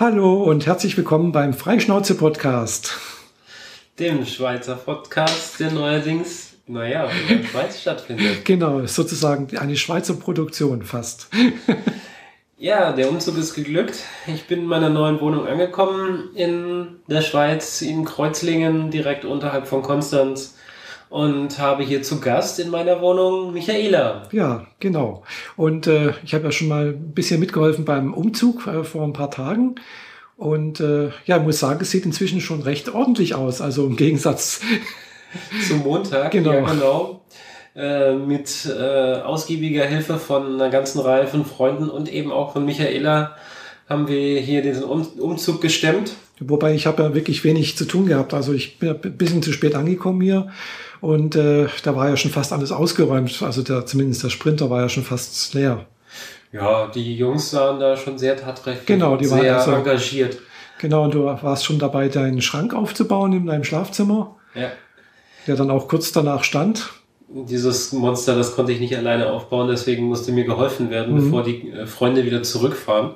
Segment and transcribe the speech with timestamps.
[0.00, 2.96] Hallo und herzlich willkommen beim Freischnauze Podcast.
[3.98, 8.46] Dem Schweizer Podcast, der neuerdings, naja, in der Schweiz stattfindet.
[8.46, 11.28] Genau, sozusagen eine Schweizer Produktion fast.
[12.56, 14.04] Ja, der Umzug ist geglückt.
[14.26, 19.82] Ich bin in meiner neuen Wohnung angekommen in der Schweiz, in Kreuzlingen, direkt unterhalb von
[19.82, 20.56] Konstanz.
[21.10, 24.28] Und habe hier zu Gast in meiner Wohnung Michaela.
[24.30, 25.24] Ja, genau.
[25.56, 29.12] Und äh, ich habe ja schon mal ein bisschen mitgeholfen beim Umzug äh, vor ein
[29.12, 29.74] paar Tagen.
[30.36, 33.60] Und äh, ja, ich muss sagen, es sieht inzwischen schon recht ordentlich aus.
[33.60, 34.60] Also im Gegensatz
[35.68, 36.30] zum Montag.
[36.30, 36.52] Genau.
[36.52, 37.20] Ja, genau.
[37.74, 42.64] Äh, mit äh, ausgiebiger Hilfe von einer ganzen Reihe von Freunden und eben auch von
[42.64, 43.36] Michaela
[43.88, 46.12] haben wir hier diesen um Umzug gestemmt.
[46.38, 48.32] Wobei ich habe ja wirklich wenig zu tun gehabt.
[48.32, 50.50] Also ich bin ein bisschen zu spät angekommen hier
[51.00, 53.42] und äh, da war ja schon fast alles ausgeräumt.
[53.42, 55.86] Also der, zumindest der Sprinter war ja schon fast leer.
[56.52, 60.38] Ja, die Jungs waren da schon sehr tatkräftig genau, die waren sehr also, engagiert.
[60.78, 64.36] Genau, und du warst schon dabei, deinen Schrank aufzubauen in deinem Schlafzimmer.
[64.54, 64.70] Ja.
[65.46, 66.90] Der dann auch kurz danach stand
[67.32, 71.24] dieses Monster, das konnte ich nicht alleine aufbauen, deswegen musste mir geholfen werden, mhm.
[71.24, 73.12] bevor die äh, Freunde wieder zurückfahren.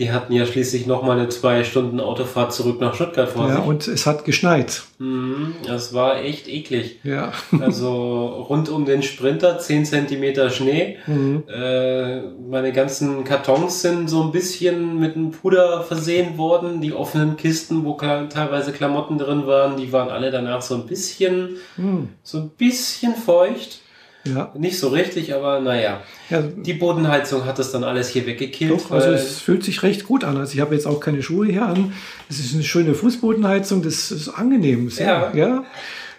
[0.00, 3.56] Die hatten ja schließlich noch mal eine zwei Stunden Autofahrt zurück nach Stuttgart vor ja,
[3.56, 3.64] sich.
[3.66, 4.84] und es hat geschneit.
[4.98, 7.00] Mhm, das war echt eklig.
[7.04, 7.32] Ja.
[7.60, 10.96] also rund um den Sprinter 10 Zentimeter Schnee.
[11.06, 11.44] Mhm.
[11.46, 16.80] Äh, meine ganzen Kartons sind so ein bisschen mit einem Puder versehen worden.
[16.80, 21.56] Die offenen Kisten, wo teilweise Klamotten drin waren, die waren alle danach so ein bisschen,
[21.76, 22.08] mhm.
[22.22, 23.80] so ein bisschen feucht.
[24.24, 24.52] Ja.
[24.56, 26.02] Nicht so richtig, aber naja.
[26.28, 26.42] Ja.
[26.42, 28.70] Die Bodenheizung hat das dann alles hier weggekillt.
[28.70, 30.36] Doch, also es fühlt sich recht gut an.
[30.36, 31.94] Also ich habe jetzt auch keine Schuhe hier an.
[32.28, 34.90] Es ist eine schöne Fußbodenheizung, das ist angenehm.
[34.90, 35.36] Sehr, ja.
[35.36, 35.64] ja.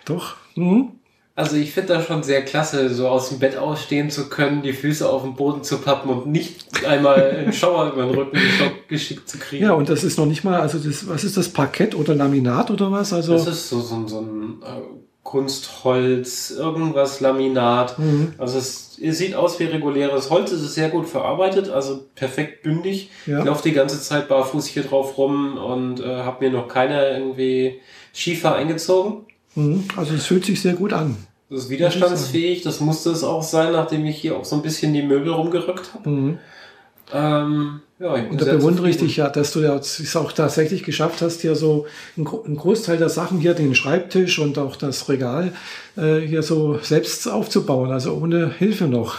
[0.06, 0.36] Doch.
[0.56, 0.94] Mhm.
[1.34, 4.74] Also ich finde das schon sehr klasse, so aus dem Bett ausstehen zu können, die
[4.74, 8.38] Füße auf den Boden zu pappen und nicht einmal einen Schauer über den Rücken
[8.90, 9.64] geschickt zu kriegen.
[9.64, 12.70] Ja, und das ist noch nicht mal, also das, was ist das, Parkett oder Laminat
[12.70, 13.14] oder was?
[13.14, 14.82] Also das ist so, so, so ein äh,
[15.24, 18.00] Kunstholz, irgendwas Laminat.
[18.00, 18.34] Mhm.
[18.38, 22.64] Also es, es, sieht aus wie reguläres Holz, es ist sehr gut verarbeitet, also perfekt
[22.64, 23.10] bündig.
[23.28, 23.40] Ja.
[23.40, 27.12] Ich laufe die ganze Zeit barfuß hier drauf rum und äh, habe mir noch keiner
[27.12, 27.80] irgendwie
[28.14, 29.26] Schiefer eingezogen.
[29.56, 29.86] Mhm.
[29.96, 31.16] Also es fühlt sich sehr gut an.
[31.50, 34.94] Das ist widerstandsfähig, das musste es auch sein, nachdem ich hier auch so ein bisschen
[34.94, 36.10] die Möbel rumgerückt habe.
[36.10, 36.40] Mhm.
[37.14, 41.22] Ähm, ja, und da bewundere ich dich ja, dass du ja es auch tatsächlich geschafft
[41.22, 41.86] hast, hier so
[42.18, 45.54] einen, Großteil der Sachen hier, den Schreibtisch und auch das Regal
[45.98, 49.18] äh, hier so selbst aufzubauen, also ohne Hilfe noch.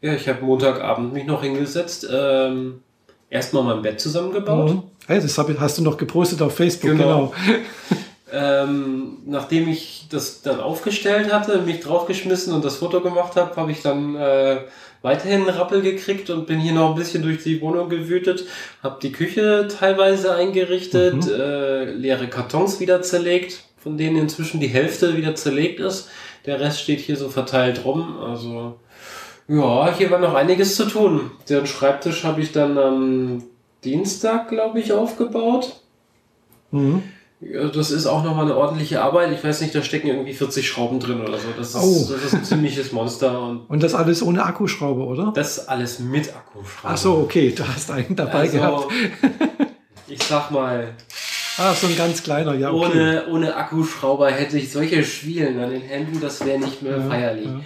[0.00, 2.80] Ja, ich habe Montagabend mich noch hingesetzt, ähm,
[3.28, 4.70] erstmal mein Bett zusammengebaut.
[4.70, 4.82] Mhm.
[5.06, 7.34] Hey, das hab, hast du noch gepostet auf Facebook, genau.
[7.46, 7.62] genau.
[8.32, 13.72] ähm, nachdem ich das dann aufgestellt hatte, mich draufgeschmissen und das Foto gemacht habe, habe
[13.72, 14.60] ich dann äh,
[15.02, 18.46] weiterhin Rappel gekriegt und bin hier noch ein bisschen durch die Wohnung gewütet,
[18.82, 21.32] habe die Küche teilweise eingerichtet, mhm.
[21.32, 26.08] äh, leere Kartons wieder zerlegt, von denen inzwischen die Hälfte wieder zerlegt ist.
[26.46, 28.18] Der Rest steht hier so verteilt rum.
[28.20, 28.78] Also
[29.48, 31.32] ja, hier war noch einiges zu tun.
[31.48, 33.44] Den Schreibtisch habe ich dann am
[33.84, 35.80] Dienstag, glaube ich, aufgebaut.
[36.70, 37.02] Mhm.
[37.44, 39.32] Ja, das ist auch nochmal eine ordentliche Arbeit.
[39.32, 41.48] Ich weiß nicht, da stecken irgendwie 40 Schrauben drin oder so.
[41.56, 42.08] Das ist, oh.
[42.12, 43.42] das ist ein ziemliches Monster.
[43.42, 45.32] Und, und das alles ohne Akkuschraube, oder?
[45.34, 46.94] Das alles mit Akkuschraube.
[46.94, 48.92] Ach so, okay, du hast einen dabei also, gehabt.
[50.08, 50.94] ich sag mal.
[51.58, 52.70] Ah, so ein ganz kleiner, ja.
[52.70, 52.90] Okay.
[52.90, 57.08] Ohne, ohne Akkuschrauber hätte ich solche Schwielen an den Händen, das wäre nicht mehr ja,
[57.08, 57.46] feierlich.
[57.46, 57.60] Ja.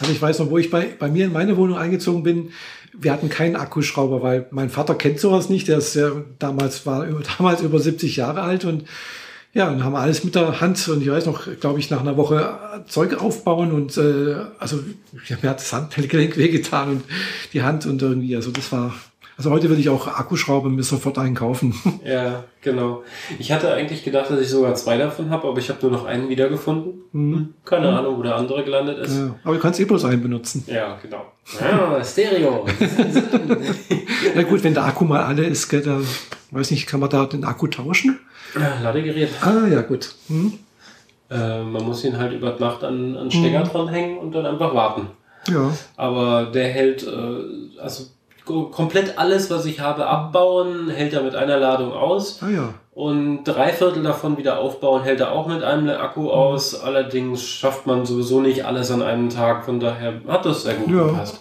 [0.00, 2.52] Also ich weiß noch, wo ich bei, bei mir in meine Wohnung eingezogen bin,
[2.92, 5.68] wir hatten keinen Akkuschrauber, weil mein Vater kennt sowas nicht.
[5.68, 7.06] Der ist ja damals war
[7.38, 8.84] damals über 70 Jahre alt und
[9.54, 12.16] ja, und haben alles mit der Hand und ich weiß noch, glaube ich, nach einer
[12.16, 14.78] Woche Zeug aufbauen und äh, also
[15.26, 17.04] ja, mir hat das Handgelenk wehgetan und
[17.52, 18.94] die Hand und irgendwie, also das war
[19.38, 21.72] also heute würde ich auch Akkuschrauber mir sofort einkaufen.
[22.04, 23.02] Ja, genau.
[23.38, 26.06] Ich hatte eigentlich gedacht, dass ich sogar zwei davon habe, aber ich habe nur noch
[26.06, 27.02] einen wiedergefunden.
[27.12, 27.54] Mhm.
[27.64, 27.96] Keine mhm.
[27.96, 29.16] Ahnung, wo der andere gelandet ist.
[29.16, 30.64] Ja, aber du kannst eh bloß einen benutzen.
[30.66, 31.26] Ja, genau.
[31.60, 32.66] Ja, Stereo.
[34.34, 36.00] ja gut, wenn der Akku mal alle ist, gell, da,
[36.50, 38.18] weiß nicht, kann man da den Akku tauschen?
[38.54, 39.30] Ja, Ladegerät.
[39.42, 40.14] Ah, ja, gut.
[40.28, 40.54] Mhm.
[41.30, 43.68] Äh, man muss ihn halt über Nacht an, an Stecker mhm.
[43.68, 45.08] dranhängen und dann einfach warten.
[45.48, 45.72] Ja.
[45.96, 48.04] Aber der hält, äh, also
[48.70, 52.40] komplett alles, was ich habe, abbauen, hält er mit einer Ladung aus.
[52.42, 52.74] Ah, ja.
[52.92, 56.28] Und drei Viertel davon wieder aufbauen, hält er auch mit einem Akku mhm.
[56.30, 56.80] aus.
[56.80, 59.64] Allerdings schafft man sowieso nicht alles an einem Tag.
[59.64, 61.04] Von daher hat das sehr gut ja.
[61.04, 61.40] gepasst.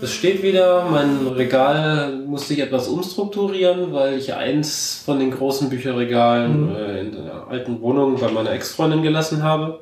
[0.00, 5.70] Es steht wieder, mein Regal musste ich etwas umstrukturieren, weil ich eins von den großen
[5.70, 6.76] Bücherregalen mhm.
[6.76, 9.80] äh, in der alten Wohnung bei meiner Ex-Freundin gelassen habe.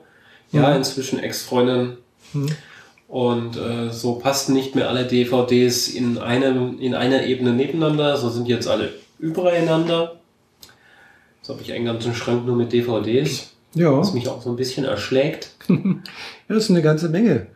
[0.52, 0.76] Ja, mhm.
[0.76, 1.98] inzwischen Ex-Freundin.
[2.32, 2.48] Mhm.
[3.12, 8.16] Und äh, so passten nicht mehr alle DVDs in, einem, in einer Ebene nebeneinander.
[8.16, 8.88] So sind jetzt alle
[9.18, 10.14] übereinander.
[11.36, 13.98] Jetzt habe ich einen ganzen Schrank nur mit DVDs, Ja.
[13.98, 15.50] was mich auch so ein bisschen erschlägt.
[15.68, 17.48] Ja, das ist eine ganze Menge.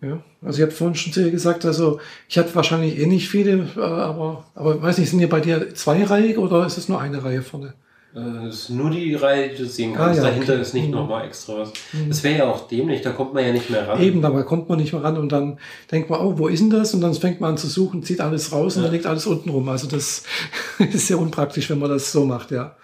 [0.00, 1.98] Ja, also ich habe vorhin schon zu dir gesagt, also
[2.28, 5.74] ich habe wahrscheinlich eh nicht viele, äh, aber, aber weiß nicht, sind hier bei dir
[5.74, 7.74] zweireihig oder ist es nur eine Reihe vorne?
[8.14, 10.18] Äh, Das ist nur die Reihe, die du sehen Ah, kannst.
[10.22, 10.62] ja, Dahinter okay.
[10.62, 10.92] ist nicht Mhm.
[10.94, 11.72] nochmal extra was.
[12.08, 14.00] Das wäre ja auch dämlich, da kommt man ja nicht mehr ran.
[14.00, 15.58] Eben, dabei kommt man nicht mehr ran und dann
[15.90, 16.94] denkt man, oh, wo ist denn das?
[16.94, 18.86] Und dann fängt man an zu suchen, zieht alles raus und Ja.
[18.88, 19.68] dann liegt alles unten rum.
[19.68, 20.22] Also das
[20.78, 22.76] ist sehr unpraktisch, wenn man das so macht, ja.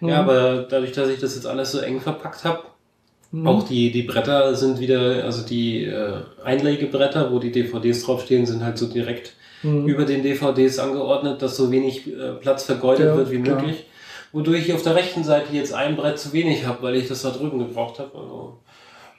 [0.00, 2.60] Ja, aber dadurch, dass ich das jetzt alles so eng verpackt habe,
[3.32, 3.46] Mhm.
[3.48, 6.12] auch die, die Bretter sind wieder, also die äh,
[6.44, 9.86] Einlegebretter, wo die DVDs draufstehen, sind halt so direkt Mhm.
[9.86, 13.56] über den DVDs angeordnet, dass so wenig äh, Platz vergeudet Ja, wird wie klar.
[13.60, 13.84] möglich.
[14.36, 17.22] Wodurch ich auf der rechten Seite jetzt ein Brett zu wenig habe, weil ich das
[17.22, 18.10] da drüben gebraucht habe.
[18.14, 18.58] Also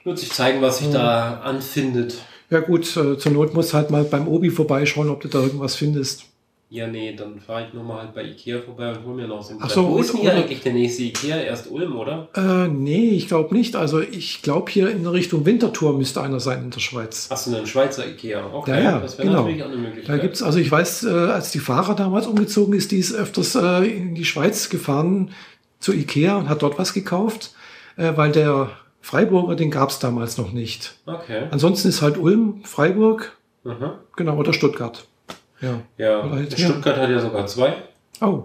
[0.04, 0.92] wird sich zeigen, was sich Mhm.
[0.92, 2.14] da anfindet.
[2.50, 5.74] Ja gut, äh, zur Not musst halt mal beim Obi vorbeischauen, ob du da irgendwas
[5.74, 6.22] findest.
[6.70, 9.54] Ja, nee, dann fahre ich nochmal halt bei Ikea vorbei und hol mir noch so
[9.54, 11.38] ein Ach so, Wo ist denn hier eigentlich der nächste Ikea?
[11.38, 12.28] Erst Ulm, oder?
[12.36, 13.74] Äh, nee, ich glaube nicht.
[13.74, 17.28] Also ich glaube hier in Richtung Winterthur müsste einer sein in der Schweiz.
[17.30, 18.44] Hast du einen Schweizer Ikea?
[18.52, 19.42] Okay, Ja, ja, das wäre genau.
[19.44, 20.18] natürlich auch eine Möglichkeit.
[20.18, 23.54] Da gibt's, also ich weiß, äh, als die Fahrer damals umgezogen ist, die ist öfters
[23.54, 25.30] äh, in die Schweiz gefahren
[25.80, 27.54] zu Ikea und hat dort was gekauft,
[27.96, 30.96] äh, weil der Freiburger, den gab's damals noch nicht.
[31.06, 31.44] Okay.
[31.50, 33.92] Ansonsten ist halt Ulm, Freiburg, Mhm.
[34.16, 35.06] genau, oder Stuttgart.
[35.60, 35.80] Ja.
[35.96, 36.68] Ja, halt, ja.
[36.68, 37.74] Stuttgart hat ja sogar zwei.
[38.20, 38.44] Oh.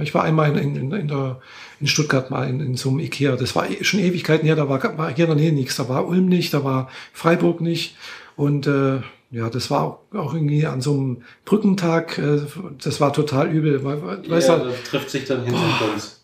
[0.00, 1.40] Ich war einmal in, in, in, der,
[1.80, 3.36] in Stuttgart mal in, in so einem Ikea.
[3.36, 5.76] Das war eh schon Ewigkeiten her, da war, war hier in der Nähe nichts.
[5.76, 7.96] Da war Ulm nicht, da war Freiburg nicht.
[8.36, 9.00] Und äh,
[9.30, 12.40] ja, das war auch, auch irgendwie an so einem Brückentag, äh,
[12.82, 13.82] das war total übel.
[13.84, 16.22] Weißt ja, du, das trifft sich dann hinten bei uns.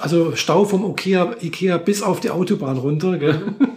[0.00, 3.18] Also Stau vom Ikea, Ikea bis auf die Autobahn runter.
[3.18, 3.40] Gell?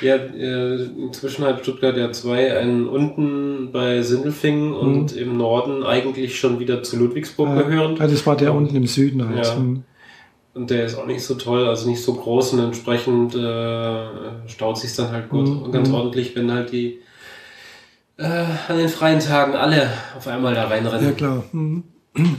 [0.00, 6.38] Ja, äh, inzwischen hat Stuttgart ja zwei, einen unten bei Sindelfingen und im Norden eigentlich
[6.38, 7.56] schon wieder zu Ludwigsburg Mhm.
[7.56, 8.00] ja, gehörend.
[8.00, 9.46] das war der unten im Süden halt.
[9.46, 9.56] Ja.
[9.56, 9.82] Hm.
[10.54, 14.06] Und der ist auch nicht so toll, also nicht so groß und entsprechend äh,
[14.48, 15.62] staut sich dann halt gut Mhm.
[15.62, 15.94] und ganz Mhm.
[15.94, 17.00] ordentlich, wenn halt die
[18.16, 21.04] äh, an den freien Tagen alle auf einmal da reinrennen.
[21.06, 21.44] Ja, klar.
[21.52, 21.84] Hm.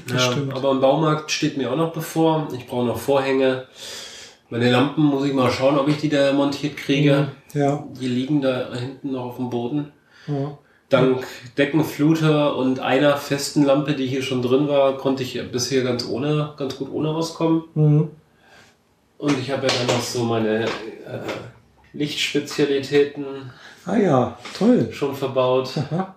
[0.07, 0.53] Das Ja, stimmt.
[0.53, 2.49] aber im Baumarkt steht mir auch noch bevor.
[2.57, 3.63] Ich brauche noch Vorhänge.
[4.49, 7.29] Meine Lampen muss ich mal schauen, ob ich die da montiert kriege.
[7.53, 7.83] Ja.
[7.99, 9.91] Die liegen da hinten noch auf dem Boden.
[10.27, 10.57] ja.
[10.89, 11.23] Dank
[11.55, 16.53] Deckenfluter und einer festen Lampe, die hier schon drin war, konnte ich bisher ganz ohne,
[16.57, 17.63] ganz gut ohne auskommen.
[17.75, 18.09] Hm.
[19.19, 20.67] Und ich habe ja dann noch so meine äh,
[21.93, 23.23] Lichtspezialitäten
[23.85, 24.89] Ah ja, toll.
[24.91, 25.69] schon verbaut.
[25.77, 26.15] Aha.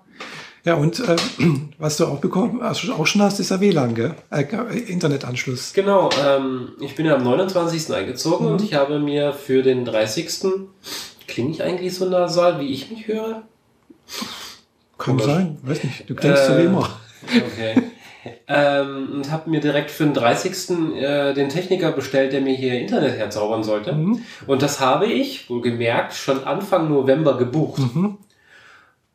[0.64, 1.17] Ja, und äh,
[1.79, 4.14] was du auch bekommen, also auch schon hast, ist der WLAN, gell?
[4.31, 4.44] Äh,
[4.87, 5.73] Internetanschluss.
[5.73, 7.93] Genau, ähm, ich bin ja am 29.
[7.93, 8.53] eingezogen Mhm.
[8.53, 10.29] und ich habe mir für den 30.
[11.26, 13.43] Klinge ich eigentlich so nasal, wie ich mich höre?
[14.99, 15.25] Kann Komisch.
[15.25, 16.09] sein, weiß nicht.
[16.09, 16.88] Du klingst so wie Äh, immer.
[17.25, 17.82] Okay.
[18.47, 20.70] ähm, und habe mir direkt für den 30.
[20.97, 23.93] Äh, den Techniker bestellt, der mir hier Internet herzaubern sollte.
[23.94, 24.20] Mhm.
[24.47, 27.81] Und das habe ich, wohlgemerkt, schon Anfang November gebucht.
[27.94, 28.19] Mhm.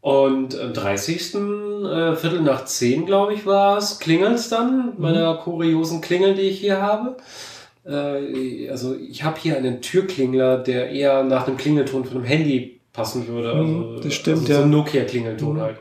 [0.07, 1.35] Und am 30.
[1.35, 6.61] Äh, Viertel nach 10, glaube ich, war es, klingelt's dann, meiner kuriosen Klingel, die ich
[6.61, 7.17] hier habe.
[7.85, 12.79] Äh, also ich habe hier einen Türklingler, der eher nach dem Klingelton von einem Handy
[12.93, 13.53] passen würde.
[13.55, 15.61] Mhm, Also, das stimmt, also so ein Nokia-Klingelton Mhm.
[15.61, 15.77] halt.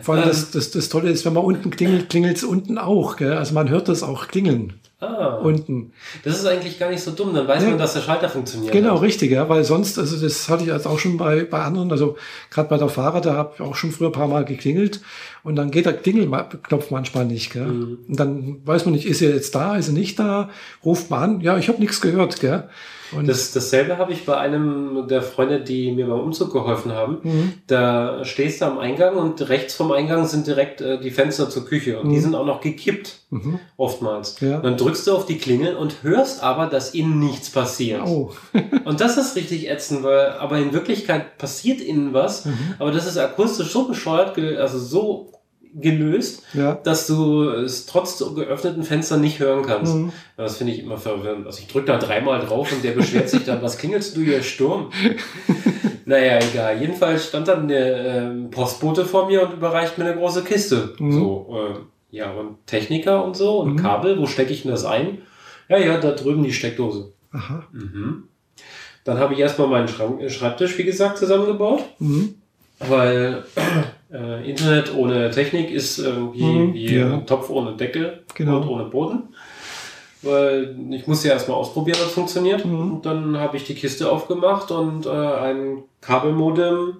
[0.00, 0.28] Vor allem Ähm.
[0.30, 3.16] das, das, das Tolle ist, wenn man unten klingelt, klingelt es unten auch.
[3.16, 3.34] Gell?
[3.34, 5.92] Also man hört das auch klingeln Ah, unten.
[6.22, 7.70] das ist eigentlich gar nicht so dumm, dann weiß Ja.
[7.70, 8.72] man, dass der Schalter funktioniert.
[8.72, 9.02] Genau, hat.
[9.02, 12.16] richtig, ja, weil sonst, also das hatte ich jetzt auch schon bei, bei anderen, also
[12.50, 15.00] gerade bei der Fahrer, da habe ich auch schon früher ein paar Mal geklingelt
[15.42, 17.52] und dann geht der Klingelknopf manchmal nicht.
[17.52, 17.66] Gell?
[17.66, 17.98] Mhm.
[18.08, 20.48] Und dann weiß man nicht, ist er jetzt da, ist er nicht da,
[20.84, 22.40] ruft man an, ja, ich habe nichts gehört.
[22.40, 22.64] Gell?
[23.16, 27.18] Und Das, dasselbe habe ich bei einem der Freunde, die mir beim Umzug geholfen haben.
[27.22, 27.52] Mhm.
[27.66, 31.64] Da stehst du am Eingang und rechts vom Eingang sind direkt äh, die Fenster zur
[31.66, 32.20] Küche und die Mhm.
[32.22, 33.58] sind auch noch gekippt, Mhm.
[33.76, 34.38] oftmals.
[34.40, 34.60] Ja.
[34.60, 38.02] Dann drückst du auf die Klingel und hörst aber, dass innen nichts passiert.
[38.06, 38.30] Oh.
[38.84, 42.74] Und das ist richtig ätzend, weil aber in Wirklichkeit passiert innen was, Mhm.
[42.78, 45.32] aber das ist akustisch so bescheuert, also so
[45.74, 46.74] gelöst, Ja.
[46.74, 49.94] dass du es trotz geöffneten Fenstern nicht hören kannst.
[49.94, 50.12] Mhm.
[50.36, 51.46] Das finde ich immer verwirrend.
[51.46, 54.42] Also ich drücke da dreimal drauf und der beschwert sich dann, was klingelst du hier,
[54.42, 54.90] Sturm?
[56.06, 56.80] naja, egal.
[56.80, 60.94] Jedenfalls stand dann der ähm, Postbote vor mir und überreicht mir eine große Kiste.
[60.98, 61.12] Mhm.
[61.12, 63.76] So, äh, ja, und Techniker und so und Mhm.
[63.78, 65.18] Kabel, wo stecke ich denn das ein?
[65.68, 67.12] Ja, ja, da drüben die Steckdose.
[67.32, 67.64] Aha.
[67.72, 68.24] Mhm.
[69.04, 72.36] Dann habe ich erstmal meinen Schrank, äh, Schreibtisch, wie gesagt, zusammengebaut, Mhm.
[72.78, 73.44] weil
[74.14, 77.12] äh, Internet ohne Technik ist irgendwie Mhm, wie ja.
[77.14, 78.58] ein Topf ohne Deckel Genau.
[78.58, 79.24] und ohne Boden.
[80.22, 82.64] Weil ich muss ja erstmal ausprobieren, ob es funktioniert.
[82.64, 82.94] Mhm.
[82.94, 86.96] Und dann habe ich die Kiste aufgemacht und äh, ein Kabelmodem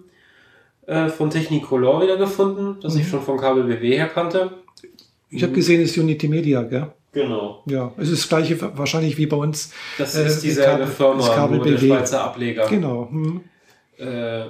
[0.86, 3.08] äh, von Technicolor wieder gefunden, das ich Mhm.
[3.08, 4.50] schon von Kabel BW her kannte.
[5.30, 6.88] Ich habe gesehen, es ist Unity Media, gell?
[7.12, 7.62] Genau.
[7.66, 9.72] Ja, es ist das gleiche wahrscheinlich wie bei uns.
[9.98, 11.78] Das ist dieselbe Kabel- Firma, das Kabel nur der.
[11.78, 12.66] Schweizer Ableger.
[12.68, 13.08] Genau.
[13.10, 13.40] Hm.
[13.96, 14.42] Äh,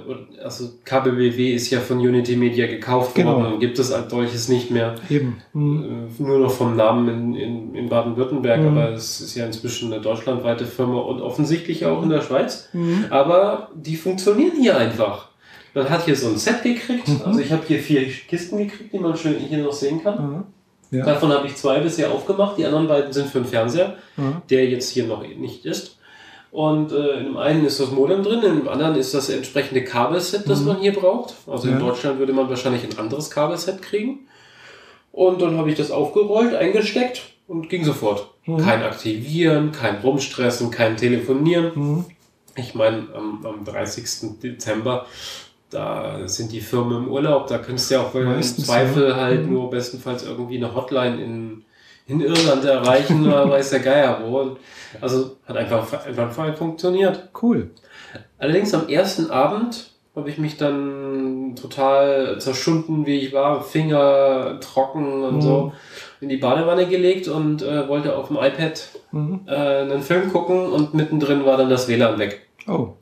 [0.43, 3.35] also KBBW ist ja von Unity Media gekauft Genau.
[3.35, 4.95] worden und gibt es als solches nicht mehr.
[5.09, 5.41] Eben.
[5.53, 6.09] Hm.
[6.19, 8.67] Äh, Nur noch vom Namen in, in, in Baden-Württemberg, Mhm.
[8.69, 12.69] aber es ist ja inzwischen eine deutschlandweite Firma und offensichtlich auch in der Schweiz.
[12.73, 13.05] Mhm.
[13.11, 15.29] Aber die funktionieren hier einfach.
[15.75, 17.21] Man hat hier so ein Set gekriegt, Mhm.
[17.25, 20.17] also ich habe hier vier Kisten gekriegt, die man schön hier noch sehen kann.
[20.17, 20.43] Aha.
[20.91, 21.03] Ja.
[21.05, 24.41] Davon habe ich zwei bisher aufgemacht, die anderen beiden sind für den Fernseher, Aha.
[24.49, 25.97] der jetzt hier noch nicht ist.
[26.55, 29.83] Und äh, in dem einen ist das Modem drin, in dem anderen ist das entsprechende
[29.83, 30.67] Kabelset, das Mhm.
[30.67, 31.33] man hier braucht.
[31.47, 31.79] Also in Ja.
[31.79, 34.19] Deutschland würde man wahrscheinlich ein anderes Kabelset kriegen.
[35.11, 38.29] Und dann habe ich das aufgerollt, eingesteckt und ging sofort.
[38.45, 38.57] Mhm.
[38.59, 41.75] Kein Aktivieren, kein Rumstressen, kein Telefonieren.
[41.75, 42.05] Hm.
[42.55, 44.39] Ich meine, am, am 30.
[44.41, 45.07] Dezember,
[45.71, 49.15] da sind die Firmen im Urlaub, da könntest du ja auch im Zweifel ja.
[49.17, 49.51] halt Mhm.
[49.53, 51.64] nur bestenfalls irgendwie eine Hotline in,
[52.07, 54.39] in Irland erreichen, oder weiß der Geier wo.
[54.39, 54.57] Und
[55.01, 57.29] Also hat einfach, einfach funktioniert.
[57.41, 57.71] Cool.
[58.37, 65.23] Allerdings am ersten Abend habe ich mich dann total zerschunden, wie ich war, Finger trocken
[65.23, 65.41] und Mhm.
[65.41, 65.73] so,
[66.21, 69.41] in die Badewanne gelegt und äh, wollte auf dem iPad Mhm.
[69.47, 72.47] äh, einen Film gucken und mittendrin war dann das WLAN weg.
[72.67, 72.93] Oh.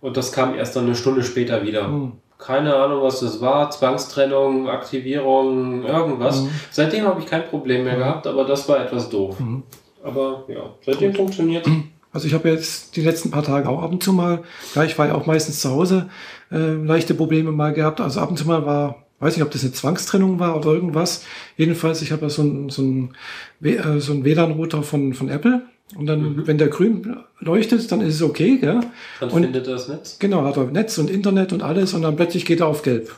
[0.00, 1.86] Und das kam erst dann eine Stunde später wieder.
[1.86, 2.12] Hm.
[2.38, 3.70] Keine Ahnung, was das war.
[3.70, 6.42] Zwangstrennung, Aktivierung, irgendwas.
[6.42, 6.50] Mhm.
[6.70, 7.98] Seitdem habe ich kein Problem mehr Mhm.
[7.98, 9.38] gehabt, aber das war etwas doof.
[9.40, 9.64] Mhm.
[10.04, 11.66] Aber ja, seitdem funktioniert
[12.12, 14.42] Also ich habe jetzt die letzten paar Tage auch ab und zu mal,
[14.74, 16.08] ja, ich war ja auch meistens zu Hause,
[16.50, 18.00] äh, leichte Probleme mal gehabt.
[18.00, 21.24] Also ab und zu mal war, weiß nicht, ob das eine Zwangstrennung war oder irgendwas.
[21.56, 23.14] Jedenfalls, ich habe ja so ein, so ein,
[23.62, 25.62] äh, so ein WLAN-Router von, von Apple.
[25.96, 26.46] Und dann, Mhm.
[26.46, 28.80] wenn der grün leuchtet, dann ist es okay, gell?
[29.20, 30.18] Dann Und- findet das Netz.
[30.18, 33.14] Genau, hat er Netz und Internet und alles und dann plötzlich geht er auf gelb.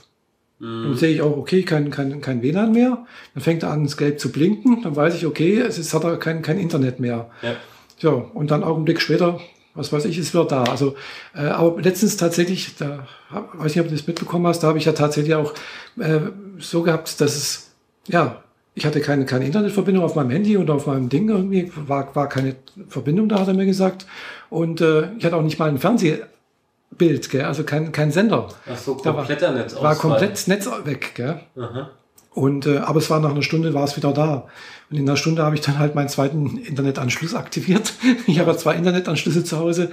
[0.61, 0.95] Dann Mhm.
[0.95, 3.07] sehe ich auch, okay, kein, kein, kein WLAN mehr.
[3.35, 4.83] Dann fängt er an, das Gelb zu blinken.
[4.83, 7.31] Dann weiß ich, okay, es ist, hat er kein, kein Internet mehr.
[7.43, 7.57] Ja.
[8.01, 9.41] Ja, und dann Augenblick später,
[9.75, 10.65] was weiß ich, ist wieder da.
[10.65, 10.95] Also,
[11.35, 14.79] äh, aber letztens tatsächlich, da hab, weiß nicht, ob du das mitbekommen hast, da habe
[14.79, 15.55] ich ja tatsächlich auch
[15.99, 16.21] äh,
[16.59, 17.71] so gehabt, dass es,
[18.07, 18.43] ja,
[18.75, 22.29] ich hatte keine, keine Internetverbindung auf meinem Handy oder auf meinem Ding irgendwie, war, war
[22.29, 22.57] keine
[22.89, 24.07] Verbindung da, hat er mir gesagt.
[24.49, 27.45] Und äh, ich hatte auch nicht mal ein Fernsehbild, gell?
[27.45, 28.49] also kein, kein Sender.
[28.71, 31.41] Ach so, Da war- kompletter Netz War komplett Netz weg, gell?
[31.57, 31.91] Aha.
[32.33, 34.47] Und äh, aber es war nach einer Stunde war es wieder da.
[34.89, 37.93] Und in einer Stunde habe ich dann halt meinen zweiten Internetanschluss aktiviert.
[38.27, 39.91] Ich habe ja zwei Internetanschlüsse zu Hause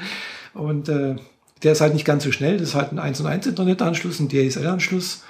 [0.53, 1.15] und äh,
[1.63, 2.57] der ist halt nicht ganz so schnell.
[2.57, 5.23] Das ist halt ein 1 und 1 Internetanschluss, ein DSL-Anschluss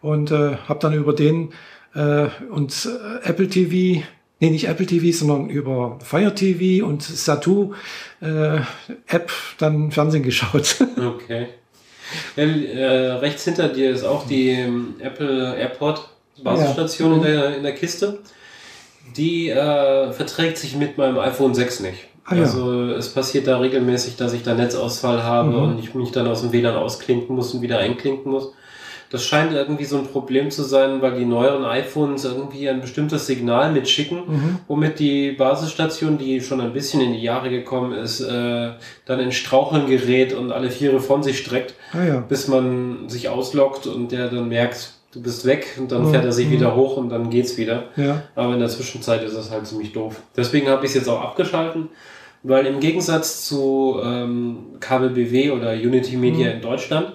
[0.00, 1.50] und äh, habe dann über den
[1.94, 2.88] äh, und
[3.24, 4.02] äh, Apple TV,
[4.40, 7.72] nee nicht Apple TV, sondern über Fire TV und Satu
[8.20, 8.58] äh,
[9.06, 10.76] App dann Fernsehen geschaut.
[10.96, 11.46] Okay.
[12.36, 16.08] Ja, äh, rechts hinter dir ist auch die ähm, Apple AirPod
[16.42, 17.16] Basisstation Ja.
[17.16, 18.18] in, der, in der Kiste.
[19.16, 21.98] Die äh, verträgt sich mit meinem iPhone 6 nicht.
[22.24, 22.42] Ah, ja.
[22.42, 25.62] also es passiert da regelmäßig, dass ich da Netzausfall habe Mhm.
[25.62, 28.52] und ich mich dann aus dem WLAN ausklinken muss und wieder einklinken muss.
[29.14, 33.28] Das scheint irgendwie so ein Problem zu sein, weil die neueren iPhones irgendwie ein bestimmtes
[33.28, 34.58] Signal mitschicken, Mhm.
[34.66, 38.70] womit die Basisstation, die schon ein bisschen in die Jahre gekommen ist, äh,
[39.06, 42.20] dann in Straucheln gerät und alle Viere von sich streckt, Ah ja.
[42.20, 46.10] bis man sich ausloggt und der dann merkt, du bist weg und dann Mhm.
[46.10, 46.52] fährt er sich Mhm.
[46.54, 47.84] wieder hoch und dann geht's wieder.
[47.94, 48.24] Ja.
[48.34, 50.22] Aber in der Zwischenzeit ist es halt ziemlich doof.
[50.36, 51.88] Deswegen habe ich es jetzt auch abgeschalten,
[52.42, 56.54] weil im Gegensatz zu ähm, Kabel BW oder Unity Media Mhm.
[56.56, 57.12] in Deutschland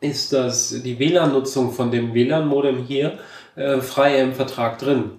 [0.00, 3.18] ist das die WLAN-Nutzung von dem WLAN-Modem hier
[3.56, 5.12] äh, frei im Vertrag drin.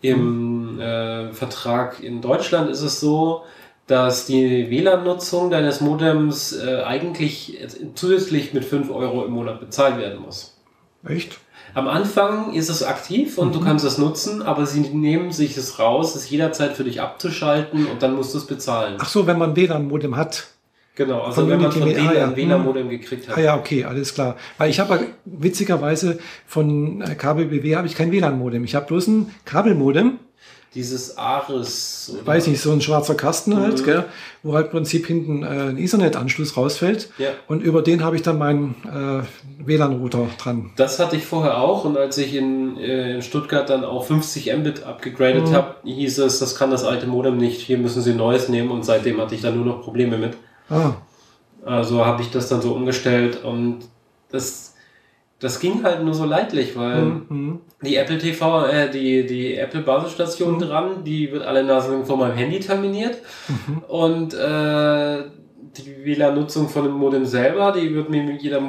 [0.00, 3.42] Im äh, Vertrag in Deutschland ist es so,
[3.88, 7.58] dass die WLAN-Nutzung deines Modems äh, eigentlich
[7.94, 10.56] zusätzlich mit 5 Euro im Monat bezahlt werden muss.
[11.06, 11.38] Echt?
[11.74, 13.64] Am Anfang ist es aktiv und du Mhm.
[13.64, 18.02] kannst es nutzen, aber sie nehmen sich es raus, es jederzeit für dich abzuschalten und
[18.02, 18.96] dann musst du es bezahlen.
[19.00, 20.48] Ach so, wenn man WLAN-Modem hat.
[20.98, 22.24] Genau, also von wenn man von denen ah, ja.
[22.24, 23.38] ein WLAN-Modem gekriegt hat.
[23.38, 24.36] Ah ja, okay, alles klar.
[24.58, 28.64] Weil ich habe witzigerweise von äh, KBBW habe ich kein WLAN-Modem.
[28.64, 30.18] Ich habe bloß ein Kabelmodem,
[30.74, 32.12] Dieses Ares.
[32.14, 33.84] oder- weiß nicht, so ein schwarzer Kasten halt, Mhm.
[33.84, 34.04] gell,
[34.42, 37.08] wo halt im Prinzip hinten äh, ein Ethernet-Anschluss rausfällt.
[37.16, 37.28] Ja.
[37.48, 40.70] Und über den habe ich dann meinen äh, WLAN-Router dran.
[40.76, 44.54] Das hatte ich vorher auch und als ich in, äh, in Stuttgart dann auf 50
[44.56, 45.52] Mbit abgegradet Mhm.
[45.54, 48.70] habe, hieß es, das kann das alte Modem nicht, hier müssen sie ein neues nehmen
[48.70, 50.36] und seitdem hatte ich dann nur noch Probleme mit.
[50.70, 50.92] Ah,
[51.64, 53.80] Also habe ich das dann so umgestellt und
[54.30, 54.74] das,
[55.40, 57.60] das ging halt nur so leidlich, weil mhm.
[57.82, 60.58] die Apple TV, äh, die, die Apple Basisstation Mhm.
[60.60, 63.78] dran, die wird alle Nase lang von meinem Handy terminiert Mhm.
[63.88, 65.22] und äh,
[65.76, 68.60] die WLAN-Nutzung von dem Modem selber, die wird mir mit jeder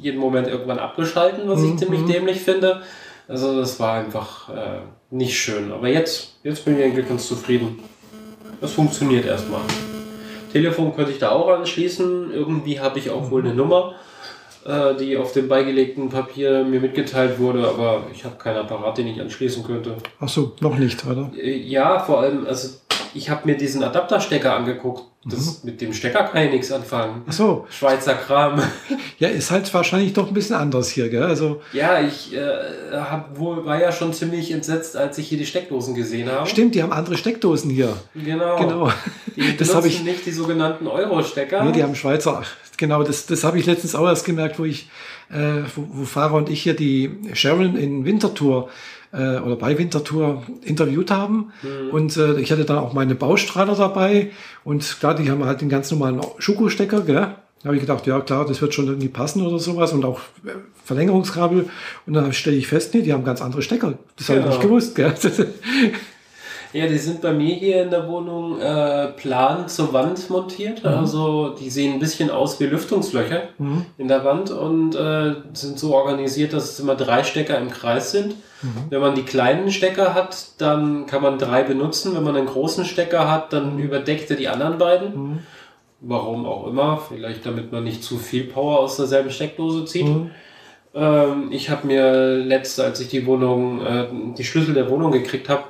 [0.00, 1.72] jeden Moment irgendwann abgeschalten, was Mhm.
[1.72, 2.82] ich ziemlich dämlich finde.
[3.26, 5.70] Also das war einfach, äh, nicht schön.
[5.72, 7.78] Aber jetzt, jetzt bin ich eigentlich ganz zufrieden.
[8.60, 9.60] Das funktioniert erstmal.
[10.52, 12.32] Telefon könnte ich da auch anschließen.
[12.32, 13.94] Irgendwie habe ich auch wohl eine Nummer,
[14.64, 19.06] äh, die auf dem beigelegten Papier mir mitgeteilt wurde, aber ich habe keinen Apparat, den
[19.08, 19.96] ich anschließen könnte.
[20.20, 21.30] Ach so, noch nicht, oder?
[21.36, 22.68] Äh, Ja, vor allem, also
[23.14, 25.02] ich habe mir diesen Adapterstecker angegucck.
[25.24, 27.22] Das, Mit dem Stecker kann ich nichts anfangen.
[27.28, 28.62] Ach so, Schweizer Kram.
[29.18, 31.24] ja, ist halt wahrscheinlich doch ein bisschen anders hier, gell?
[31.24, 32.40] Also, Ja, ich äh,
[32.92, 36.48] hab wohl, war ja schon ziemlich entsetzt, als ich hier die Steckdosen gesehen habe.
[36.48, 37.94] stimmt, die haben andere Steckdosen hier.
[38.14, 38.56] Genau.
[38.58, 38.92] Genau.
[39.36, 41.64] Die Das habe ich- nicht die sogenannten Euro-Stecker.
[41.64, 42.42] Nee, die haben Schweizer.
[42.78, 44.88] Genau, das, das habe ich letztens auch erst gemerkt, wo ich,
[45.30, 48.68] äh, wo, wo Fahrer und ich hier die Sharon in Winterthur
[49.12, 51.52] äh, oder bei Winterthur interviewt haben.
[51.90, 54.30] Und äh, ich hatte dann auch meine Baustrahler dabei.
[54.64, 57.34] Und klar, die haben halt den ganz normalen Schuko-Stecker, gell?
[57.60, 60.20] Da habe ich gedacht, ja klar, das wird schon irgendwie passen oder sowas und auch
[60.44, 60.50] äh,
[60.84, 61.68] Verlängerungskabel.
[62.06, 63.94] Und dann stelle ich fest, nee, die haben ganz andere Stecker.
[64.16, 64.56] Das habe ich Genau.
[64.56, 65.12] nicht gewusst, gell?
[66.72, 70.82] Ja, die sind bei mir hier in der Wohnung äh, plan zur Wand montiert.
[70.82, 70.88] Mhm.
[70.90, 73.86] Also die sehen ein bisschen aus wie Lüftungslöcher Mhm.
[73.96, 78.10] in der Wand und äh, sind so organisiert, dass es immer drei Stecker im Kreis
[78.10, 78.34] sind.
[78.62, 78.68] Mhm.
[78.90, 82.14] Wenn man die kleinen Stecker hat, dann kann man drei benutzen.
[82.14, 85.14] Wenn man einen großen Stecker hat, dann überdeckt er die anderen beiden.
[85.30, 85.38] Mhm.
[86.00, 86.98] Warum auch immer.
[87.08, 90.06] Vielleicht damit man nicht zu viel Power aus derselben Steckdose zieht.
[90.06, 90.30] Mhm.
[90.94, 94.06] Ähm, ich habe mir letzt, als ich die Wohnung, äh,
[94.36, 95.64] die Schlüssel der Wohnung gekriegt habe,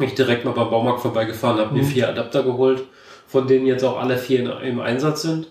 [0.00, 1.86] mich direkt mal beim Baumarkt vorbeigefahren, habe mir Mhm.
[1.86, 2.82] vier Adapter geholt,
[3.26, 5.48] von denen jetzt auch alle vier in, im Einsatz sind.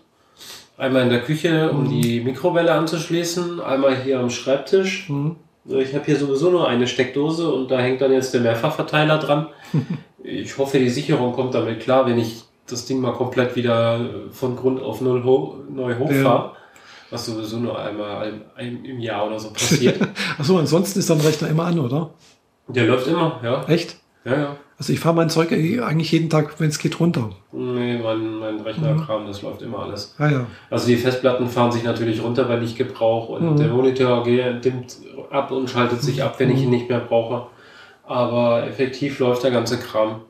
[0.78, 1.90] Einmal in der Küche, um Mhm.
[2.02, 5.10] die Mikrowelle anzuschließen, einmal hier am Schreibtisch.
[5.10, 5.36] Mhm.
[5.66, 9.48] Ich habe hier sowieso nur eine Steckdose und da hängt dann jetzt der Mehrfachverteiler dran.
[10.26, 14.00] Ich hoffe, die Sicherung kommt damit klar, wenn ich das Ding mal komplett wieder
[14.32, 16.54] von Grund auf null ho neu hochfahre.
[17.10, 20.00] Was sowieso nur einmal im, im Jahr oder so passiert.
[20.40, 22.12] Achso, ansonsten ist dein Rechner immer an, oder?
[22.70, 23.66] Der läuft immer, ja.
[23.68, 23.98] Echt?
[24.26, 24.56] Ja, ja.
[24.78, 27.30] Also ich fahre mein Zeug eigentlich jeden Tag, wenn es geht, runter.
[27.52, 30.16] Nee, mein, mein Rechnerkram, das läuft immer alles.
[30.18, 30.46] Ah ja.
[30.70, 33.58] Also die Festplatten fahren sich natürlich runter, wenn ich Gebrauch und Mhm.
[33.58, 34.98] der Monitor dimmt
[35.30, 37.48] ab und schaltet sich ab, wenn ich ihn nicht mehr brauche.
[38.06, 40.22] Aber effektiv läuft der ganze Kram.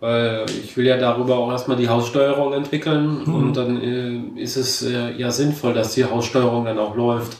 [0.00, 3.34] Weil ich will ja darüber auch erstmal die Haussteuerung entwickeln Mhm.
[3.34, 7.38] und dann äh, ist es äh, ja sinnvoll, dass die Haussteuerung dann auch läuft.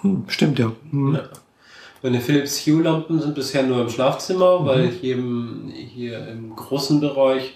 [0.00, 0.70] Hm, stimmt ja.
[0.90, 1.14] Hm.
[1.16, 1.22] Ja.
[2.02, 7.00] Meine Philips Hue Lampen sind bisher nur im Schlafzimmer, weil hier im, hier im großen
[7.00, 7.54] Bereich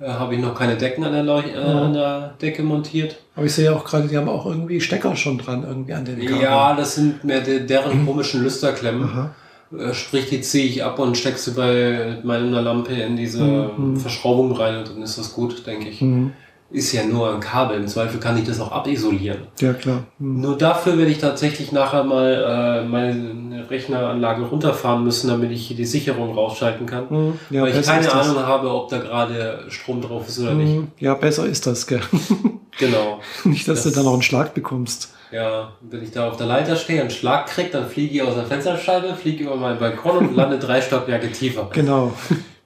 [0.00, 3.16] äh, habe ich noch keine Decken an der, Leuch äh, an der Decke montiert.
[3.34, 6.20] Aber ich sehe auch gerade, die haben auch irgendwie Stecker schon dran, irgendwie an den
[6.20, 6.40] Kabeln.
[6.40, 9.04] Ja, das sind mehr de, deren komischen Lüsterklemmen.
[9.04, 9.34] Aha.
[9.76, 13.96] Äh, sprich, die ziehe ich ab und stecke sie bei meiner Lampe in diese Mhm.
[13.96, 16.00] Verschraubung rein und dann ist das gut, denke ich.
[16.00, 16.32] Hm.
[16.72, 19.46] Ist ja nur ein Kabel, im Zweifel kann ich das auch abisolieren.
[19.60, 20.04] Ja, klar.
[20.18, 20.40] Hm.
[20.40, 25.76] Nur dafür werde ich tatsächlich nachher mal äh, meine Rechneranlage runterfahren müssen, damit ich hier
[25.76, 27.10] die Sicherung rausschalten kann.
[27.10, 27.38] Hm.
[27.50, 28.10] Ja, weil ich keine.
[28.10, 30.72] Ahnung habe, ob da gerade Strom drauf ist oder nicht.
[30.74, 30.88] Hm.
[30.98, 32.00] Ja, besser ist das, gell?
[32.78, 33.20] Genau.
[33.44, 35.12] nicht, dass Das- du dann noch einen Schlag bekommst.
[35.30, 38.22] Ja, wenn ich da auf der Leiter stehe und einen Schlag kriege, dann fliege ich
[38.22, 41.68] aus der Fensterscheibe, fliege über meinen Balkon und lande drei Stockwerke tiefer.
[41.74, 42.12] Genau.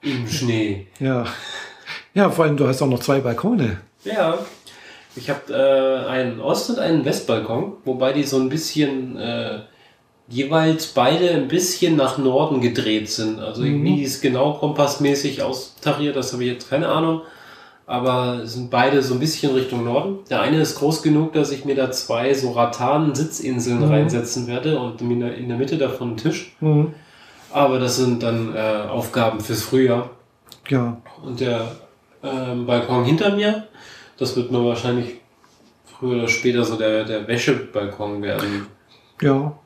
[0.01, 0.87] Im Schnee.
[0.99, 1.25] Ja.
[2.13, 3.77] Ja, vor allem, du hast auch noch zwei Balkone.
[4.07, 4.37] Ja.
[5.15, 9.59] Ich habe äh, einen Ost- und einen Westbalkon, wobei die so ein bisschen äh,
[10.29, 13.39] jeweils beide ein bisschen nach Norden gedreht sind.
[13.39, 13.83] Also Mhm.
[13.83, 17.21] wie es genau kompassmäßig austariert, das habe ich jetzt keine Ahnung.
[17.89, 20.19] Aber es sind beide so ein bisschen Richtung Norden.
[20.29, 23.89] Der eine ist groß genug, dass ich mir da zwei so Rattan-Sitzinseln Mhm.
[23.91, 26.53] reinsetzen werde und in der, in der Mitte davon einen Tisch.
[26.59, 26.93] Hm.
[27.53, 30.09] Aber das sind dann äh, Aufgaben fürs Frühjahr.
[30.67, 30.97] Ja.
[31.23, 31.61] Und der
[32.21, 33.66] ähm, Balkon hinter mir,
[34.17, 35.15] das wird nur wahrscheinlich
[35.85, 38.67] früher oder später so der, der Wäschebalkon werden.
[39.21, 39.57] Ja.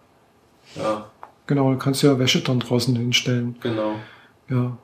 [0.76, 1.06] Ja,
[1.48, 3.56] Genau, du kannst ja Wäsche dann draußen hinstellen.
[3.62, 3.96] genau.
[4.50, 4.78] Ja.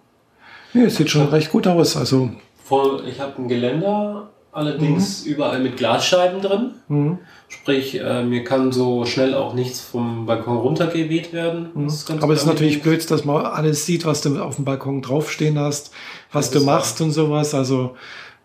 [0.73, 1.95] Nee, es sieht schon recht gut aus.
[1.95, 2.30] Also,
[2.63, 6.71] Vor, ich habe ein Geländer, allerdings überall mit Glasscheiben drin.
[6.88, 7.17] hm.
[7.47, 11.69] Sprich, äh, mir kann so schnell auch nichts vom Balkon runtergeweht werden.
[11.73, 11.89] Mhm.
[12.21, 15.58] aber es ist natürlich blöd, dass man alles sieht, was du auf dem Balkon draufstehen
[15.58, 15.93] hast,
[16.34, 17.53] was Das du machst und sowas.
[17.53, 17.95] Also,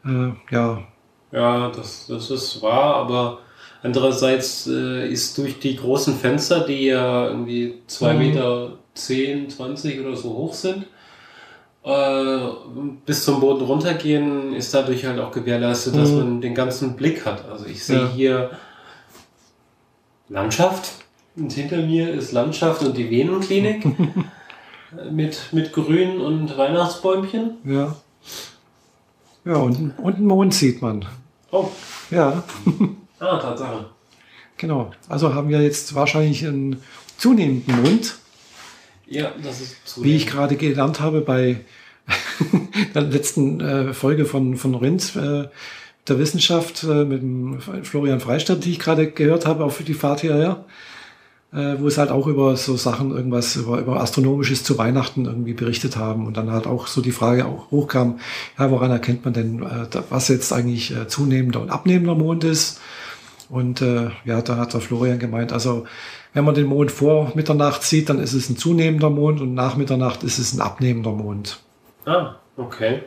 [0.05, 0.83] äh, ja.
[1.33, 3.39] Ja, das, das ist wahr, aber
[3.83, 8.19] andererseits äh, ist durch die großen Fenster, die ja irgendwie 2 Mhm.
[8.19, 10.85] Meter 10, 20 oder so hoch sind,
[11.85, 12.39] äh,
[13.07, 16.17] bis zum Boden runtergehen, ist dadurch halt auch gewährleistet, dass Mhm.
[16.19, 17.49] man den ganzen Blick hat.
[17.49, 18.09] Also ich sehe Ja.
[18.15, 18.51] hier
[20.29, 20.91] Landschaft
[21.37, 23.85] und hinter mir ist Landschaft und die Venenklinik
[25.11, 27.57] mit, mit Grün und Weihnachtsbäumchen.
[27.65, 27.97] Ja.
[29.45, 31.05] Ja, und, und einen Mond sieht man.
[31.53, 31.69] Oh,
[32.11, 32.43] Ja,
[33.21, 33.85] ah, Tatsache.
[34.57, 34.91] genau.
[35.09, 36.83] Also haben wir jetzt wahrscheinlich einen
[37.19, 38.15] zunehmenden Mond.
[39.07, 40.13] Ja, das ist zunehmend.
[40.13, 41.61] Wie ich gerade gelernt habe bei
[42.95, 45.49] der letzten äh, Folge von, von Rinz, äh,
[46.09, 50.23] der Wissenschaft äh, mit Florian Freistadt, die ich gerade gehört habe, auch für die Fahrt
[50.23, 50.65] hierher,
[51.53, 55.53] äh, wo es halt auch über so Sachen, irgendwas über, über Astronomisches zu Weihnachten irgendwie
[55.53, 58.21] berichtet haben und dann halt auch so die Frage auch hochkam,
[58.59, 62.81] ja, woran erkennt man denn, äh, was jetzt eigentlich äh, zunehmender und abnehmender Mond ist?
[63.51, 65.85] Und äh, ja, da hat der Florian gemeint, also
[66.33, 69.77] wenn man den Mond vor Mitternacht sieht, dann ist es ein zunehmender Mond und nach
[69.77, 71.61] Mitternacht ist es ein abnehmender Mond.
[72.07, 73.03] Ah, okay.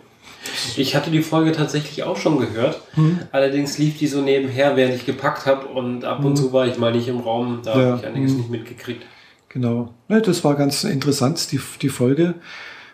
[0.78, 2.82] Ich hatte die Folge tatsächlich auch schon gehört.
[2.94, 3.20] Hm.
[3.32, 6.36] Allerdings lief die so nebenher, während ich gepackt habe und ab und hm.
[6.36, 7.62] zu war ich mal nicht im Raum.
[7.64, 7.86] Da ja.
[7.88, 8.38] habe ich einiges hm.
[8.38, 9.06] nicht mitgekriegt.
[9.50, 9.94] Genau.
[10.10, 12.36] Ja, das war ganz interessant, die, die Folge,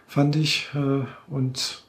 [0.07, 0.69] fand ich.
[0.75, 1.83] Äh, und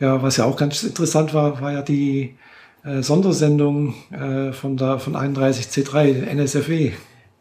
[0.00, 2.36] ja, was ja auch ganz interessant war, war ja die
[2.84, 6.92] äh, Sondersendung äh, von, der, von 31C3, NSFW.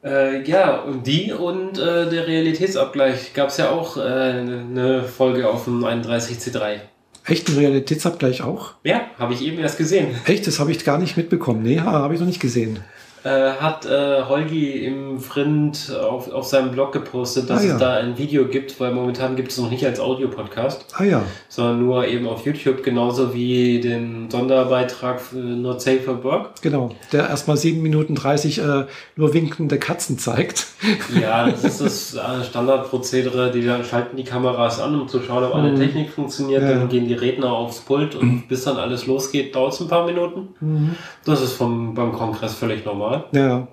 [0.04, 5.50] Äh, ja, und die und äh, der Realitätsabgleich gab es ja auch äh, eine Folge
[5.50, 6.82] auf dem 31C3.
[7.28, 8.74] Echt ein Realitätsabgleich auch?
[8.84, 10.16] Ja, habe ich eben erst gesehen.
[10.26, 10.46] Echt?
[10.46, 11.64] Das habe ich gar nicht mitbekommen.
[11.64, 12.80] Nee, habe ich noch nicht gesehen
[13.26, 17.74] äh, hat äh, Holgi im Frind auf, auf seinem Blog gepostet, dass ah, ja.
[17.74, 21.24] es da ein Video gibt, weil momentan gibt es noch nicht als Audiopodcast, ah, ja.
[21.50, 26.62] sondern nur eben auf YouTube, genauso wie den Sonderbeitrag für Not Safe for Work.
[26.62, 28.86] Genau, der erstmal 7 Minuten 30 äh,
[29.16, 30.68] nur winkende Katzen zeigt.
[31.20, 35.44] Ja, das ist das äh, Standardprozedere, die dann schalten die Kameras an, um zu schauen,
[35.44, 35.78] ob alle mhm.
[35.78, 36.70] Technik funktioniert, ja.
[36.74, 38.44] dann gehen die Redner aufs Pult und mhm.
[38.48, 40.50] bis dann alles losgeht, dauert es ein paar Minuten.
[40.60, 40.96] Mhm.
[41.24, 43.15] Das ist vom, beim Kongress völlig normal.
[43.32, 43.68] Ja.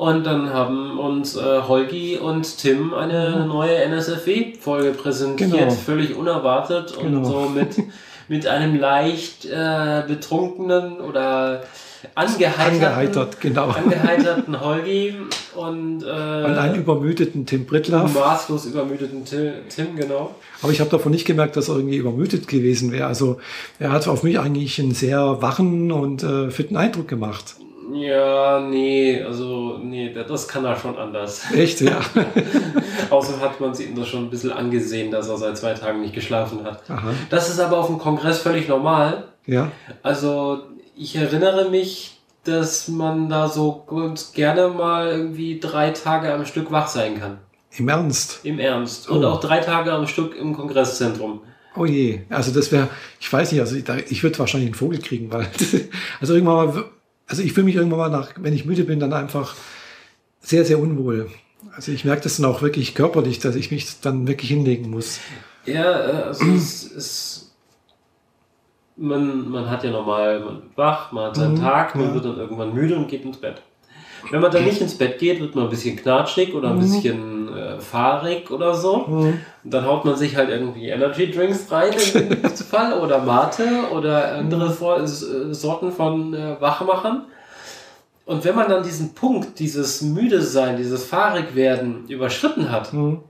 [0.00, 5.70] Und dann haben uns äh, Holgi und Tim eine neue NSFW-Folge präsentiert, genau.
[5.70, 7.24] völlig unerwartet und genau.
[7.24, 7.76] so mit,
[8.28, 11.64] mit einem leicht äh, betrunkenen oder
[12.14, 13.68] angeheiterten, Angeheitert, genau.
[13.76, 15.14] angeheiterten Holgi
[15.54, 18.14] und, äh, und einen übermüdeten Tim Brittlaff.
[18.14, 20.34] Maßlos übermüdeten Tim, Tim, genau.
[20.62, 23.06] Aber ich habe davon nicht gemerkt, dass er irgendwie übermüdet gewesen wäre.
[23.06, 23.38] Also
[23.78, 27.56] er hat auf mich eigentlich einen sehr wachen und äh, fitten Eindruck gemacht.
[27.92, 31.50] Ja, nee, also nee, das kann er schon anders.
[31.54, 32.00] Echt, ja.
[33.10, 36.14] Außerdem hat man ihm das schon ein bisschen angesehen, dass er seit zwei Tagen nicht
[36.14, 36.88] geschlafen hat.
[36.88, 37.12] Aha.
[37.30, 39.24] Das ist aber auf dem Kongress völlig normal.
[39.46, 39.70] Ja.
[40.02, 40.62] Also
[40.96, 46.70] ich erinnere mich, dass man da so ganz gerne mal irgendwie drei Tage am Stück
[46.70, 47.38] wach sein kann.
[47.76, 48.40] Im Ernst?
[48.44, 49.08] Im Ernst.
[49.08, 49.28] Und oh.
[49.28, 51.40] auch drei Tage am Stück im Kongresszentrum.
[51.76, 52.88] Oh je, also das wäre,
[53.20, 55.46] ich weiß nicht, also ich, ich würde wahrscheinlich einen Vogel kriegen, weil,
[56.20, 56.84] also irgendwann mal
[57.30, 59.54] also ich fühle mich irgendwann mal nach, wenn ich müde bin, dann einfach
[60.40, 61.30] sehr, sehr unwohl.
[61.76, 65.20] Also ich merke das dann auch wirklich körperlich, dass ich mich dann wirklich hinlegen muss.
[65.64, 67.54] Ja, äh, also es ist,
[68.96, 72.14] man, man hat ja normal, man wird wach, man hat seinen mhm, Tag, man ja.
[72.14, 73.62] wird dann irgendwann müde und geht ins Bett.
[74.30, 76.80] Wenn man dann nicht ins Bett geht, wird man ein bisschen knatschig oder ein mhm.
[76.80, 77.39] bisschen
[77.80, 79.06] fahrig oder so.
[79.06, 79.40] Mhm.
[79.64, 84.36] Und dann haut man sich halt irgendwie Energy Drinks rein im Fall oder Mate oder
[84.36, 85.04] andere mhm.
[85.04, 87.26] äh, Sorten von äh, Wachmachern.
[88.26, 93.20] Und wenn man dann diesen Punkt, dieses müde sein, dieses fahrig werden überschritten hat, mhm.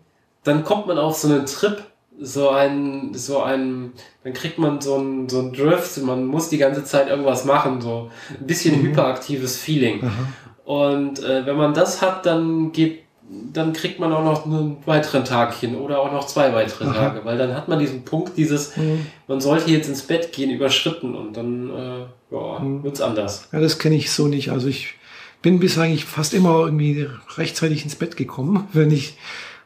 [0.44, 1.82] dann kommt man auf so einen Trip,
[2.20, 3.92] so ein, so ein,
[4.24, 7.80] dann kriegt man so ein, so ein Drift, man muss die ganze Zeit irgendwas machen,
[7.80, 8.88] so ein bisschen mhm.
[8.88, 10.04] hyperaktives Feeling.
[10.04, 10.26] Aha.
[10.70, 13.04] Und äh, wenn man das hat, dann geht,
[13.52, 16.92] dann kriegt man auch noch einen weiteren Tag hin oder auch noch zwei weitere Aha.
[16.92, 19.06] Tage, weil dann hat man diesen Punkt, dieses, mhm.
[19.28, 22.00] man sollte jetzt ins Bett gehen, überschritten und dann äh,
[22.32, 22.82] ja, mhm.
[22.82, 23.48] wird's anders.
[23.52, 24.50] Ja, das kenne ich so nicht.
[24.50, 24.94] Also ich
[25.42, 29.16] bin bis eigentlich fast immer irgendwie rechtzeitig ins Bett gekommen, wenn ich,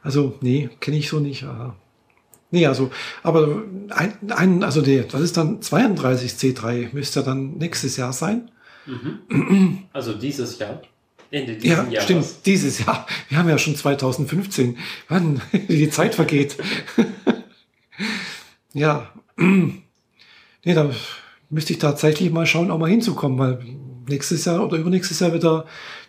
[0.03, 1.45] also nee, kenne ich so nicht.
[1.45, 1.75] Aha.
[2.51, 2.91] Nee, also,
[3.23, 8.51] aber ein, ein, also der, das ist dann 32 C3, müsste dann nächstes Jahr sein.
[8.87, 9.85] Mhm.
[9.93, 10.83] Also dieses Jahr.
[11.35, 12.05] Ende dieses ja, Jahres.
[12.05, 13.07] stimmt, dieses Jahr.
[13.29, 14.79] Wir haben ja schon 2015.
[15.09, 16.57] Wann die Zeit vergeht.
[18.73, 19.11] ja.
[19.37, 19.83] nee,
[20.65, 20.91] da
[21.51, 23.59] müsste ich tatsächlich mal schauen, auch mal hinzukommen, weil
[24.09, 25.45] nächstes Jahr oder übernächstes Jahr wird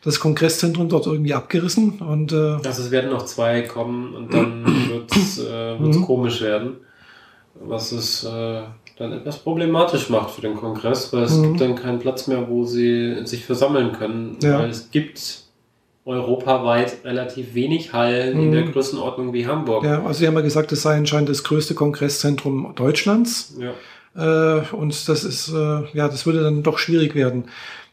[0.03, 1.99] das Kongresszentrum dort irgendwie abgerissen.
[1.99, 6.03] Und, äh, also es werden noch zwei kommen und dann wird es äh, mhm.
[6.03, 6.77] komisch werden.
[7.55, 8.63] Was es äh,
[8.97, 11.43] dann etwas problematisch macht für den Kongress, weil es mhm.
[11.43, 14.37] gibt dann keinen Platz mehr, wo sie sich versammeln können.
[14.41, 14.59] Ja.
[14.59, 15.43] Weil es gibt
[16.05, 18.43] europaweit relativ wenig Hallen mhm.
[18.43, 18.71] in der mhm.
[18.71, 19.83] Größenordnung wie Hamburg.
[19.83, 23.57] Ja, also Sie haben ja gesagt, es sei anscheinend das größte Kongresszentrum Deutschlands.
[23.59, 23.73] Ja.
[24.15, 27.45] Äh, und das ist, äh, ja, das würde dann doch schwierig werden.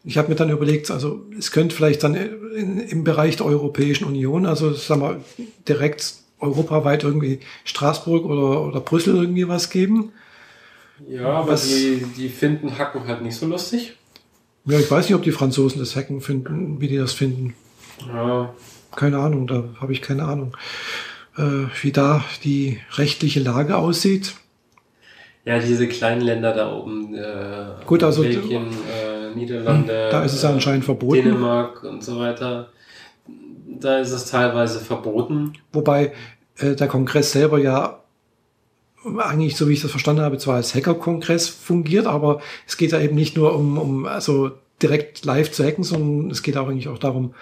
[0.05, 4.05] Ich habe mir dann überlegt, also es könnte vielleicht dann in, im Bereich der Europäischen
[4.05, 5.21] Union, also sagen wir
[5.69, 10.13] direkt europaweit irgendwie Straßburg oder, oder Brüssel irgendwie was geben.
[11.09, 13.97] Ja, aber was, die, die finden Hacken halt nicht so lustig.
[14.65, 17.55] Ja, ich weiß nicht, ob die Franzosen das Hacken finden, wie die das finden.
[18.09, 18.55] Ja.
[18.95, 20.57] Keine Ahnung, da habe ich keine Ahnung.
[21.37, 24.35] äh, wie da die rechtliche Lage aussieht.
[25.45, 30.45] Ja, diese kleinen Länder da oben, äh, Gut, also Belgien, äh, Niederlande, da ist es
[30.45, 31.25] anscheinend verboten.
[31.25, 32.69] Dänemark und so weiter.
[33.67, 35.55] Da ist es teilweise verboten.
[35.73, 36.13] Wobei
[36.59, 38.02] äh, der Kongress selber ja
[39.19, 43.01] eigentlich, so wie ich das verstanden habe, zwar als Hacker-Kongress fungiert, aber es geht ja
[43.01, 46.89] eben nicht nur um, um also direkt live zu hacken, sondern es geht auch eigentlich
[46.89, 47.35] auch darum,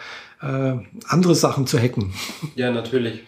[0.43, 0.75] äh,
[1.07, 2.13] andere Sachen zu hacken.
[2.55, 3.21] Ja, natürlich.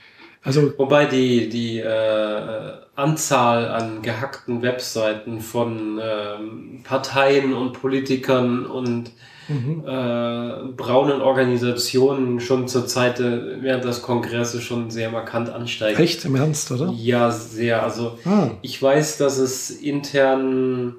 [0.45, 9.13] Also, Wobei die, die äh, Anzahl an gehackten Webseiten von ähm, Parteien und Politikern und
[9.53, 9.83] mhm.
[9.87, 15.99] äh, braunen Organisationen schon zur Zeit äh, während des Kongresses schon sehr markant ansteigt.
[16.01, 16.93] echt im Ernst, oder?
[16.97, 17.83] Ja, sehr.
[17.83, 20.95] Also Ah, ich weiß, dass es intern,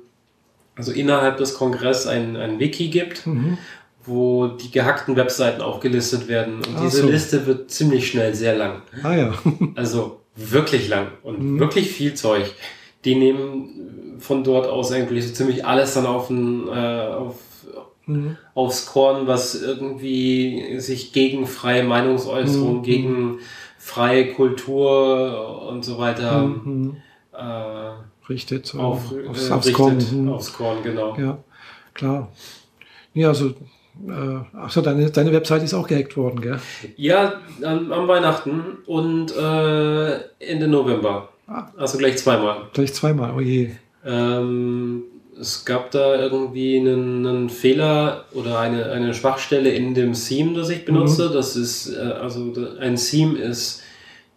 [0.76, 3.58] also innerhalb des Kongresses ein, ein Wiki gibt, mhm.
[4.06, 6.56] wo die gehackten Webseiten aufgelistet werden.
[6.58, 7.10] Und Ach diese so.
[7.10, 8.82] Liste wird ziemlich schnell sehr lang.
[9.04, 9.34] ah ja.
[9.76, 11.60] Also wirklich lang und Mhm.
[11.60, 12.52] wirklich viel Zeug.
[13.06, 17.36] Die nehmen von dort aus eigentlich so ziemlich alles dann auf, den, äh, auf,
[18.06, 18.38] Mhm.
[18.54, 22.84] aufs Korn, was irgendwie sich gegen freie Meinungsäußerung, Mhm.
[22.84, 23.40] gegen
[23.78, 26.98] freie Kultur und so weiter Mhm.
[27.34, 27.92] äh,
[28.30, 28.66] Richtet.
[28.68, 29.74] so auf, aufs, äh, aufs richtet.
[29.76, 29.98] Korn.
[30.12, 30.30] Mhm.
[30.30, 31.16] Aufs Korn, genau.
[31.18, 31.38] Ja,
[31.94, 32.30] klar.
[33.14, 33.50] Ja, also,
[34.08, 36.60] äh, achso, deine, deine Website ist auch gehackt worden, gell?
[36.98, 41.30] Ja, am, am Weihnachten und äh, Ende November.
[41.48, 41.68] Ah.
[41.78, 42.64] Also gleich zweimal.
[42.74, 43.72] Gleich zweimal, oh je.
[44.06, 45.04] Ähm,
[45.40, 50.70] es gab da irgendwie einen, einen Fehler oder eine, eine Schwachstelle in dem Theme, das
[50.70, 51.30] ich benutze.
[51.30, 53.82] Das ist, äh, also ein Theme ist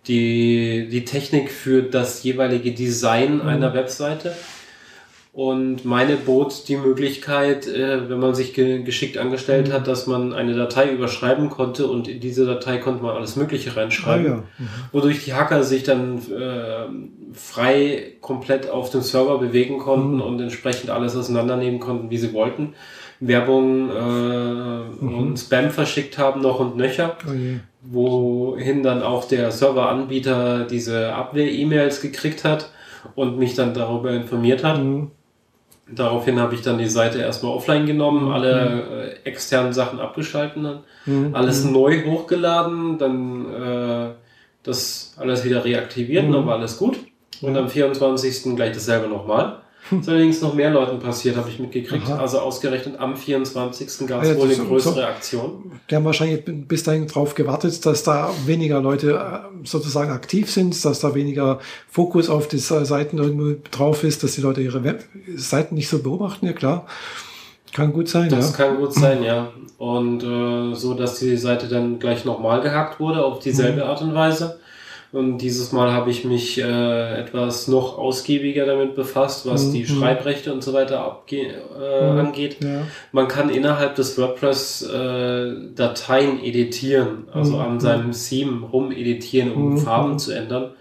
[0.08, 4.34] die, die Technik für das jeweilige Design einer Webseite.
[5.36, 10.32] Und meine bot die Möglichkeit, äh, wenn man sich ge geschickt angestellt hat, dass man
[10.32, 14.42] eine Datei überschreiben konnte und in diese Datei konnte man alles Mögliche Ah reinschreiben ja.
[14.92, 16.86] wodurch die Hacker sich dann äh,
[17.34, 20.22] frei komplett auf dem Server bewegen konnten Mhm.
[20.22, 22.72] und entsprechend alles auseinandernehmen konnten, wie sie wollten.
[23.20, 25.18] Werbung äh, Mhm.
[25.18, 27.32] und Spam verschickt haben noch und nöcher, Oh
[27.82, 32.70] wohin dann auch der Serveranbieter diese Abwehr-E-Mails gekriegt hat
[33.14, 34.82] und mich dann darüber informiert hat.
[34.82, 35.10] Mhm.
[35.88, 40.78] Daraufhin habe ich dann die Seite erstmal offline genommen, alle äh, externen Sachen abgeschalten, dann
[41.06, 41.34] Mhm.
[41.34, 44.08] alles neu hochgeladen, dann äh,
[44.64, 46.32] das alles wieder reaktiviert, Mhm.
[46.32, 46.98] dann war alles gut.
[47.40, 48.56] Und am 24.
[48.56, 49.58] gleich dasselbe nochmal.
[49.90, 52.06] Ist allerdings noch mehr Leuten passiert, habe ich mitgekriegt.
[52.08, 52.18] Aha.
[52.18, 54.06] Also ausgerechnet am 24.
[54.06, 55.00] gab Ah ja, es wohl das eine größere so.
[55.02, 55.72] Aktion.
[55.90, 60.84] Die haben wahrscheinlich bis dahin darauf gewartet, dass da weniger Leute äh, sozusagen aktiv sind,
[60.84, 65.74] dass da weniger Fokus auf die Seiten irgendwo drauf ist, dass die Leute ihre Webseiten
[65.74, 66.86] nicht so beobachten, ja klar.
[67.72, 68.56] Kann gut sein, Das ja.
[68.66, 69.50] kann gut sein, ja.
[69.78, 73.88] Und äh, so, dass die Seite dann gleich nochmal gehackt wurde, auf dieselbe Mhm.
[73.88, 74.58] Art und Weise.
[75.12, 79.72] Und dieses Mal habe ich mich äh, etwas noch ausgiebiger damit befasst, was Mhm.
[79.72, 82.18] die Schreibrechte und so weiter äh, Mhm.
[82.18, 82.56] angeht.
[82.62, 82.82] ja.
[83.12, 87.60] Man kann innerhalb des WordPress äh, Dateien editieren, also Mhm.
[87.62, 89.78] an seinem Theme rumeditieren, um Mhm.
[89.78, 90.72] Farben zu ändern.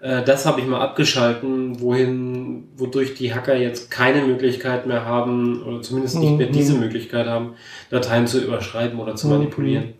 [0.00, 5.62] Äh, das habe ich mal abgeschalten, wohin, wodurch die Hacker jetzt keine Möglichkeit mehr haben,
[5.62, 6.52] oder zumindest nicht mehr Mhm.
[6.52, 7.54] diese Möglichkeit haben,
[7.90, 9.32] Dateien zu überschreiben oder zu Mhm.
[9.34, 9.94] manipulieren.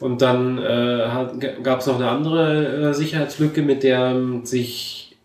[0.00, 1.08] Und dann äh,
[1.62, 5.16] gab es noch eine andere äh, Sicherheitslücke, mit der ähm, sich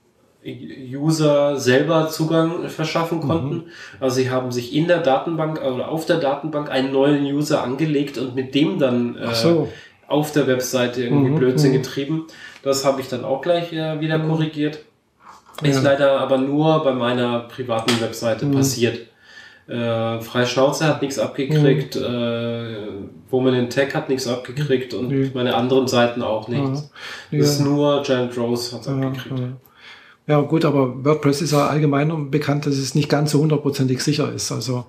[0.94, 3.28] User selber Zugang verschaffen Mhm.
[3.28, 3.64] konnten.
[4.00, 8.18] Also sie haben sich in der Datenbank oder auf der Datenbank einen neuen User angelegt
[8.18, 9.68] und mit dem dann äh, so.
[10.08, 11.76] auf der Webseite irgendwie Mhm, Blödsinn mhm.
[11.76, 12.28] getrieben.
[12.64, 14.30] Das habe ich dann auch gleich äh, wieder Mhm.
[14.30, 14.80] korrigiert.
[15.62, 15.92] Ist Ja.
[15.92, 18.54] leider aber nur bei meiner privaten Webseite Mhm.
[18.56, 19.00] passiert.
[19.72, 22.76] Äh, Freie Schnauze hat nichts abgekriegt, äh,
[23.30, 25.32] Woman in Tech hat nichts abgekriegt und Nee.
[25.34, 26.92] meine anderen Seiten auch nichts.
[27.32, 27.40] Ja.
[27.40, 29.40] Das ist nur Giant Rose hat Ja, abgekriegt.
[29.40, 30.36] ja.
[30.36, 34.32] ja, gut, aber WordPress ist ja allgemein bekannt, dass es nicht ganz so hundertprozentig sicher
[34.34, 34.52] ist.
[34.52, 34.86] Also,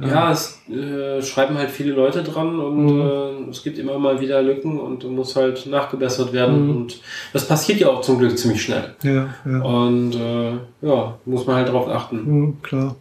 [0.00, 3.00] Ja, es äh, schreiben halt viele Leute dran und Mhm.
[3.00, 6.64] äh, es gibt immer mal wieder Lücken und muss halt nachgebessert werden.
[6.66, 6.76] Mhm.
[6.76, 7.00] Und
[7.32, 8.94] das passiert ja auch zum Glück ziemlich schnell.
[9.02, 9.60] ja, ja.
[9.60, 10.52] Und äh,
[10.86, 12.16] ja, muss man halt drauf achten.
[12.24, 12.94] Mhm, klar.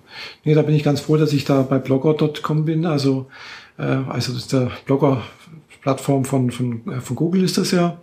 [0.43, 2.85] Nee, da bin ich ganz froh, dass ich da bei blogger.com bin.
[2.87, 3.27] Also,
[3.77, 7.97] äh, also das ist der Blogger-Plattform von, von, äh, von Google ist das ja.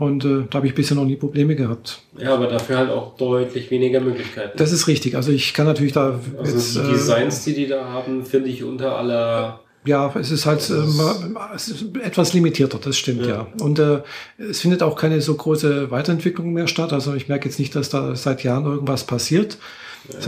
[0.00, 2.00] Und äh, da habe ich bisher noch nie Probleme gehabt.
[2.16, 4.56] Ja, aber dafür halt auch deutlich weniger Möglichkeiten.
[4.56, 5.14] Das ist richtig.
[5.14, 8.48] Also ich kann natürlich da also jetzt, die äh, Designs, die die da haben, finde
[8.48, 9.60] ich unter aller.
[9.84, 13.46] Ja, es ist halt ähm, es ist etwas limitierter, das stimmt ja.
[13.58, 13.64] Ja.
[13.64, 14.00] Und äh,
[14.38, 16.94] es findet auch keine so große Weiterentwicklung mehr statt.
[16.94, 19.58] Also ich merke jetzt nicht, dass da seit Jahren irgendwas passiert.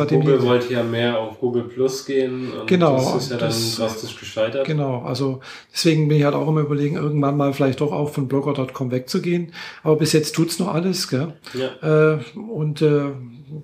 [0.08, 2.52] Google die, wollte ja mehr auf Google Plus gehen.
[2.52, 2.96] Und genau.
[2.96, 4.66] Das ist ja dann das, drastisch gescheitert.
[4.66, 5.02] Genau.
[5.02, 5.40] Also
[5.72, 9.52] deswegen bin ich halt auch immer überlegen, irgendwann mal vielleicht doch auch von blogger.com wegzugehen.
[9.82, 11.08] Aber bis jetzt tut's noch alles.
[11.08, 11.35] Gell?
[11.54, 12.14] Ja.
[12.14, 13.11] Äh, und äh,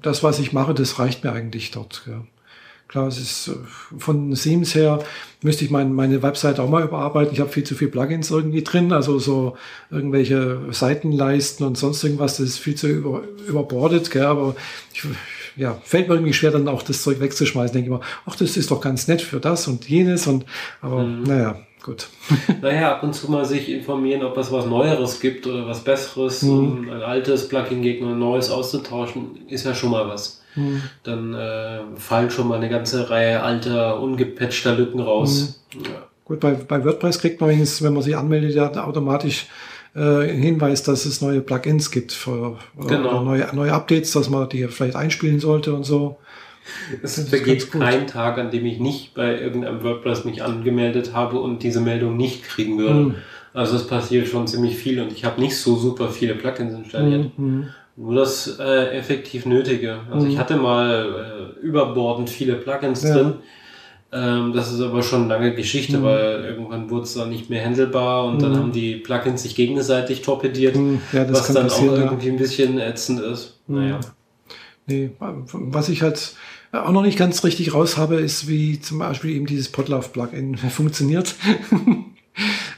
[0.03, 2.03] das, was ich mache, das reicht mir eigentlich dort.
[2.05, 2.23] Gell?
[2.89, 5.01] Klar, es ist äh, von Themes her
[5.43, 7.33] müsste ich mein, meine Website auch mal überarbeiten.
[7.33, 9.57] Ich habe viel zu viele Plugins irgendwie drin, also so
[9.91, 14.25] irgendwelche Seitenleisten und sonst irgendwas, das ist viel zu über, überbordet, gell?
[14.25, 14.57] aber
[14.93, 15.05] ich,
[15.59, 17.75] ja, fällt mir irgendwie schwer, dann auch das Zeug wegzuschmeißen.
[17.75, 20.47] Denke immer, ach, das ist doch ganz nett für das und jenes und
[20.81, 21.25] aber mhm.
[21.25, 22.09] naja, gut.
[22.63, 26.43] Naja, ab und zu mal sich informieren, ob es was Neueres gibt oder was Besseres,
[26.43, 26.51] mhm.
[26.51, 30.43] um ein altes Plugin gegen ein neues auszutauschen, ist ja schon mal was.
[30.55, 30.83] Mhm.
[31.03, 35.61] Dann äh, fallen schon mal eine ganze Reihe alter, ungepatchter Lücken raus.
[35.75, 35.85] Mhm.
[35.85, 36.09] Ja.
[36.25, 39.47] Gut, bei, bei WordPress kriegt man wenigstens, wenn man sich anmeldet, ja automatisch
[39.95, 43.11] äh, Hinweis, dass es neue Plugins gibt für, genau.
[43.11, 46.19] oder neue, neue Updates, dass man die vielleicht einspielen sollte und so.
[47.03, 51.63] Es vergeht kein Tag, an dem ich nicht bei irgendeinem WordPress mich angemeldet habe und
[51.63, 53.01] diese Meldung nicht kriegen würde.
[53.01, 53.15] Mhm.
[53.55, 57.39] Also es passiert schon ziemlich viel und ich habe nicht so super viele Plugins installiert.
[57.39, 57.69] Mhm.
[57.97, 60.01] Nur das äh, effektiv Nötige.
[60.13, 60.33] Also mhm.
[60.33, 63.15] ich hatte mal äh, überbordend viele Plugins ja.
[63.15, 63.35] drin.
[64.11, 66.03] Ähm, das ist aber schon lange Geschichte, mhm.
[66.03, 68.41] weil irgendwann wurde es dann nicht mehr handelbar und mhm.
[68.41, 71.03] dann haben die Plugins sich gegenseitig torpediert, mhm.
[71.13, 73.59] ja, was dann auch irgendwie ein bisschen ätzend ist.
[73.67, 73.77] Mhm.
[73.77, 74.01] Naja.
[74.87, 76.33] Nee, was ich halt
[76.73, 81.35] auch noch nicht ganz richtig raus habe, ist, wie zum Beispiel eben dieses Podlove-Plugin funktioniert.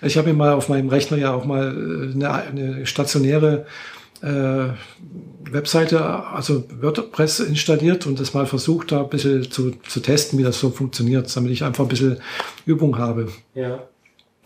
[0.02, 3.66] ich habe mir mal auf meinem Rechner ja auch mal äh, eine, eine stationäre
[4.22, 4.68] äh,
[5.50, 10.42] Webseite, also WordPress installiert und das mal versucht, da ein bisschen zu, zu testen, wie
[10.42, 12.18] das so funktioniert, damit ich einfach ein bisschen
[12.66, 13.28] Übung habe.
[13.54, 13.82] Ja.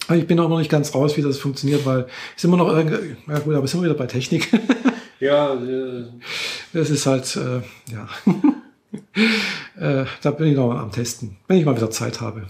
[0.07, 2.07] Aber ich bin auch noch nicht ganz raus, wie das funktioniert, weil
[2.37, 4.49] es immer noch irgendwie, ja gut, aber sind wir wieder bei Technik.
[5.21, 5.55] ja.
[5.55, 6.05] Äh,
[6.73, 8.09] das ist halt, äh, ja.
[10.03, 12.43] äh, da bin ich noch am Testen, wenn ich mal wieder Zeit habe.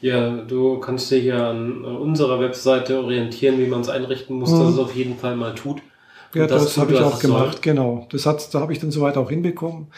[0.00, 4.60] Ja, du kannst dich ja an unserer Webseite orientieren, wie man es einrichten muss, mhm.
[4.60, 5.82] dass es auf jeden Fall mal tut.
[6.34, 7.60] Ja, das, das habe ich auch gemacht, soll.
[7.62, 8.06] genau.
[8.10, 9.88] Das hat, da habe ich dann soweit auch hinbekommen.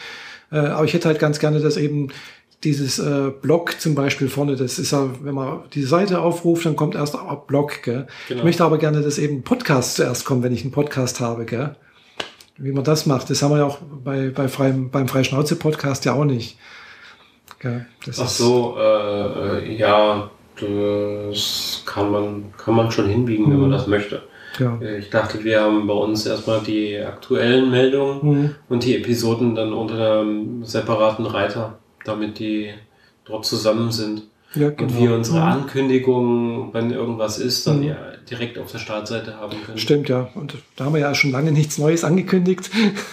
[0.51, 2.09] Äh, aber ich hätte halt ganz gerne, dass eben
[2.63, 6.75] dieses äh, Blog zum Beispiel vorne, das ist ja, wenn man die Seite aufruft, dann
[6.75, 8.07] kommt erst auch Blog, gell?
[8.27, 8.39] Genau.
[8.39, 11.75] Ich möchte aber gerne, dass eben Podcast zuerst kommt, wenn ich einen Podcast habe, gell?
[12.57, 16.13] Wie man das macht, das haben wir ja auch bei, bei freiem, beim Freischnauze-Podcast ja
[16.13, 16.57] auch nicht.
[17.59, 17.87] Gell?
[18.05, 23.51] Das Ach so, äh, äh, ja, das kann man, kann man schon hinbiegen, mhm.
[23.51, 23.73] wenn man mhm.
[23.73, 24.21] das möchte.
[24.61, 24.77] Ja.
[24.81, 28.55] Äh, ich dachte, wir haben bei uns erstmal die aktuellen Meldungen mhm.
[28.69, 32.69] und die Episoden dann unter einem separaten Reiter, damit die
[33.25, 34.23] dort zusammen sind.
[34.53, 34.83] Ja, genau.
[34.83, 35.43] Und wir unsere mhm.
[35.43, 37.87] Ankündigungen, wenn irgendwas ist, dann mhm.
[37.87, 37.97] ja
[38.29, 39.77] direkt auf der Startseite haben können.
[39.77, 40.29] Stimmt, ja.
[40.35, 42.69] Und da haben wir ja schon lange nichts Neues angekündigt.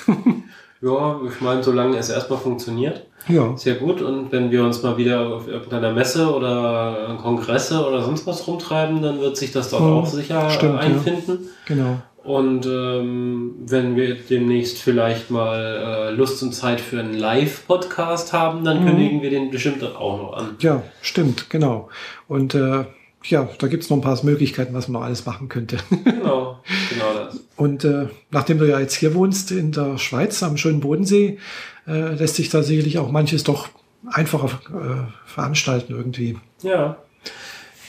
[0.81, 3.07] ja, ich meine, solange es erstmal funktioniert.
[3.29, 3.57] Ja.
[3.57, 4.01] Sehr gut.
[4.01, 9.03] Und wenn wir uns mal wieder auf irgendeiner Messe oder Kongresse oder sonst was rumtreiben,
[9.03, 9.93] dann wird sich das dort mhm.
[9.93, 11.39] auch sicher Stimmt, einfinden.
[11.43, 11.75] Ja.
[11.75, 11.99] Genau.
[12.25, 18.65] Und ähm, wenn wir demnächst vielleicht mal äh, Lust und Zeit für einen Live-Podcast haben,
[18.65, 18.87] dann mhm.
[18.87, 20.57] kündigen wir den bestimmt auch noch an.
[20.61, 21.89] Ja, stimmt, genau.
[22.29, 22.85] Und äh,
[23.31, 25.79] ja, da gibt's noch ein paar Möglichkeiten, was man noch alles machen könnte.
[26.05, 26.59] Genau,
[26.91, 27.41] genau das.
[27.57, 31.39] Und äh, nachdem du ja jetzt hier wohnst in der Schweiz am schönen Bodensee,
[31.87, 33.69] äh, lässt sich da sicherlich auch manches doch
[34.07, 36.37] einfacher äh, veranstalten irgendwie.
[36.63, 36.99] Ja.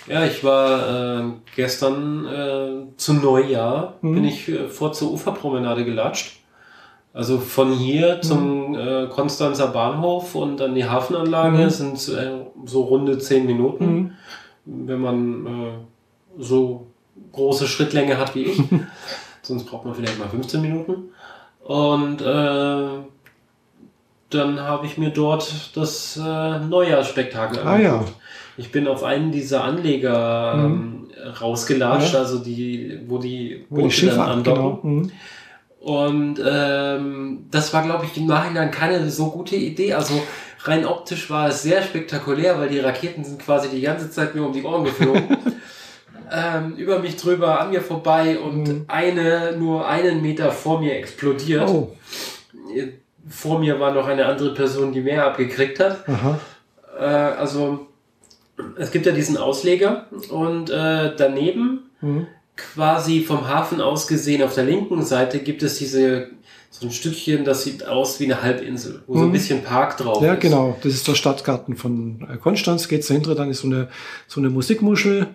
[0.07, 1.23] Ja, ich war äh,
[1.55, 4.15] gestern äh, zum Neujahr, mhm.
[4.15, 6.39] bin ich äh, vor zur Uferpromenade gelatscht.
[7.13, 8.21] Also von hier mhm.
[8.21, 11.69] zum äh, Konstanzer Bahnhof und dann die Hafenanlage mhm.
[11.69, 14.15] sind äh, so runde zehn Minuten.
[14.71, 16.87] Wenn man äh, so
[17.31, 18.61] große Schrittlänge hat wie ich.
[19.41, 21.09] Sonst braucht man vielleicht mal 15 Minuten.
[21.63, 22.87] Und äh,
[24.29, 28.05] dann habe ich mir dort das äh, Neujahrsspektakel ah, Ja.
[28.57, 31.07] Ich bin auf einen dieser Anleger mhm.
[31.15, 32.19] ähm, rausgelatscht, ja.
[32.19, 34.81] also die, wo die wo Boote die dann andocken.
[34.81, 35.03] Genau.
[35.03, 35.11] Mhm.
[35.79, 39.93] Und ähm, das war, glaube ich, im Nachhinein keine so gute Idee.
[39.93, 40.21] Also
[40.63, 44.43] rein optisch war es sehr spektakulär, weil die Raketen sind quasi die ganze Zeit mir
[44.43, 45.37] um die Ohren geflogen.
[46.31, 48.85] ähm, über mich drüber, an mir vorbei und mhm.
[48.87, 51.67] eine nur einen Meter vor mir explodiert.
[51.67, 51.95] Oh
[53.29, 56.03] vor mir war noch eine andere Person, die mehr abgekriegt hat.
[56.97, 57.87] Äh, also
[58.77, 62.27] es gibt ja diesen Ausleger und äh, daneben, mhm.
[62.57, 66.27] quasi vom Hafen aus gesehen, auf der linken Seite gibt es diese
[66.69, 69.17] so ein Stückchen, das sieht aus wie eine Halbinsel, wo mhm.
[69.17, 69.33] so ein mhm.
[69.33, 70.43] bisschen Park drauf ja, ist.
[70.43, 70.77] Ja, genau.
[70.83, 72.87] Das ist der Stadtgarten von äh, Konstanz.
[72.87, 73.87] Geht's dahinter, dann ist so eine,
[74.27, 75.27] so eine Musikmuschel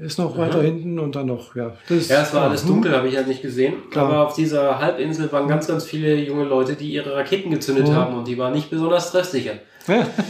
[0.00, 1.74] ist noch weiter hinten und dann noch, ja.
[1.86, 3.74] Das, ja, es war alles dunkel, habe ich ja nicht gesehen.
[3.90, 4.06] Klar.
[4.06, 7.94] Aber auf dieser Halbinsel waren ganz, ganz viele junge Leute, die ihre Raketen gezündet Mhm.
[7.94, 9.54] haben und die waren nicht besonders treffsicher.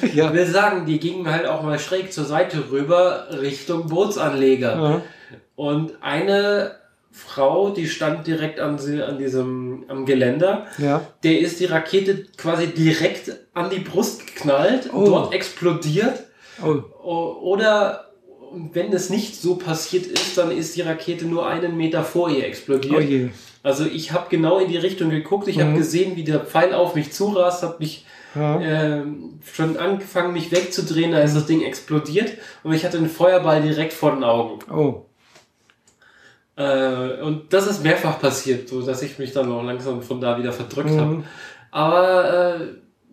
[0.03, 0.32] Ich ja.
[0.32, 4.82] will sagen, die gingen halt auch mal schräg zur Seite rüber Richtung Bootsanleger.
[4.82, 5.03] ja.
[5.55, 6.72] Und eine
[7.12, 11.02] Frau, die stand direkt an, sie- an diesem am Geländer, Ja.
[11.22, 15.04] der ist die Rakete quasi direkt an die Brust geknallt, Oh.
[15.04, 16.24] dort explodiert.
[16.64, 16.78] Oh,
[17.42, 18.08] Oder
[18.72, 22.44] wenn es nicht so passiert ist, dann ist die Rakete nur einen Meter vor ihr
[22.46, 23.30] explodiert.
[23.32, 23.38] oh.
[23.62, 25.76] Also ich habe genau in die Richtung geguckt, ich habe Mhm.
[25.76, 28.04] gesehen, wie der Pfeil auf mich zurast, habe mich
[28.34, 28.60] Ja.
[28.60, 32.32] ähm, schon angefangen, mich wegzudrehen, da ist das Ding explodiert
[32.64, 34.58] und ich hatte einen Feuerball direkt vor den Augen.
[34.72, 35.02] Oh.
[36.57, 40.38] Äh, und das ist mehrfach passiert, so dass ich mich dann auch langsam von da
[40.38, 41.14] wieder verdrückt habe.
[41.16, 41.24] Mhm.
[41.70, 42.55] Aber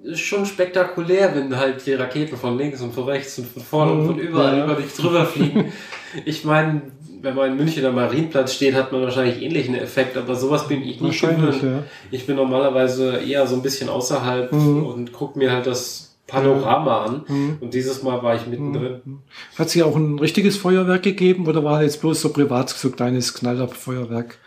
[0.03, 3.61] äh, ist schon spektakulär, wenn halt die Raketen von links und von rechts und von
[3.61, 4.65] vorne und Mhm, von überall ja.
[4.65, 5.71] über dich drüber fliegen.
[6.25, 6.81] ich meine,
[7.21, 10.81] wenn man in München am Marienplatz steht, hat man wahrscheinlich ähnlichen Effekt, aber sowas bin
[10.83, 11.61] ich nicht gewöhnt.
[11.63, 11.83] ja.
[12.11, 14.85] Ich bin normalerweise eher so ein bisschen außerhalb Mhm.
[14.85, 17.25] und gucke mir halt das Panorama an.
[17.27, 17.57] Mhm.
[17.61, 19.19] Und dieses Mal war ich mittendrin.
[19.57, 23.33] Hat sie auch ein richtiges Feuerwerk gegeben oder war jetzt bloß so privat so kleines
[23.33, 24.37] Knallerfeuerwerk?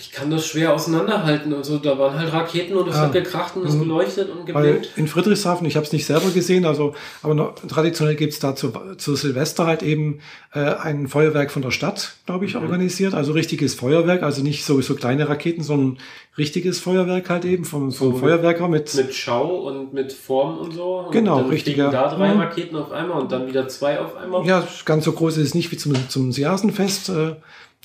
[0.00, 1.54] Ich kann das schwer auseinanderhalten.
[1.54, 3.02] Also da waren halt Raketen und es Ah.
[3.02, 3.80] hat gekracht und es Mhm.
[3.84, 4.90] geleuchtet und geblinkt.
[4.96, 8.72] in Friedrichshafen, ich habe es nicht selber gesehen, also aber noch, traditionell gibt's da zu,
[8.98, 10.18] zu Silvester halt eben
[10.52, 12.62] äh, ein Feuerwerk von der Stadt, glaube ich, Mhm.
[12.62, 13.14] organisiert.
[13.14, 15.98] Also richtiges Feuerwerk, also nicht so, so kleine Raketen, sondern
[16.36, 20.72] richtiges Feuerwerk halt eben vom, vom So Feuerwerker mit, Mit Schau und mit Form und
[20.74, 21.06] so.
[21.12, 22.08] Genau, und dann richtig, fliegen ja.
[22.08, 22.40] da drei Mhm.
[22.40, 24.44] Raketen auf einmal und dann wieder zwei auf einmal.
[24.44, 27.36] ja, ganz so groß ist es nicht wie zum, zum Siasenfest, äh,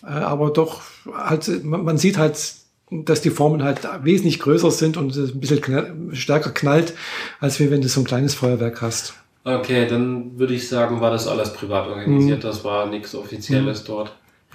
[0.01, 0.81] aber doch
[1.13, 2.37] halt, man, sieht halt,
[2.89, 6.93] dass die Formen halt wesentlich größer sind und es ein bisschen knall, stärker knallt,
[7.39, 9.13] als wenn du so ein kleines Feuerwerk hast.
[9.43, 11.91] Okay, dann würde ich sagen, war das alles privat Mhm.
[11.93, 12.43] organisiert.
[12.43, 14.13] Das war nichts Offizielles dort.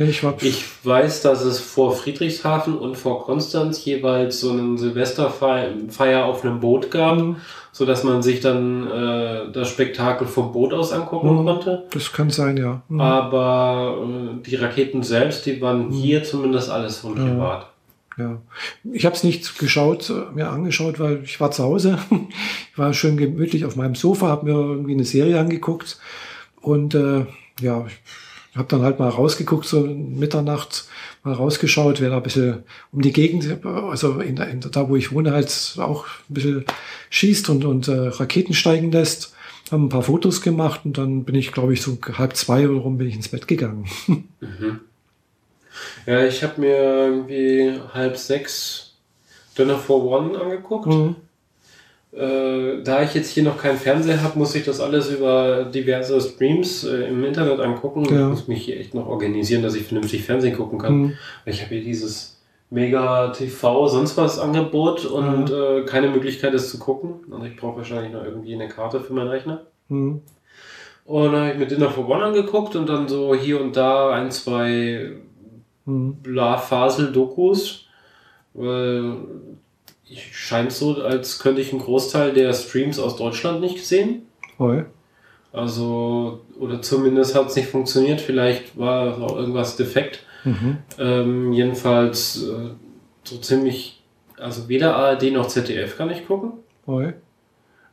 [0.08, 6.44] Ich Ich weiß, dass es vor Friedrichshafen und vor Konstanz jeweils so einen Silvesterfeier auf
[6.44, 7.36] einem Boot gab, Mhm.
[7.72, 11.44] so dass man sich dann äh, das Spektakel vom Boot aus angucken Mhm.
[11.46, 11.84] konnte.
[11.92, 12.82] Das kann sein, ja.
[12.88, 13.00] Mhm.
[13.00, 17.66] Aber äh, die Raketen selbst, die waren hier zumindest alles von privat.
[18.18, 18.40] ja.
[18.92, 21.98] Ich habe es nicht geschaut, äh, mir angeschaut, weil ich war zu Hause.
[22.72, 25.98] Ich war schön gemütlich auf meinem Sofa, habe mir irgendwie eine Serie angeguckt
[26.62, 27.26] und äh,
[27.60, 27.92] ja, ich
[28.54, 30.84] habe dann halt mal rausgeguckt, so Mitternacht
[31.22, 35.12] mal rausgeschaut, wer da ein bisschen um die Gegend, also in, in, da wo ich
[35.12, 36.64] wohne, halt auch ein bisschen
[37.10, 39.34] schießt und, und äh, Raketen steigen lässt.
[39.70, 42.80] Haben ein paar Fotos gemacht und dann bin ich, glaube ich, so halb zwei oder
[42.80, 43.86] rum bin ich ins Bett gegangen.
[44.40, 44.80] Mhm.
[46.04, 48.92] Ja, ich habe mir irgendwie halb sechs
[49.56, 50.86] Dinner for One angeguckt.
[50.86, 51.16] Mhm.
[52.12, 56.20] Äh, da ich jetzt hier noch keinen Fernseher habe, muss ich das alles über diverse
[56.20, 58.04] Streams äh, im Internet angucken.
[58.04, 58.24] Ja.
[58.24, 60.94] Ich muss mich hier echt noch organisieren, dass ich vernünftig Fernsehen gucken kann.
[60.98, 61.12] Mhm.
[61.46, 66.78] Ich habe hier dieses Mega TV, sonst was Angebot und äh, keine Möglichkeit, es zu
[66.78, 67.14] gucken.
[67.30, 69.62] Also ich brauche wahrscheinlich noch irgendwie eine Karte für meinen Rechner.
[69.88, 70.20] Mhm.
[71.04, 74.10] Und dann habe ich mir Dinner for One angeguckt und dann so hier und da
[74.10, 75.12] ein, zwei
[75.84, 76.16] Mhm.
[76.22, 77.86] Bla-Fasel-Dokus.
[78.54, 79.16] Weil
[80.12, 84.26] ich scheint so, als könnte ich einen Großteil der Streams aus Deutschland nicht sehen.
[84.58, 84.86] Voll.
[85.52, 88.20] Also, oder zumindest hat es nicht funktioniert.
[88.20, 90.24] Vielleicht war auch irgendwas defekt.
[90.44, 90.78] Mhm.
[90.98, 92.70] Ähm, jedenfalls äh,
[93.24, 94.02] so ziemlich,
[94.38, 96.52] also weder ARD noch ZDF kann ich gucken.
[96.84, 97.14] Voll.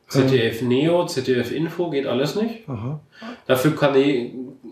[0.07, 2.67] ZDF Neo, ZDF Info geht alles nicht.
[2.67, 2.99] Aha.
[3.45, 4.31] Dafür kann ich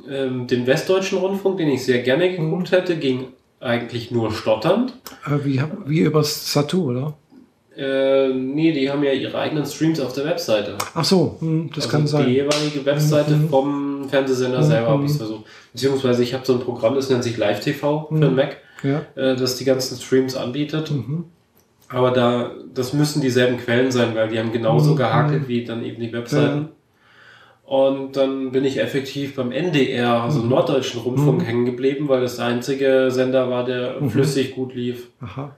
[0.10, 3.28] ähm, den Westdeutschen Rundfunk, den ich sehr gerne geguckt hätte, ging
[3.60, 4.94] eigentlich nur stotternd.
[5.26, 7.14] Äh, wie, wie übers Satu, oder?
[7.78, 10.76] Äh, nee, die haben ja ihre eigenen Streams auf der Webseite.
[10.96, 12.30] Ach so, hm, das also kann Die sein.
[12.30, 13.50] jeweilige Webseite Mhm.
[13.50, 14.64] vom Fernsehsender Mhm.
[14.64, 15.46] selber habe ich es versucht.
[15.74, 18.22] Beziehungsweise ich habe so ein Programm, das nennt sich Live TV für Mhm.
[18.22, 19.02] den Mac, Ja.
[19.16, 20.90] äh, das die ganzen Streams anbietet.
[20.92, 21.26] Mhm.
[21.90, 24.98] Aber da, das müssen dieselben Quellen sein, weil die haben genauso Mhm.
[24.98, 26.70] gehakelt wie dann eben die Webseiten.
[27.64, 30.50] Und dann bin ich effektiv beim NDR, also Mhm.
[30.50, 31.46] Norddeutschen Rundfunk, Mhm.
[31.46, 34.10] hängen geblieben, weil das der einzige Sender war, der Mhm.
[34.10, 35.10] flüssig gut lief.
[35.22, 35.56] Aha.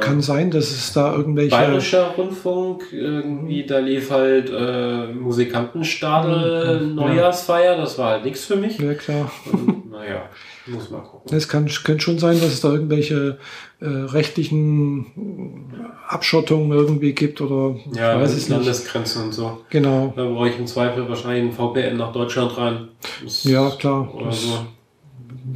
[0.00, 1.50] Kann sein, dass es da irgendwelche.
[1.54, 6.94] Bayerischer Rundfunk, irgendwie, da lief halt äh, Musikantenstadel Mhm.
[6.94, 8.78] Neujahrsfeier, das war halt nichts für mich.
[8.78, 9.30] Ja, klar.
[9.52, 10.22] Und, naja,
[10.66, 11.36] muss mal gucken.
[11.36, 13.38] Es kann, könnte schon sein, dass es da irgendwelche
[13.80, 15.74] äh, rechtlichen
[16.08, 18.48] Abschottungen irgendwie gibt oder Ja, weiß das es.
[18.48, 19.60] Landesgrenzen und so.
[19.70, 20.12] Genau.
[20.16, 22.88] Da brauche ich im Zweifel wahrscheinlich ein VPN nach Deutschland rein.
[23.22, 24.12] Das- Ja, klar.
[24.14, 24.66] Oder so.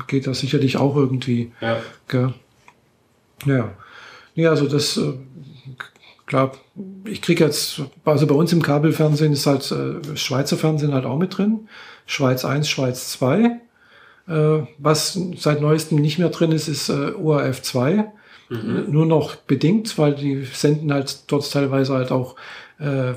[0.08, 1.52] geht das sicherlich auch irgendwie.
[1.62, 1.78] Ja.
[2.08, 2.34] Gell?
[3.46, 3.70] Ja.
[4.36, 5.14] Ja, also das, äh,
[6.26, 6.52] klar,
[7.04, 11.18] ich kriege jetzt, also bei uns im Kabelfernsehen ist halt äh, Schweizer Fernsehen halt auch
[11.18, 11.68] mit drin.
[12.06, 13.60] Schweiz 1, Schweiz 2.
[14.28, 18.12] Äh, was seit neuestem nicht mehr drin ist, ist äh, ORF 2.
[18.48, 18.84] Mhm.
[18.88, 22.36] Nur noch bedingt, weil die senden halt dort teilweise halt auch
[22.78, 23.14] äh,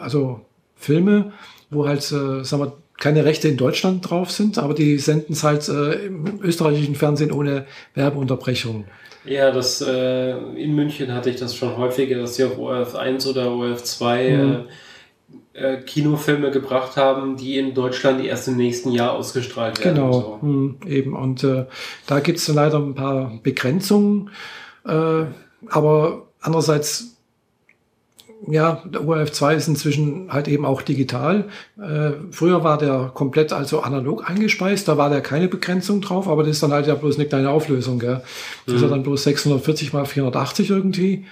[0.00, 0.40] also
[0.76, 1.32] Filme,
[1.70, 5.42] wo halt, äh, sagen wir, keine Rechte in Deutschland drauf sind, aber die senden es
[5.42, 8.84] halt äh, im österreichischen Fernsehen ohne Werbeunterbrechung.
[9.24, 13.26] Ja, das äh, in München hatte ich das schon häufiger, dass sie auf ORF 1
[13.26, 14.68] oder ORF 2 mhm.
[15.54, 19.94] äh, äh, Kinofilme gebracht haben, die in Deutschland erst im nächsten Jahr ausgestrahlt werden.
[19.94, 20.46] Genau, so.
[20.46, 21.16] mhm, eben.
[21.16, 21.66] Und äh,
[22.06, 24.30] da gibt es leider ein paar Begrenzungen.
[24.86, 25.24] Äh,
[25.68, 27.13] aber andererseits
[28.46, 31.44] ja, der ORF 2 ist inzwischen halt eben auch digital.
[31.78, 36.42] Äh, früher war der komplett also analog eingespeist, da war der keine Begrenzung drauf, aber
[36.42, 37.98] das ist dann halt ja bloß eine kleine Auflösung.
[37.98, 38.22] Gell?
[38.66, 38.74] Das mhm.
[38.76, 41.24] ist ja dann bloß 640 mal 480 irgendwie.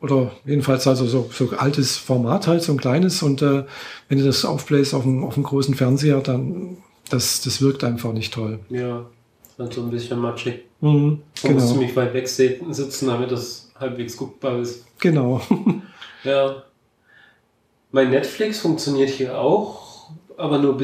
[0.00, 3.22] Oder jedenfalls also so, so altes Format halt, so ein kleines.
[3.22, 3.64] Und äh,
[4.08, 6.78] wenn du das aufbläst auf einem, auf großen Fernseher, dann
[7.10, 8.60] das, das wirkt einfach nicht toll.
[8.68, 9.06] Ja,
[9.58, 10.60] halt so ein bisschen matschig.
[10.80, 11.54] Mhm, genau.
[11.54, 14.84] Du musst mich weit weg sitzen, damit das halbwegs guckbar ist.
[15.00, 15.40] Genau.
[16.28, 16.62] Ja.
[17.90, 20.78] Mein Netflix funktioniert hier auch, aber nur,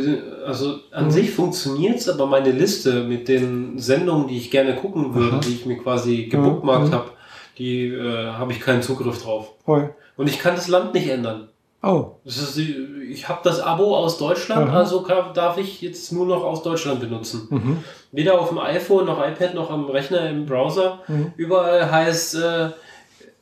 [0.46, 1.10] also an mhm.
[1.10, 5.40] sich funktioniert es, aber meine Liste mit den Sendungen, die ich gerne gucken würde, Aha.
[5.40, 6.92] die ich mir quasi gebookmarkt mhm.
[6.92, 7.10] habe,
[7.58, 9.52] die äh, habe ich keinen Zugriff drauf.
[9.66, 9.90] Hoi.
[10.16, 11.48] Und ich kann das Land nicht ändern.
[11.82, 12.12] Oh.
[12.24, 14.78] Ist, ich habe das Abo aus Deutschland, Aha.
[14.78, 17.46] also kann, darf ich jetzt nur noch aus Deutschland benutzen.
[17.50, 17.84] Mhm.
[18.10, 21.00] Weder auf dem iPhone noch iPad noch am Rechner im Browser.
[21.08, 21.34] Mhm.
[21.36, 22.70] Überall heißt äh,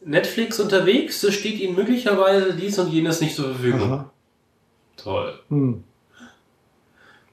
[0.05, 3.93] Netflix unterwegs, da steht Ihnen möglicherweise dies und jenes nicht zur Verfügung.
[3.93, 4.11] Aha.
[4.97, 5.33] Toll.
[5.49, 5.85] Hm.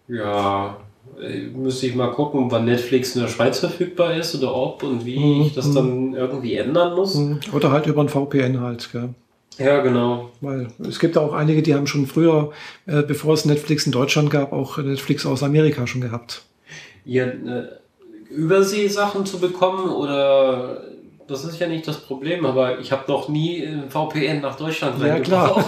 [0.07, 0.77] Ja,
[1.21, 5.05] äh, müsste ich mal gucken, wann Netflix in der Schweiz verfügbar ist oder ob und
[5.05, 5.75] wie hm, ich das hm.
[5.75, 7.15] dann irgendwie ändern muss.
[7.15, 7.39] Hm.
[7.53, 9.09] Oder halt über ein VPN halt, gell?
[9.57, 10.31] Ja, genau.
[10.39, 12.51] Weil es gibt auch einige, die haben schon früher,
[12.85, 16.43] äh, bevor es Netflix in Deutschland gab, auch Netflix aus Amerika schon gehabt.
[17.03, 17.67] Ja, äh,
[18.29, 20.88] Überseesachen zu bekommen oder
[21.29, 25.19] das ist ja nicht das Problem, aber ich habe noch nie VPN nach Deutschland Ja,
[25.19, 25.63] klar.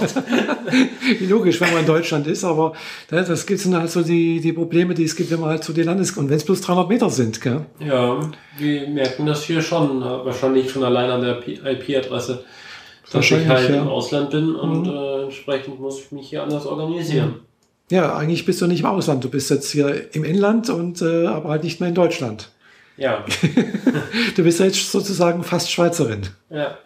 [1.21, 2.73] Logisch, wenn man in Deutschland ist, aber
[3.09, 5.71] das gibt dann halt so die, die Probleme, die es gibt, wenn man halt zu
[5.71, 7.61] den Landes- und wenn es bloß 300 Meter sind, gell?
[7.79, 8.19] Ja,
[8.57, 12.43] wir merken das hier schon, wahrscheinlich schon allein an der IP-Adresse,
[13.11, 13.81] dass ich halt ja.
[13.81, 14.93] im Ausland bin und mhm.
[14.93, 17.27] äh, entsprechend muss ich mich hier anders organisieren.
[17.27, 17.39] Mhm.
[17.91, 21.27] Ja, eigentlich bist du nicht im Ausland, du bist jetzt hier im Inland und äh,
[21.27, 22.49] aber halt nicht mehr in Deutschland.
[23.01, 23.25] Ja.
[24.35, 26.21] du bist ja jetzt sozusagen fast Schweizerin.
[26.51, 26.77] Ja.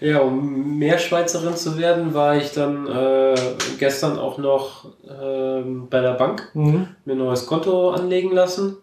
[0.00, 3.34] Ja, um mehr Schweizerin zu werden, war ich dann äh,
[3.78, 6.88] gestern auch noch äh, bei der Bank mhm.
[7.04, 8.78] mir ein neues Konto anlegen lassen.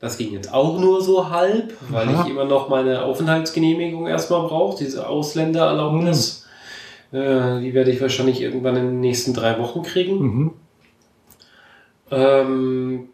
[0.00, 2.24] Das ging jetzt auch nur so halb, weil Aha.
[2.24, 6.46] ich immer noch meine Aufenthaltsgenehmigung erstmal brauche, diese Ausländererlaubnis.
[7.12, 7.18] Mhm.
[7.18, 10.18] Äh, die werde ich wahrscheinlich irgendwann in den nächsten drei Wochen kriegen.
[10.18, 10.50] Mhm.
[12.10, 13.08] Ähm,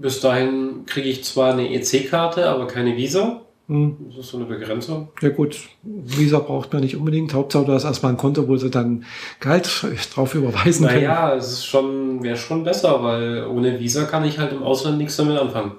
[0.00, 3.42] bis dahin kriege ich zwar eine EC-Karte, aber keine Visa.
[3.68, 3.96] Hm.
[4.08, 5.10] Das ist so eine Begrenzung.
[5.20, 7.34] Ja gut, Visa braucht man nicht unbedingt.
[7.34, 9.04] Hauptsache du hast erstmal ein Konto, wo sie dann
[9.40, 9.70] Geld
[10.14, 11.06] drauf überweisen naja, können.
[11.06, 14.98] Naja, es ist schon, wäre schon besser, weil ohne Visa kann ich halt im Ausland
[14.98, 15.72] nichts damit anfangen.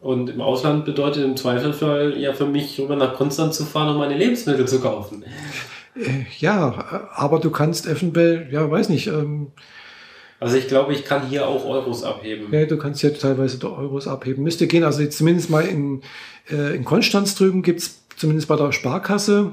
[0.00, 3.98] Und im Ausland bedeutet im Zweifelsfall ja für mich, rüber nach Konstanz zu fahren, um
[3.98, 5.24] meine Lebensmittel zu kaufen.
[5.96, 9.48] Äh, ja, aber du kannst eventuell, ja, weiß nicht, ähm,
[10.44, 12.52] also ich glaube, ich kann hier auch Euros abheben.
[12.52, 14.44] Ja, du kannst ja teilweise Euros abheben.
[14.44, 14.84] Müsste gehen.
[14.84, 16.02] Also zumindest mal in,
[16.50, 19.52] äh, in Konstanz drüben gibt's zumindest bei der Sparkasse,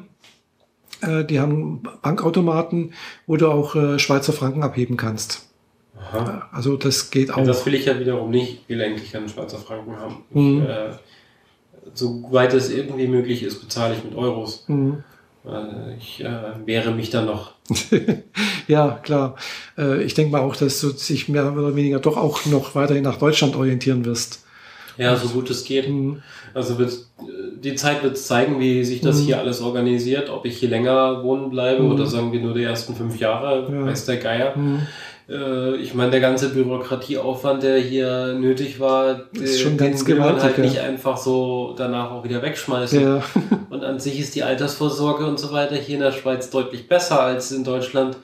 [1.01, 2.93] äh, die haben Bankautomaten,
[3.25, 5.47] wo du auch äh, Schweizer Franken abheben kannst.
[5.97, 6.49] Aha.
[6.51, 7.37] Also das geht auch.
[7.37, 8.63] Ja, das will ich ja wiederum nicht.
[8.63, 10.23] Ich will eigentlich einen Schweizer Franken haben.
[10.31, 10.63] Mhm.
[10.63, 10.89] Ich, äh,
[11.93, 14.65] soweit es irgendwie möglich ist, bezahle ich mit Euros.
[14.67, 15.03] Mhm.
[15.45, 17.53] Äh, ich äh, wehre mich dann noch.
[18.71, 19.35] ja, klar.
[19.77, 23.03] Äh, ich denke mal auch, dass du dich mehr oder weniger doch auch noch weiterhin
[23.03, 24.43] nach Deutschland orientieren wirst.
[24.97, 25.89] Ja, so gut es geht.
[25.89, 26.21] Mhm.
[26.53, 26.93] Also wird,
[27.59, 29.25] die Zeit wird zeigen, wie sich das mhm.
[29.25, 31.91] hier alles organisiert, ob ich hier länger wohnen bleibe mhm.
[31.91, 33.85] oder sagen wir nur die ersten fünf Jahre, ja.
[33.85, 34.55] weiß der Geier.
[34.55, 34.81] Mhm.
[35.29, 40.19] Äh, ich meine, der ganze Bürokratieaufwand, der hier nötig war, ist schon den ganz will
[40.19, 40.63] man halt ja.
[40.63, 43.01] nicht einfach so danach auch wieder wegschmeißen.
[43.01, 43.23] Ja.
[43.69, 47.21] und an sich ist die Altersvorsorge und so weiter hier in der Schweiz deutlich besser
[47.21, 48.17] als in Deutschland.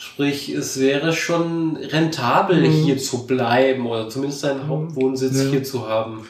[0.00, 2.72] Sprich, es wäre schon rentabel, mhm.
[2.84, 4.68] hier zu bleiben oder zumindest einen mhm.
[4.68, 5.50] Hauptwohnsitz ja.
[5.50, 6.24] hier zu haben.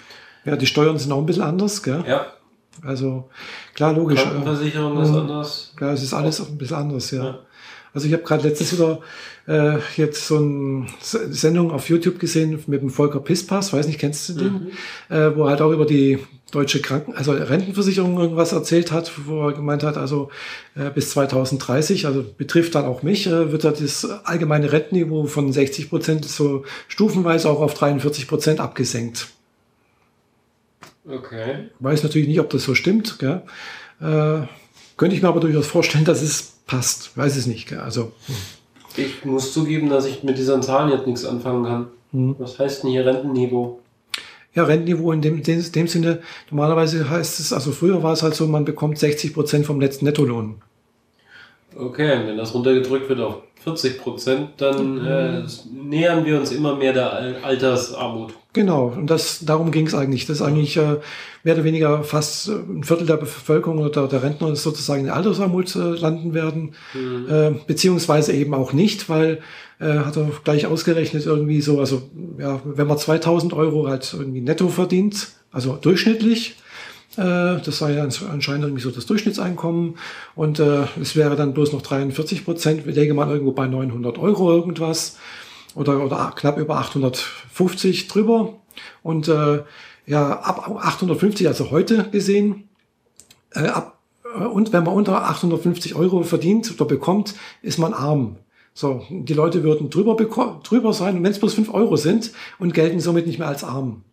[0.47, 2.03] Ja, die Steuern sind auch ein bisschen anders, gell?
[2.09, 2.33] Ja.
[2.83, 3.29] Also,
[3.75, 4.23] klar, logisch.
[4.23, 5.73] Krankenversicherung äh, ist anders.
[5.77, 7.25] Klar, es ist alles auch ein bisschen anders, ja.
[7.25, 7.39] ja.
[7.99, 9.01] Also ich habe gerade letztens wieder
[9.49, 14.29] äh, jetzt so eine Sendung auf YouTube gesehen mit dem Volker Pispas, weiß nicht, kennst
[14.29, 14.53] du den?
[14.53, 14.69] Mhm.
[15.09, 16.21] Äh, wo er halt auch über die
[16.53, 20.31] deutsche Kranken, also Rentenversicherung irgendwas erzählt hat, wo er gemeint hat, also
[20.77, 25.53] äh, bis 2030, also betrifft dann auch mich, äh, wird halt das allgemeine Rentenniveau von
[25.53, 29.27] 60 Prozent so stufenweise auch auf 43 Prozent abgesenkt.
[31.05, 31.71] Okay.
[31.81, 33.19] Weiß natürlich nicht, ob das so stimmt.
[33.19, 33.43] Gell?
[34.01, 34.47] Äh,
[34.97, 37.17] könnte ich mir aber durchaus vorstellen, dass es passt.
[37.17, 37.73] Weiß es nicht.
[37.73, 38.13] Also,
[38.97, 41.87] Ich muss zugeben, dass ich mit diesen Zahlen jetzt nichts anfangen kann.
[42.13, 42.37] hm.
[42.39, 43.81] Was heißt denn hier Rentenniveau?
[44.55, 48.35] Ja, Rentenniveau in dem, dem, dem Sinne, normalerweise heißt es, also früher war es halt
[48.35, 50.57] so, man bekommt 60 Prozent vom letzten Nettolohn.
[51.77, 53.43] Okay, wenn das runtergedrückt wird auf
[53.77, 55.43] 40 Prozent, dann äh,
[55.73, 58.35] nähern wir uns immer mehr der Al Altersarmut.
[58.55, 60.27] Genau, und das, darum ging es eigentlich.
[60.27, 60.97] Das ist eigentlich äh,
[61.45, 65.17] mehr oder weniger fast äh, ein Viertel der Bevölkerung oder der Rentner sozusagen in der
[65.17, 69.41] Altersarmut äh, landen werden, äh, beziehungsweise eben auch nicht, weil
[69.81, 72.03] äh, hat er gleich ausgerechnet irgendwie so, also
[72.39, 76.57] ja, wenn man 2000 Euro halt irgendwie netto verdient, also durchschnittlich,
[77.19, 79.97] das war ja anscheinend irgendwie so das Durchschnittseinkommen
[80.37, 84.53] und äh, es wäre dann bloß noch 43 Prozent, lege man irgendwo bei 900 Euro
[84.53, 85.17] irgendwas
[85.75, 88.55] oder, oder knapp über 850 drüber.
[89.03, 89.63] Und äh,
[90.07, 92.69] ja, ab 850, also heute gesehen,
[93.53, 98.37] äh, ab, äh, und wenn man unter 850 Euro verdient oder bekommt, ist man arm.
[98.75, 100.17] So, die Leute würden drüber,
[100.63, 104.05] drüber sein, wenn es bloß 5 Euro sind und gelten somit nicht mehr als arm.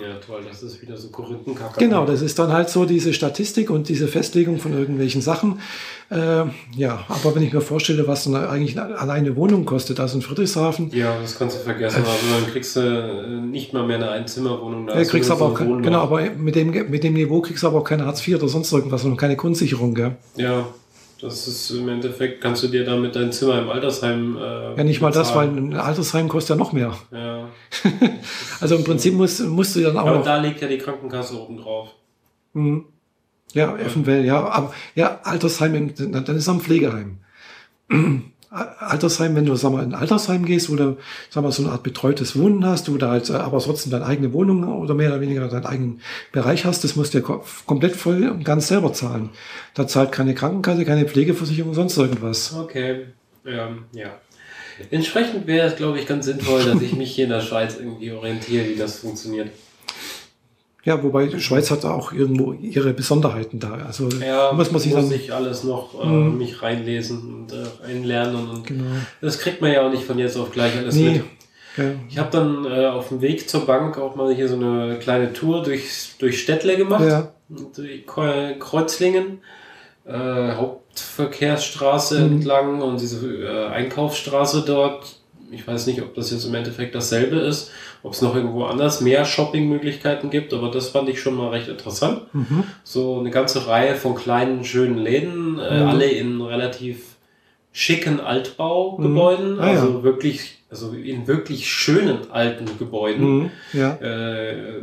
[0.00, 1.78] Ja, toll, das ist wieder so Korinthenkacke.
[1.78, 5.60] Genau, das ist dann halt so diese Statistik und diese Festlegung von irgendwelchen Sachen.
[6.10, 6.44] Äh,
[6.76, 10.22] ja, aber wenn ich mir vorstelle, was dann eigentlich alleine eine Wohnung kostet, also in
[10.22, 11.98] Friedrichshafen, Ja, das kannst du vergessen.
[11.98, 12.10] Also
[12.40, 14.88] dann kriegst du äh, nicht mal mehr eine Einzimmerwohnung.
[14.88, 15.82] Da Ja, kriegst aber so auch Wohnloch.
[15.82, 18.48] genau, aber mit dem, mit dem Niveau kriegst du aber auch keine Hartz IV oder
[18.48, 20.16] sonst irgendwas und keine Grundsicherung, gell?
[20.36, 20.66] Ja,
[21.20, 24.36] das ist im Endeffekt, kannst du dir damit dein Zimmer im Altersheim.
[24.36, 25.72] Äh, Ja, nicht mal das, weil bezahlen.
[25.74, 26.94] ein Altersheim kostet ja noch mehr.
[27.12, 27.48] Ja.
[28.60, 30.24] Also im Prinzip musst, musst du dann auch Aber noch.
[30.24, 31.90] da liegt ja die Krankenkasse oben drauf.
[32.54, 32.84] Mhm.
[33.52, 34.44] Ja, Effenwell, ja.
[34.46, 35.94] Aber ja, Altersheim, im-
[36.24, 37.18] dann ist er ein Pflegeheim.
[38.78, 40.96] Altersheim, wenn du sag mal, in ein Altersheim gehst, wo du
[41.30, 44.32] sag mal, so eine Art betreutes Wohnen hast, wo du halt aber trotzdem deine eigene
[44.32, 46.00] Wohnung oder mehr oder weniger deinen eigenen
[46.32, 49.30] Bereich hast, das musst du ja ko- komplett voll und ganz selber zahlen.
[49.74, 52.54] Da zahlt keine Krankenkasse, keine Pflegeversicherung, sonst irgendwas.
[52.54, 53.06] Okay.
[53.46, 54.10] Ähm, ja.
[54.90, 58.12] Entsprechend wäre es, glaube ich, ganz sinnvoll, dass ich mich hier in der Schweiz irgendwie
[58.12, 59.48] orientiere, wie das funktioniert.
[60.86, 63.74] Ja, wobei die Schweiz hat auch irgendwo ihre Besonderheiten da.
[63.86, 65.18] Also Ja, muss man sich muss dann.
[65.18, 66.38] ich alles noch äh, Mhm.
[66.38, 68.48] mich reinlesen und äh, einlernen.
[68.48, 68.84] Und Genau.
[69.20, 71.10] das kriegt man ja auch nicht von jetzt auf gleich alles Nee.
[71.10, 71.22] mit.
[71.76, 71.84] Ja.
[72.08, 75.32] Ich habe dann äh, auf dem Weg zur Bank auch mal hier so eine kleine
[75.34, 77.04] Tour durch, durch Städtle gemacht.
[77.04, 77.32] Ja.
[77.48, 79.38] Durch Kreu- Kreuzlingen,
[80.06, 82.32] äh, Hauptverkehrsstraße Mhm.
[82.36, 85.15] entlang und diese äh, Einkaufsstraße dort.
[85.50, 87.70] Ich weiß nicht, ob das jetzt im Endeffekt dasselbe ist,
[88.02, 91.68] ob es noch irgendwo anders mehr Shoppingmöglichkeiten gibt, aber das fand ich schon mal recht
[91.68, 92.22] interessant.
[92.34, 92.64] Mhm.
[92.84, 95.88] So eine ganze Reihe von kleinen, schönen Läden, äh, Mhm.
[95.88, 97.16] alle in relativ
[97.72, 99.60] schicken Altbaugebäuden, Mhm.
[99.60, 99.72] Ah, ja.
[99.80, 103.38] also wirklich, also in wirklich schönen alten Gebäuden.
[103.38, 103.50] Mhm.
[103.72, 103.94] Ja.
[103.96, 104.82] Äh,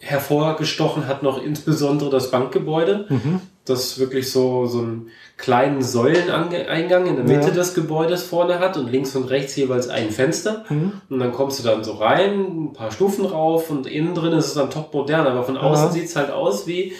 [0.00, 3.40] hervorgestochen hat noch insbesondere das Bankgebäude, Mhm.
[3.68, 7.54] Das wirklich so, so einen kleinen Säuleneingang in der Mitte Ja.
[7.54, 10.64] des Gebäudes vorne hat und links und rechts jeweils ein Fenster.
[10.68, 10.92] Mhm.
[11.10, 14.46] Und dann kommst du dann so rein, ein paar Stufen rauf und innen drin ist
[14.46, 15.92] es dann top modern, aber von außen Ja.
[15.92, 16.92] sieht es halt aus wie,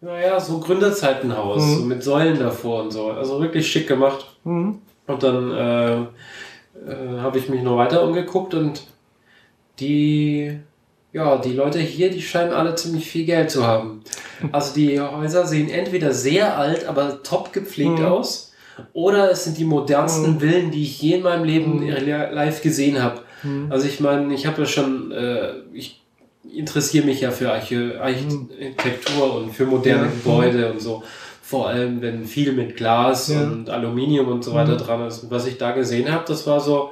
[0.00, 1.76] naja, so Gründerzeitenhaus, Mhm.
[1.76, 3.06] so mit Säulen davor und so.
[3.10, 4.26] Also wirklich schick gemacht.
[4.44, 4.78] Mhm.
[5.06, 8.82] Und dann äh, äh, habe ich mich noch weiter umgeguckt und
[9.80, 10.58] die,
[11.16, 14.02] ja, die Leute hier, die scheinen alle ziemlich viel Geld zu haben.
[14.52, 18.04] Also die Häuser sehen entweder sehr alt, aber top gepflegt Mhm.
[18.04, 18.52] aus,
[18.92, 20.40] oder es sind die modernsten Mhm.
[20.40, 21.88] Villen, die ich je in meinem Leben Mhm.
[21.90, 22.10] li-
[22.40, 23.20] live gesehen habe.
[23.42, 23.68] Mhm.
[23.70, 26.02] Also ich meine, ich habe ja schon, äh, ich
[26.52, 30.08] interessiere mich ja für Arche- Architektur und für moderne.
[30.08, 31.02] Gebäude und so.
[31.42, 34.78] Vor allem, wenn viel mit Glas und Aluminium und so weiter Mhm.
[34.78, 35.22] dran ist.
[35.24, 36.90] Und was ich da gesehen habe, das war so,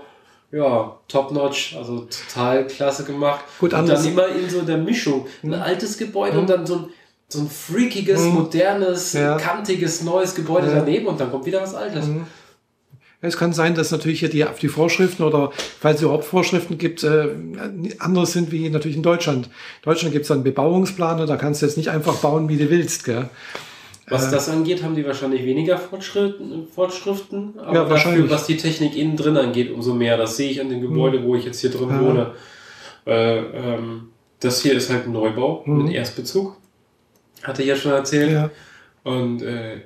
[0.54, 3.44] ja, top-notch, also total klasse gemacht.
[3.58, 5.26] Gut, und dann immer in so der Mischung.
[5.42, 5.54] Ein Mhm.
[5.54, 6.40] altes Gebäude Mhm.
[6.40, 6.84] und dann so ein,
[7.28, 8.34] so ein freakiges, Mhm.
[8.34, 9.36] modernes, Ja.
[9.36, 10.74] kantiges, neues Gebäude Ja.
[10.80, 12.06] daneben und dann kommt wieder was Altes.
[12.06, 12.26] Mhm.
[13.20, 15.50] Es kann sein, dass natürlich hier die, die Vorschriften oder
[15.80, 17.28] falls es überhaupt Vorschriften gibt, äh,
[17.98, 19.46] anders sind wie natürlich in Deutschland.
[19.46, 19.52] In
[19.84, 22.68] Deutschland gibt es einen Bebauungsplan und da kannst du jetzt nicht einfach bauen, wie du
[22.68, 23.04] willst.
[23.04, 23.30] Gell?
[24.08, 28.56] Was Äh, das angeht, haben die wahrscheinlich weniger Fortschritten, Fortschriften, aber Ja, dafür, was die
[28.56, 30.16] Technik innen drin angeht, umso mehr.
[30.18, 32.00] Das sehe ich an dem Gebäude, wo ich jetzt hier drin Ja.
[32.00, 32.30] wohne.
[33.06, 34.08] Äh, ähm,
[34.40, 35.84] das hier ist halt ein Neubau Mhm.
[35.84, 36.56] mit Erstbezug.
[37.42, 38.30] Hatte ich ja schon erzählt.
[38.32, 38.50] Ja.
[39.04, 39.80] Und äh,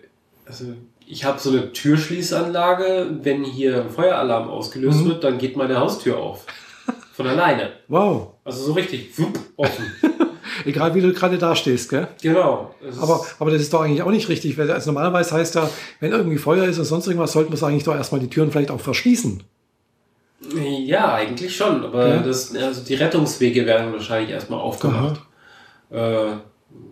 [0.47, 0.65] also
[1.07, 3.19] ich habe so eine Türschließanlage.
[3.23, 5.09] Wenn hier ein Feueralarm ausgelöst Mhm.
[5.11, 6.45] wird, dann geht meine Haustür auf.
[7.13, 7.71] Von alleine.
[7.89, 8.33] Wow.
[8.45, 9.85] Also so richtig wupp, offen.
[10.65, 12.09] Egal wie du gerade dastehst, gell?
[12.23, 12.75] genau.
[13.01, 14.57] Aber, aber das ist doch eigentlich auch nicht richtig.
[14.59, 15.69] weil Also normalerweise heißt ja,
[16.01, 18.71] wenn irgendwie Feuer ist und sonst irgendwas, sollten wir eigentlich doch erstmal die Türen vielleicht
[18.71, 19.43] auch verschließen.
[20.85, 22.23] Ja, eigentlich schon, aber Ja.
[22.23, 25.21] das, also die Rettungswege werden wahrscheinlich erstmal aufgemacht.
[25.91, 26.33] Äh,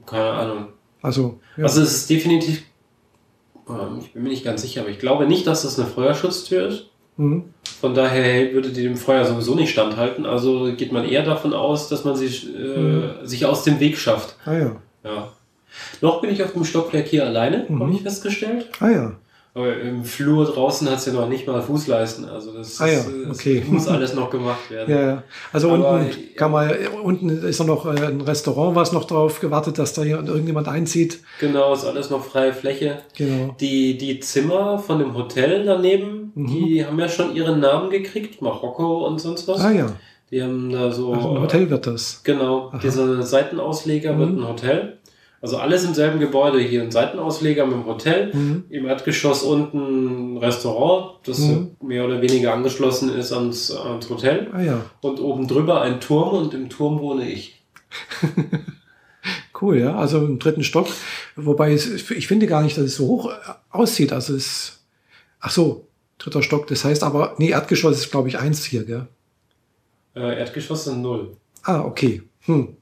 [0.04, 0.66] keine Ahnung.
[1.02, 1.64] Also, ja.
[1.64, 2.62] Also es ist definitiv,
[3.68, 6.68] ähm, ich bin mir nicht ganz sicher, aber ich glaube nicht, dass das eine Feuerschutztür
[6.68, 6.86] ist.
[7.16, 7.44] Mhm.
[7.80, 10.24] Von daher würde die dem Feuer sowieso nicht standhalten.
[10.24, 13.10] Also geht man eher davon aus, dass man sich, äh, mhm.
[13.22, 14.36] sich aus dem Weg schafft.
[14.44, 14.76] Ah ja.
[15.04, 15.28] Ja.
[16.00, 17.80] Noch bin ich auf dem Stockwerk hier alleine, mhm.
[17.80, 18.68] habe ich festgestellt.
[18.80, 19.12] Ah ja.
[19.56, 22.28] Aber im Flur draußen hat es ja noch nicht mal Fußleisten.
[22.28, 22.98] Also das, ah, ja.
[22.98, 23.64] ist, okay.
[23.66, 24.90] muss alles noch gemacht werden.
[24.90, 25.22] Ja, ja.
[25.50, 26.70] Also Aber, unten kann man,
[27.02, 31.20] unten ist noch äh, ein Restaurant, was noch drauf gewartet, dass da irgendjemand einzieht.
[31.40, 32.98] Genau, ist alles noch freie Fläche.
[33.16, 33.56] Genau.
[33.58, 36.46] Die, die Zimmer von dem Hotel daneben, mhm.
[36.48, 39.62] die haben ja schon ihren Namen gekriegt, Marokko und sonst was.
[39.62, 39.86] Ah ja.
[40.30, 41.14] Die haben da so.
[41.14, 42.20] Also ein Hotel wird das.
[42.24, 42.68] Genau.
[42.68, 42.78] Aha.
[42.82, 44.18] Dieser Seitenausleger mhm.
[44.18, 44.95] wird ein Hotel.
[45.46, 46.58] Also alles im selben Gebäude.
[46.58, 48.64] Hier ein Seitenausleger mit dem Hotel, mhm.
[48.68, 51.76] im Erdgeschoss unten ein Restaurant, das mhm.
[51.80, 54.50] mehr oder weniger angeschlossen ist ans, ans Hotel.
[54.52, 54.80] Ah, ja.
[55.02, 57.62] Und oben drüber ein Turm und im Turm wohne ich.
[59.62, 59.94] cool, ja.
[59.94, 60.88] Also im dritten Stock.
[61.36, 63.32] Wobei es, ich finde gar nicht, dass es so hoch
[63.70, 64.12] aussieht.
[64.12, 64.80] Also es.
[65.38, 65.86] Ach so,
[66.18, 66.66] dritter Stock.
[66.66, 69.06] Das heißt aber, nee, Erdgeschoss ist glaube ich eins hier, gell?
[70.16, 71.36] Äh, Erdgeschoss sind null.
[71.62, 72.22] Ah, okay.
[72.46, 72.76] Hm.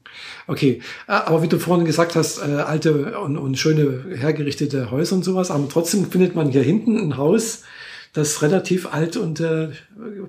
[0.47, 5.15] Okay, ah, aber wie du vorhin gesagt hast, äh, alte und, und schöne hergerichtete Häuser
[5.15, 7.63] und sowas, aber trotzdem findet man hier hinten ein Haus,
[8.13, 9.69] das relativ alt und äh,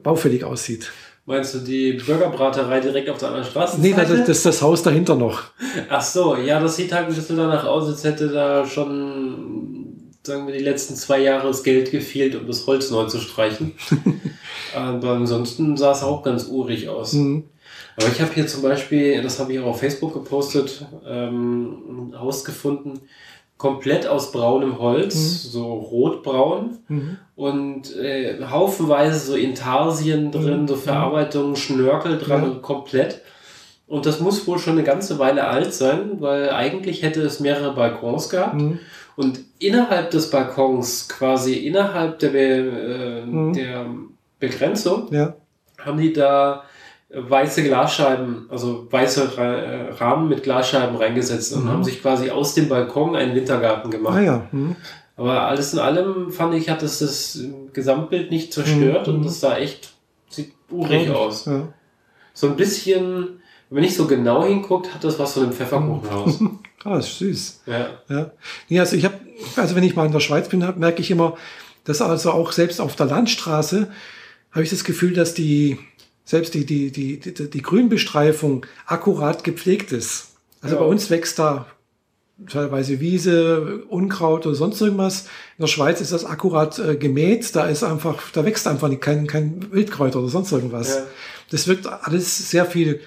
[0.03, 0.91] baufällig aussieht.
[1.29, 3.81] Meinst du die Burgerbraterei direkt auf der anderen Straße?
[3.81, 5.43] Nee, das, das ist das Haus dahinter noch.
[5.89, 10.47] Ach so, ja, das sieht halt ein bisschen danach aus, als hätte da schon, sagen
[10.47, 13.73] wir, die letzten zwei Jahre das Geld gefehlt, um das Holz neu zu streichen.
[14.77, 17.15] Aber ansonsten sah es auch ganz urig aus.
[17.15, 17.45] Mhm.
[17.97, 22.21] Aber ich habe hier zum Beispiel, das habe ich auch auf Facebook gepostet, ähm, ein
[22.21, 23.01] Haus gefunden,
[23.57, 25.49] komplett aus braunem Holz, mhm.
[25.51, 27.19] so rotbraun mhm.
[27.37, 30.69] und äh, haufenweise so Intarsien drin, mhm.
[30.69, 33.23] so Verarbeitungen, Schnörkel dran und komplett.
[33.87, 37.75] Und das muss wohl schon eine ganze Weile alt sein, weil eigentlich hätte es mehrere
[37.75, 38.61] Balkons gehabt.
[38.61, 38.81] Mhm.
[39.15, 43.53] Und innerhalb des Balkons, quasi innerhalb der, Be äh, mhm.
[43.55, 43.87] der
[44.39, 45.35] Begrenzung, ja.
[45.79, 46.65] haben die da
[47.09, 51.71] weiße Glasscheiben, also weiße äh, Rahmen mit Glasscheiben reingesetzt und mhm.
[51.71, 54.17] haben sich quasi aus dem Balkon einen Wintergarten gemacht.
[54.17, 54.47] Ah, ja.
[54.51, 54.77] Mhm.
[55.17, 57.41] Aber alles in allem fand ich, hat es das
[57.73, 59.15] Gesamtbild nicht zerstört mhm.
[59.15, 59.95] und das sah echt,
[60.29, 61.47] sieht urig aus.
[61.47, 61.69] Ja.
[62.35, 63.41] So ein bisschen,
[63.71, 66.41] wenn man nicht so genau hinguckt, hat das was von einem Pfefferkuchenhaus.
[66.85, 67.63] ah, ist süß.
[67.67, 67.89] Ja.
[68.09, 68.31] ja.
[68.69, 69.15] Nee, also ich habe,
[69.55, 71.37] also wenn ich mal in der Schweiz bin, merke ich immer,
[71.85, 73.91] dass also auch selbst auf der Landstraße
[74.51, 75.79] habe ich das Gefühl, dass die
[76.27, 80.33] selbst die, die, die, die, die Grünbestreifung akkurat gepflegt ist.
[80.61, 80.83] Also ja.
[80.83, 81.67] bei uns wächst da
[82.49, 85.23] teilweise Wiese, Unkraut oder sonst irgendwas.
[85.57, 89.27] In der Schweiz ist das akkurat äh, gemäht, da ist einfach, da wächst einfach kein,
[89.27, 90.97] kein Wildkräuter oder sonst irgendwas.
[90.97, 91.07] Ja.
[91.51, 93.01] Das wirkt alles sehr viel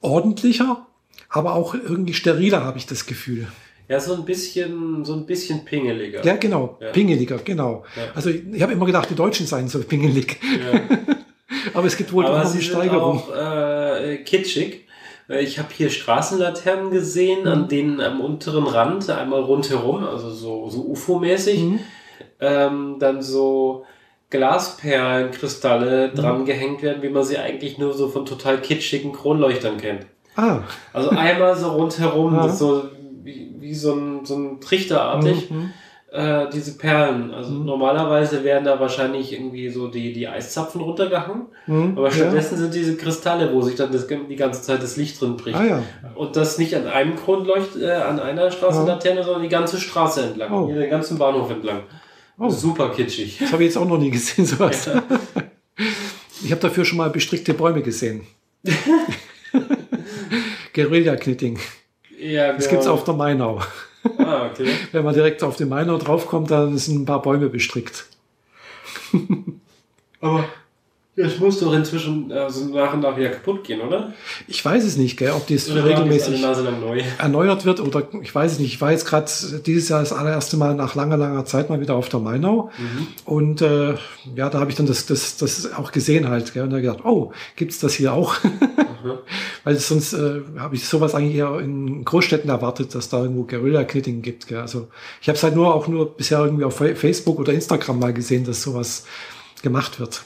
[0.00, 0.86] ordentlicher,
[1.30, 3.48] aber auch irgendwie steriler, habe ich das Gefühl.
[3.88, 6.24] Ja, so ein bisschen, so ein bisschen pingeliger.
[6.24, 6.90] Ja, genau, ja.
[6.90, 7.84] pingeliger, genau.
[7.96, 8.02] Ja.
[8.14, 10.38] Also ich, ich habe immer gedacht, die Deutschen seien so pingelig.
[10.42, 11.16] Ja.
[11.74, 13.18] Aber es gibt wohl Aber doch noch eine Steigerung.
[13.18, 14.86] Auch, äh, kitschig.
[15.28, 17.48] Ich habe hier Straßenlaternen gesehen, mhm.
[17.48, 21.80] an denen am unteren Rand einmal rundherum, also so, so UFO-mäßig, mhm.
[22.40, 23.86] ähm, dann so
[24.28, 26.14] Glasperlenkristalle mhm.
[26.14, 30.06] dran gehängt werden, wie man sie eigentlich nur so von total kitschigen Kronleuchtern kennt.
[30.36, 30.60] Ah.
[30.92, 32.48] Also einmal so rundherum, ah.
[32.48, 32.90] so
[33.22, 35.50] wie, wie so ein, so ein Trichterartig.
[35.50, 35.72] Mhm
[36.14, 37.34] äh, diese Perlen.
[37.34, 37.64] Also mhm.
[37.64, 41.46] normalerweise werden da wahrscheinlich irgendwie so die, die Eiszapfen runtergehangen.
[41.66, 42.60] Mhm, aber stattdessen ja.
[42.60, 45.56] sind diese Kristalle, wo sich dann das, die ganze Zeit das Licht drin bricht.
[45.56, 45.82] Ah, ja.
[46.14, 49.24] Und das nicht an einem Kronleucht, äh, an einer Straßenlaterne, ja.
[49.24, 50.68] sondern die ganze Straße entlang, oh.
[50.68, 51.80] den ganzen Bahnhof entlang.
[52.38, 52.48] Oh.
[52.48, 53.38] Super kitschig.
[53.40, 54.86] Das habe ich jetzt auch noch nie gesehen, sowas.
[54.86, 55.02] Ja.
[56.44, 58.26] Ich habe dafür schon mal bestrickte Bäume gesehen.
[60.74, 61.58] Guerilla-Knitting.
[62.20, 62.56] Ja, genau.
[62.58, 63.60] Das gibt's auf der Mainau.
[64.18, 64.66] Ah, okay.
[64.92, 68.06] Wenn man direkt auf den Miner draufkommt, dann sind ein paar Bäume bestrickt.
[70.20, 70.44] Aber
[71.16, 74.12] das muss doch inzwischen also nach und nach wieder kaputt gehen, oder?
[74.48, 76.42] Ich weiß es nicht, gell, ob das regelmäßig
[77.18, 78.74] erneuert wird oder ich weiß es nicht.
[78.74, 79.30] Ich war jetzt gerade
[79.64, 82.70] dieses Jahr das allererste Mal nach langer, langer Zeit mal wieder auf der Mainau.
[82.76, 83.06] Mhm.
[83.26, 83.94] Und äh,
[84.34, 86.52] ja, da habe ich dann das, das, das auch gesehen halt.
[86.52, 88.34] Gell, und da gedacht, oh, gibt's das hier auch?
[89.64, 94.20] Weil sonst äh, habe ich sowas eigentlich eher in Großstädten erwartet, dass da irgendwo Guerilla-Knitting
[94.20, 94.48] gibt.
[94.48, 94.58] Gell.
[94.58, 94.88] Also
[95.22, 98.44] ich habe es halt nur auch nur bisher irgendwie auf Facebook oder Instagram mal gesehen,
[98.44, 99.04] dass sowas
[99.62, 100.24] gemacht wird.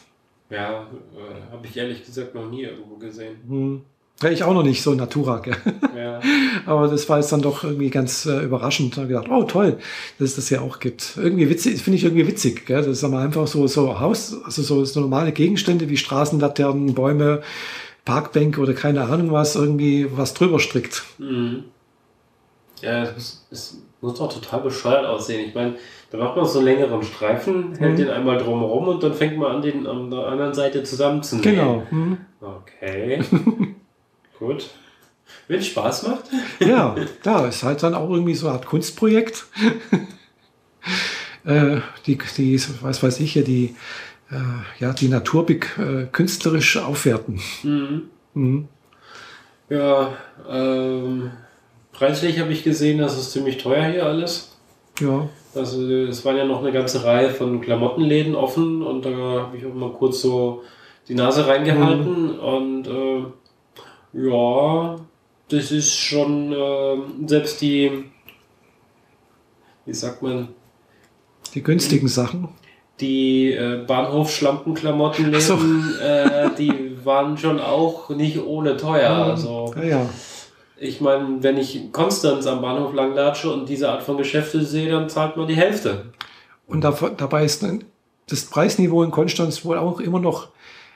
[0.51, 3.37] Ja, äh, habe ich ehrlich gesagt noch nie irgendwo gesehen.
[3.47, 3.83] Hm.
[4.23, 5.39] Ja, ich auch noch nicht so Natura.
[5.39, 5.57] Gell?
[5.97, 6.21] Ja.
[6.67, 8.97] Aber das war jetzt dann doch irgendwie ganz äh, überraschend.
[8.97, 9.79] Da gedacht, oh toll,
[10.19, 11.17] dass es das ja auch gibt.
[11.17, 12.67] Irgendwie witzig, finde ich irgendwie witzig.
[12.67, 12.79] Gell?
[12.79, 17.43] Das ist aber einfach so, so Haus, also so, so normale Gegenstände wie Straßenlaternen, Bäume,
[18.05, 21.05] Parkbänke oder keine Ahnung was irgendwie was drüber strickt.
[21.19, 21.65] Mhm.
[22.83, 25.49] Ja, es, es muss doch total bescheuert aussehen.
[25.49, 25.77] Ich meine,
[26.11, 27.97] da macht man so einen längeren Streifen, hält Mhm.
[27.97, 31.57] den einmal drumherum und dann fängt man an, den an der anderen Seite zusammenzunähen.
[31.57, 31.87] Genau.
[31.91, 32.19] Mhm.
[32.41, 33.23] Okay.
[34.39, 34.71] Gut.
[35.47, 36.25] Wenn Spaß macht.
[36.61, 39.47] Ja, da ist halt dann auch irgendwie so eine Art Kunstprojekt.
[41.45, 43.75] äh, die, die, was weiß ich hier, die,
[44.31, 47.41] äh, ja, die Natur äh, künstlerisch aufwerten.
[47.63, 48.03] Mhm.
[48.35, 48.69] Mhm.
[49.69, 50.13] Ja,
[50.49, 51.31] ähm,
[51.93, 54.57] preislich habe ich gesehen, das ist ziemlich teuer hier alles.
[55.01, 55.29] Ja,
[55.59, 59.67] Also es waren ja noch eine ganze Reihe von Klamottenläden offen und da habe ich
[59.67, 60.63] auch mal kurz so
[61.09, 63.25] die Nase reingehalten und äh,
[64.13, 64.97] ja,
[65.49, 66.97] das ist schon äh,
[67.27, 68.05] selbst die,
[69.87, 70.49] wie sagt man,
[71.55, 72.49] die günstigen Sachen.
[73.01, 79.11] die äh, Bahnhof-Schlampenklamotten-Läden, äh, die waren schon auch nicht ohne teuer.
[79.31, 80.07] Also Ja, ja.
[80.81, 84.91] Ich meine, wenn ich in Konstanz am Bahnhof langlatsche und diese Art von Geschäfte sehe,
[84.91, 86.07] dann zahlt man die Hälfte.
[86.67, 87.65] Und da, dabei ist
[88.29, 90.49] das Preisniveau in Konstanz wohl auch immer noch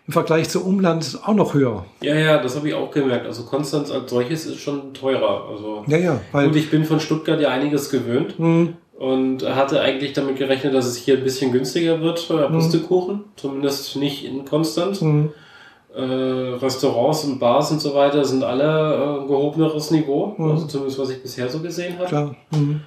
[0.07, 1.85] im Vergleich zu Umland auch noch höher.
[2.03, 3.25] Ja, ja, das habe ich auch gemerkt.
[3.25, 5.49] Also Konstanz als solches ist schon teurer.
[5.49, 8.75] Also Ja, ja, weil gut, ich bin von Stuttgart ja einiges gewöhnt Mhm.
[8.99, 12.53] und hatte eigentlich damit gerechnet, dass es hier ein bisschen günstiger wird, äh, Mhm.
[12.55, 13.25] Pustekuchen.
[13.37, 15.01] Zumindest nicht in Konstanz.
[15.01, 15.31] Mhm.
[15.95, 18.65] Äh, Restaurants und Bars und so weiter sind alle
[19.25, 20.35] äh, gehobeneres Niveau.
[20.39, 20.51] Mhm.
[20.53, 22.07] Also zumindest was ich bisher so gesehen habe.
[22.09, 22.35] klar.
[22.51, 22.81] Mhm.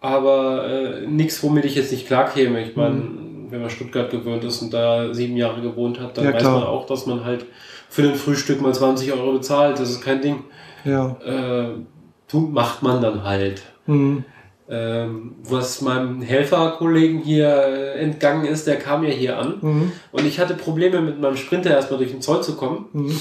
[0.00, 2.62] Aber äh, nichts, womit ich jetzt nicht klar käme.
[2.62, 3.46] Ich meine, Mhm.
[3.50, 6.60] wenn man Stuttgart gewöhnt ist und da sieben Jahre gewohnt hat, dann Ja, weiß klar.
[6.60, 7.46] man auch, dass man halt
[7.88, 9.78] für ein Frühstück mal 20 Euro bezahlt.
[9.78, 10.44] Das ist kein Ding.
[10.84, 11.16] Ja.
[11.24, 11.68] Äh,
[12.32, 13.62] macht man dann halt.
[13.86, 14.24] Mhm.
[14.70, 19.58] Ähm, was meinem Helferkollegen hier äh, entgangen ist, der kam ja hier an.
[19.62, 19.92] Mhm.
[20.12, 22.84] Und ich hatte Probleme mit meinem Sprinter erstmal durch den Zoll zu kommen.
[22.92, 23.20] Mhm.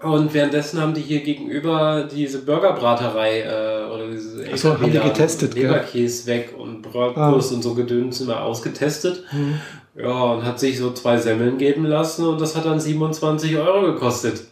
[0.00, 4.98] Und währenddessen haben die hier gegenüber diese Burgerbraterei äh, oder diese Ach so, haben die
[4.98, 5.64] getestet, gell?
[5.64, 9.24] Leberkäse weg und Bratwurst und so Gedöns immer ausgetestet.
[9.32, 9.60] Mhm.
[9.96, 13.92] Ja, und hat sich so zwei Semmeln geben lassen und das hat dann 27 Euro
[13.92, 14.42] gekostet.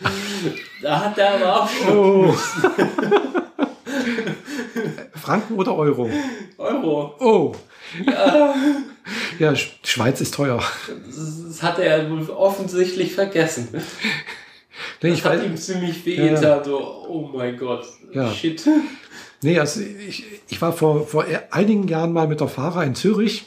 [0.82, 2.34] da hat der aber auch schon Oh.
[5.24, 6.10] Franken oder Euro?
[6.58, 7.14] Euro.
[7.18, 7.54] Oh.
[8.06, 8.54] Ja,
[9.38, 10.62] Ja, Sch- Schweiz ist teuer.
[11.06, 13.68] das hat er wohl offensichtlich vergessen.
[13.72, 13.80] Nee,
[15.10, 16.24] Das ich hat weiß, ihm ziemlich Ja.
[16.24, 18.30] wehgetan, so, oh mein Gott, Ja.
[18.32, 18.66] shit.
[19.42, 23.46] nee, also ich, ich war vor, vor einigen Jahren mal mit der Fahrer in Zürich.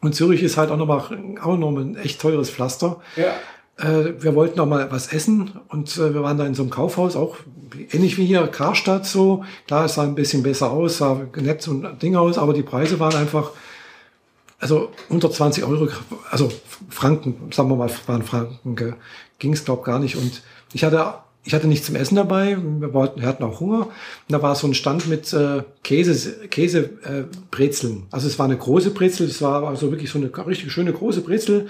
[0.00, 1.00] Und Zürich ist halt auch nochmal
[1.42, 3.00] auch noch ein echt teures Pflaster.
[3.16, 3.34] Ja.
[3.78, 6.70] Äh, wir wollten noch mal was essen und äh, wir waren da in so einem
[6.70, 7.36] Kaufhaus, auch
[7.90, 9.44] ähnlich wie hier, Karstadt so.
[9.66, 12.62] Klar, es sah ein bisschen besser aus, sah nett so ein Ding aus, aber die
[12.62, 13.52] Preise waren einfach,
[14.58, 15.88] also unter 20 Euro,
[16.30, 16.52] also
[16.90, 18.96] Franken, sagen wir mal, waren Franken,
[19.38, 20.16] ging es glaube gar nicht.
[20.16, 20.42] Und
[20.74, 23.86] ich hatte, ich hatte nichts zum Essen dabei, wir, wollten, wir hatten auch Hunger.
[23.86, 23.92] Und
[24.28, 27.24] da war so ein Stand mit äh, Käse, Käse äh.
[28.10, 31.22] Also es war eine große Brezel, es war also wirklich so eine richtig schöne große
[31.22, 31.68] Brezel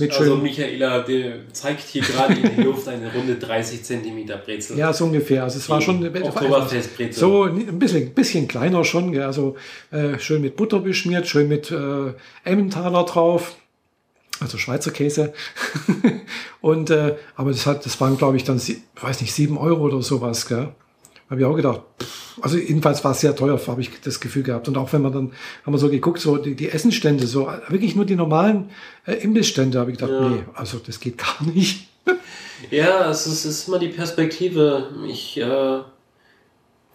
[0.00, 4.76] mit Also Michaela der zeigt hier gerade in die Luft eine runde 30 Zentimeter Brezel.
[4.78, 5.44] Ja, so ungefähr.
[5.44, 7.12] Also es war schon Oktoberfestbrezel.
[7.14, 9.12] so ein bisschen, bisschen kleiner schon.
[9.12, 9.22] Gell?
[9.22, 9.56] Also
[9.90, 12.12] äh, schön mit Butter beschmiert, schön mit äh,
[12.44, 13.56] Emmentaler drauf,
[14.40, 15.32] also Schweizer Käse.
[16.60, 19.84] Und äh, aber das hat, das waren glaube ich dann, sie- weiß nicht, sieben Euro
[19.84, 20.46] oder sowas.
[20.46, 20.68] Gell?
[21.30, 21.80] Habe ich auch gedacht.
[22.02, 24.66] pff, Also jedenfalls war es sehr teuer, habe ich das Gefühl gehabt.
[24.68, 25.32] Und auch wenn man dann,
[25.64, 28.70] haben wir so geguckt, so die, die Essenstände, so wirklich nur die normalen
[29.06, 30.28] äh, Imbissstände, habe ich gedacht, Ja.
[30.28, 31.88] nee, also das geht gar nicht.
[32.70, 34.88] Ja, es ist, es ist immer die Perspektive.
[35.08, 35.44] Ich äh,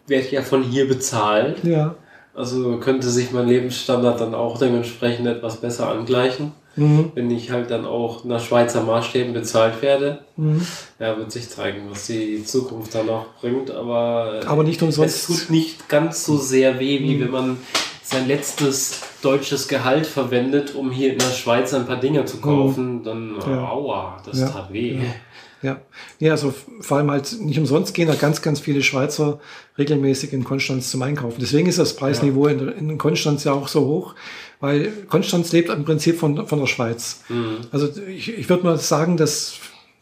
[0.07, 1.63] werde ja von hier bezahlt.
[1.63, 1.95] Ja.
[2.33, 7.11] Also könnte sich mein Lebensstandard dann auch dementsprechend etwas besser angleichen, Mhm.
[7.15, 10.19] wenn ich halt dann auch nach Schweizer Maßstäben bezahlt werde.
[10.36, 10.65] Mhm.
[10.99, 13.71] Ja, wird sich zeigen, was die Zukunft dann noch bringt.
[13.71, 15.15] Aber, äh, Aber nicht umsonst.
[15.15, 17.21] es tut nicht ganz so sehr weh, wie Mhm.
[17.21, 17.57] wenn man
[18.03, 23.03] sein letztes deutsches Gehalt verwendet, um hier in der Schweiz ein paar Dinge zu kaufen.
[23.03, 23.39] Dann, Mhm.
[23.47, 23.69] Ja.
[23.69, 24.49] aua, das Ja.
[24.49, 24.95] tat weh.
[24.95, 25.01] Ja.
[25.66, 25.82] Ja.
[26.20, 29.39] ja, also vor allem halt nicht umsonst gehen da ganz, ganz viele Schweizer
[29.80, 31.38] regelmäßig in Konstanz zum Einkaufen.
[31.39, 34.13] Deswegen ist das Preisniveau in, in Konstanz ja auch so hoch,
[34.59, 37.24] weil Konstanz lebt im Prinzip von, von der Schweiz.
[37.30, 37.57] Mhm.
[37.72, 39.55] Also ich, ich würde mal sagen, dass,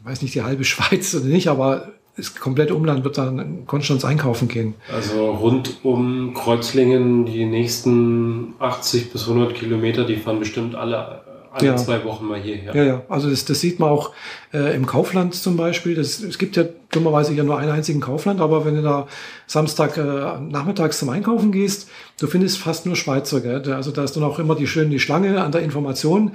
[0.04, 4.04] weiß nicht, die halbe Schweiz oder nicht, aber das komplette Umland wird dann in Konstanz
[4.04, 4.76] einkaufen gehen.
[4.94, 11.24] Also rund um Kreuzlingen, die nächsten 80 bis 100 Kilometer, die fahren bestimmt alle
[11.54, 11.76] alle Ja.
[11.78, 12.76] zwei Wochen mal hierher.
[12.76, 13.02] Ja, ja.
[13.10, 14.12] Also das, das sieht man auch
[14.54, 15.96] äh, im Kaufland zum Beispiel.
[15.96, 19.08] Das, es gibt ja dummerweise hier nur einen einzigen Kaufland, aber wenn du da
[19.48, 20.02] Samstag äh,
[20.40, 21.90] nachmittags zum Einkaufen gehst,
[22.20, 23.42] du findest fast nur Schweizer.
[23.42, 23.72] Gell?
[23.74, 26.32] Also da ist dann auch immer die schön die Schlange an der Information,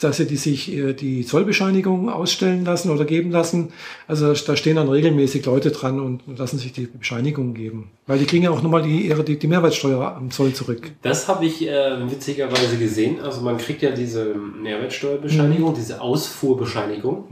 [0.00, 3.72] dass sie die sich äh, die Zollbescheinigung ausstellen lassen oder geben lassen.
[4.08, 7.90] Also da stehen dann regelmäßig Leute dran und lassen sich die Bescheinigung geben.
[8.10, 10.90] Weil die kriegen ja auch nochmal die, ihre, die, die Mehrwertsteuer am Zoll zurück.
[11.00, 13.20] Das habe ich äh, witzigerweise gesehen.
[13.20, 17.26] Also man kriegt ja diese Mehrwertsteuerbescheinigung, diese Ausfuhrbescheinigung.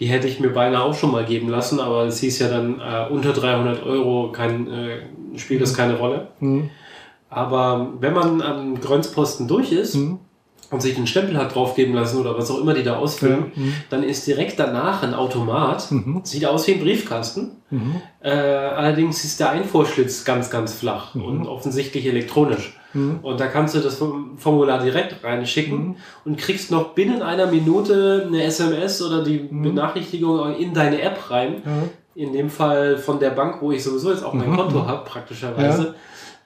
[0.00, 2.80] Die hätte ich mir beinahe auch schon mal geben lassen, aber es hieß ja dann
[2.80, 4.96] äh, unter 300 Euro kein, äh,
[5.36, 6.28] spielt das keine Rolle.
[6.40, 6.70] Mhm.
[7.28, 10.20] Aber wenn man am Grenzposten durch ist Mhm.
[10.74, 13.62] Und sich einen Stempel hat draufgeben lassen oder was auch immer die da ausfüllen, Ja,
[13.62, 13.74] mhm.
[13.90, 15.90] dann ist direkt danach ein Automat.
[15.90, 16.20] Mhm.
[16.24, 17.52] Sieht aus wie ein Briefkasten.
[17.70, 17.96] Mhm.
[18.20, 22.78] Äh, allerdings ist der Einfuhrschlitz ganz, ganz flach und offensichtlich elektronisch.
[22.92, 23.20] Mhm.
[23.22, 28.24] Und da kannst du das Form- Formular direkt reinschicken und kriegst noch binnen einer Minute
[28.26, 31.62] eine SMS oder die Benachrichtigung in deine App rein.
[31.64, 31.72] Ja.
[32.16, 34.56] In dem Fall von der Bank, wo ich sowieso jetzt auch mein Mhm.
[34.56, 35.94] Konto habe, praktischerweise,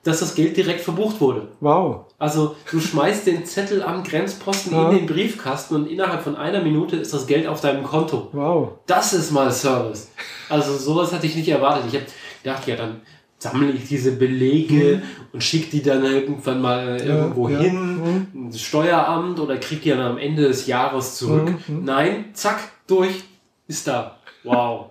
[0.09, 1.49] dass das Geld direkt verbucht wurde.
[1.61, 2.07] Wow.
[2.19, 4.91] Also du schmeißt den Zettel am Grenzposten Ja.
[4.91, 8.29] in den Briefkasten und innerhalb von einer Minute ist das Geld auf deinem Konto.
[8.33, 8.71] Wow.
[8.87, 10.11] Das ist mal Service.
[10.49, 11.85] Also sowas hatte ich nicht erwartet.
[11.89, 12.07] Ich habe
[12.43, 13.01] gedacht, ja, dann
[13.41, 15.01] sammle ich diese Belege
[15.33, 17.53] und schicke die dann irgendwann mal irgendwo Mhm.
[17.55, 17.59] ja.
[17.61, 21.53] hin, ins Steueramt oder krieg die dann am Ende des Jahres zurück.
[21.69, 21.85] Mhm.
[21.85, 23.23] Nein, zack, durch,
[23.69, 24.17] ist da.
[24.45, 24.87] Wow.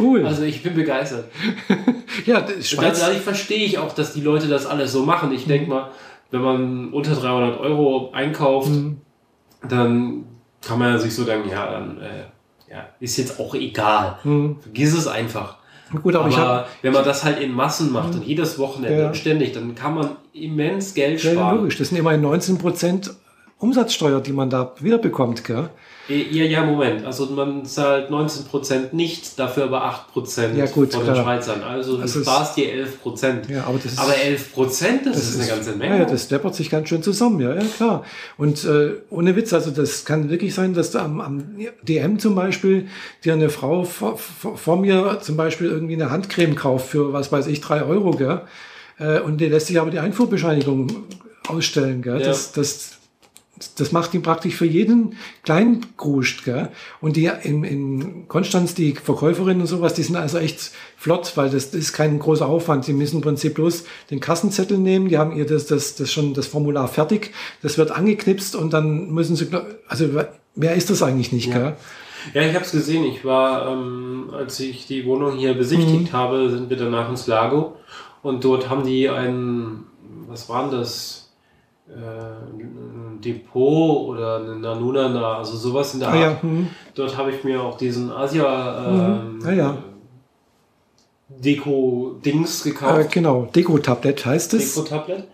[0.00, 0.26] Cool.
[0.26, 1.26] Also ich bin begeistert.
[2.26, 3.00] ja, Schweiz.
[3.00, 5.32] dadurch verstehe ich auch, dass die Leute das alles so machen.
[5.32, 5.90] Ich denke mal,
[6.30, 8.98] wenn man unter 300 Euro einkauft, Mhm.
[9.68, 10.24] dann
[10.66, 12.24] kann man sich so denken, ja, dann äh,
[12.72, 14.18] ja, ist jetzt auch egal.
[14.24, 14.56] Mhm.
[14.60, 15.56] Vergiss es einfach.
[16.02, 19.06] Gut, aber, Aber, habe wenn man das halt in Massen macht und jedes Wochenende Ja.
[19.08, 21.56] und ständig, dann kann man immens Geld ja, sparen.
[21.56, 23.12] logisch, das sind immerhin 19 Prozent
[23.58, 25.68] Umsatzsteuer, die man da wiederbekommt, gell?
[26.10, 27.06] Ja, ja, Moment.
[27.06, 31.24] Also man zahlt 19% nicht, dafür aber 8% Ja, gut, von den klar.
[31.24, 31.62] Schweizern.
[31.62, 33.48] Also du Das ist- sparst dir 11%.
[33.48, 35.98] Ja, aber das ist, aber 11%, das, ist eine ganze Menge.
[36.00, 38.04] Ja, das deppert sich ganz schön zusammen, ja, ja klar.
[38.36, 41.44] Und äh, ohne Witz, also das kann wirklich sein, dass da am, am
[41.82, 42.88] DM zum Beispiel
[43.24, 47.30] dir eine Frau vor, vor, vor mir zum Beispiel irgendwie eine Handcreme kauft für, was
[47.30, 48.40] weiß ich, drei Euro, gell?
[48.98, 50.88] Äh, und die lässt sich aber die Einfuhrbescheinigung
[51.48, 52.20] ausstellen, gell?
[52.20, 52.26] Ja.
[52.26, 52.90] Das, das,
[53.78, 56.68] das macht ihn praktisch für jeden kleinen Gruscht, gell?
[57.00, 61.50] Und die in, in Konstanz, die Verkäuferinnen und sowas, die sind also echt flott, weil
[61.50, 62.84] das, das ist kein großer Aufwand.
[62.84, 66.34] Sie müssen im Prinzip bloß den Kassenzettel nehmen, die haben ihr das, das, das schon
[66.34, 67.32] das Formular fertig,
[67.62, 69.46] das wird angeknipst und dann müssen sie,
[69.88, 70.08] also
[70.54, 71.76] mehr ist das eigentlich nicht, gell?
[72.34, 73.04] Ja, ich habe es gesehen.
[73.04, 76.16] Ich war, ähm, als ich die Wohnung hier besichtigt Mhm.
[76.16, 77.76] habe, sind wir danach ins Lago
[78.22, 79.84] und dort haben die ein,
[80.28, 81.19] was war denn das?
[81.90, 86.20] Äh, ein Depot oder eine Nanunana, also sowas in der Ah Art.
[86.20, 86.68] ja, hm.
[86.94, 89.46] Dort habe ich mir auch diesen Asia ähm, Mhm.
[89.46, 89.76] Ah ja.
[91.28, 93.12] Deko-Dings äh, gekauft.
[93.12, 94.74] genau, Deko-Tablett heißt es.
[94.74, 95.24] Deko-Tablet.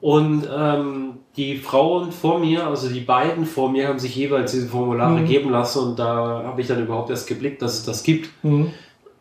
[0.00, 4.68] Und ähm, die Frauen vor mir, also die beiden vor mir, haben sich jeweils diese
[4.68, 5.26] Formulare Mhm.
[5.26, 8.28] geben lassen und da habe ich dann überhaupt erst geblickt, dass es das gibt.
[8.42, 8.70] Hm.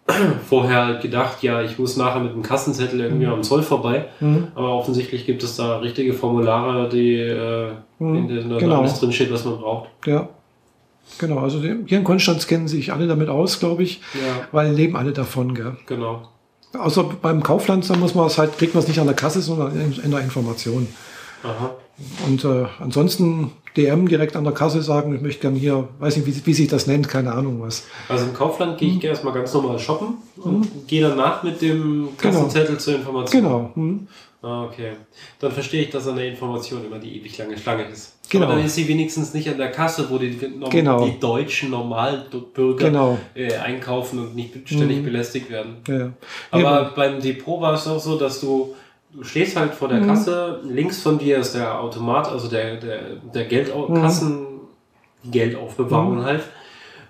[0.49, 4.05] Vorher gedacht, ja, ich muss nachher mit dem Kassenzettel irgendwie am Zoll vorbei.
[4.19, 4.47] Hm.
[4.53, 8.15] Aber offensichtlich gibt es da richtige Formulare, die äh, Mhm.
[8.15, 8.79] in denen dann Genau.
[8.81, 9.89] alles drinsteht, was man braucht.
[10.05, 10.27] Ja.
[11.17, 14.97] Genau, also hier in Konstanz kennen sich alle damit aus, glaube ich, Ja, weil leben
[14.97, 15.77] alle davon, gell?
[15.85, 16.27] genau.
[16.77, 19.41] Außer beim Kaufland, da muss man es halt, kriegt man es nicht an der Kasse,
[19.41, 19.71] sondern
[20.03, 20.87] in der Information.
[21.45, 21.71] Aha.
[22.27, 26.25] Und äh, ansonsten DM direkt an der Kasse sagen, ich möchte gerne hier, weiß nicht,
[26.27, 27.85] wie, wie sich das nennt, keine Ahnung was.
[28.09, 28.77] Also im Kaufland Mhm.
[28.77, 33.41] gehe ich erstmal ganz normal shoppen und gehe danach mit dem Kassenzettel zur Information.
[33.43, 33.71] Genau.
[33.75, 34.07] Hm.
[34.41, 34.91] Ah, okay.
[35.39, 38.13] Dann verstehe ich, dass an der Information immer die ewig lange Schlange ist.
[38.29, 38.45] Genau.
[38.45, 40.37] Aber dann ist sie wenigstens nicht an der Kasse, wo die,
[40.69, 41.05] Genau.
[41.05, 43.17] die deutschen Normalbürger Genau.
[43.33, 45.03] äh, einkaufen und nicht ständig Mhm.
[45.03, 45.77] belästigt werden.
[45.87, 46.11] Ja, ja.
[46.51, 48.75] Aber beim Depot war es auch so, dass du,
[49.17, 50.07] du stehst halt vor der Mhm.
[50.07, 52.99] Kasse, links von dir ist der Automat, also der, der,
[53.33, 54.45] der Geldkassen,
[55.23, 56.23] die Geldaufbewahrung Mhm.
[56.23, 56.43] halt.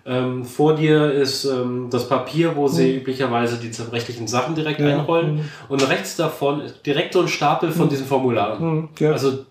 [0.07, 4.87] Ähm, vor dir ist ähm, das Papier, wo sie üblicherweise die rechtlichen Sachen direkt Mhm.
[4.87, 4.93] Ja.
[4.99, 5.35] einrollen.
[5.37, 5.41] Mhm.
[5.69, 8.89] Und rechts davon ist direkt so ein Stapel von diesen Formularen.
[8.99, 9.11] Ja.
[9.13, 9.45] Also,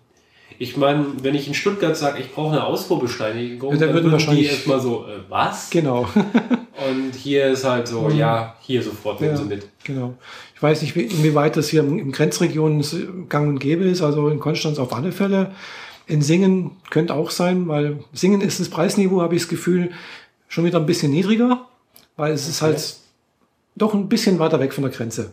[0.65, 3.95] ich meine, wenn ich in Stuttgart sage, ich brauche eine Ausfuhrbescheinigung, Ja, dann dann würden
[3.95, 5.71] würden die wahrscheinlich- erstmal so, äh, was?
[5.71, 6.07] genau.
[6.89, 8.17] Und hier ist halt so, Mhm.
[8.19, 9.39] ja, hier sofort nehmen Ja.
[9.39, 9.69] sie mit.
[9.85, 10.15] Genau.
[10.57, 12.83] Ich weiß nicht, wie- inwieweit das hier in Grenzregionen
[13.29, 15.53] gang und gäbe ist, also in Konstanz auf alle Fälle.
[16.07, 19.91] In Singen könnte auch sein, weil Singen ist das Preisniveau, habe ich das Gefühl,
[20.49, 21.67] schon wieder ein bisschen niedriger,
[22.17, 22.73] weil es ist Okay.
[22.73, 22.97] halt
[23.77, 25.33] doch ein bisschen weiter weg von der Grenze.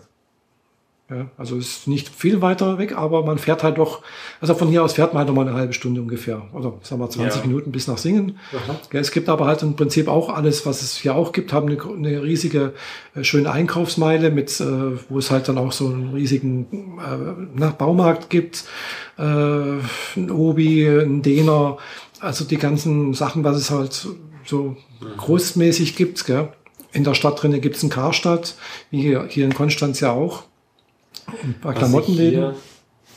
[1.11, 4.01] Ja, also ist nicht viel weiter weg, aber man fährt halt doch,
[4.39, 6.41] also von hier aus fährt man halt nochmal eine halbe Stunde ungefähr.
[6.53, 7.47] Oder sagen wir 20 Ja.
[7.47, 8.39] Minuten bis nach Singen.
[8.93, 11.67] Ja, es gibt aber halt im Prinzip auch alles, was es hier auch gibt, haben
[11.69, 12.73] eine, eine riesige,
[13.13, 14.65] äh, schöne Einkaufsmeile mit, äh,
[15.09, 16.65] wo es halt dann auch so einen riesigen
[16.99, 18.63] äh, na, Baumarkt gibt,
[19.17, 21.77] äh, ein Obi, ein Dehner,
[22.21, 24.75] also die ganzen Sachen, was es halt so- so
[25.17, 26.25] großmäßig gibt.
[26.25, 26.49] Gell?
[26.93, 28.55] In der Stadt drinnen gibt es einen Karstadt,
[28.89, 30.43] wie hier, hier in Konstanz ja auch.
[31.43, 32.39] Ein paar Was ich Klamottenläden.
[32.39, 32.55] hier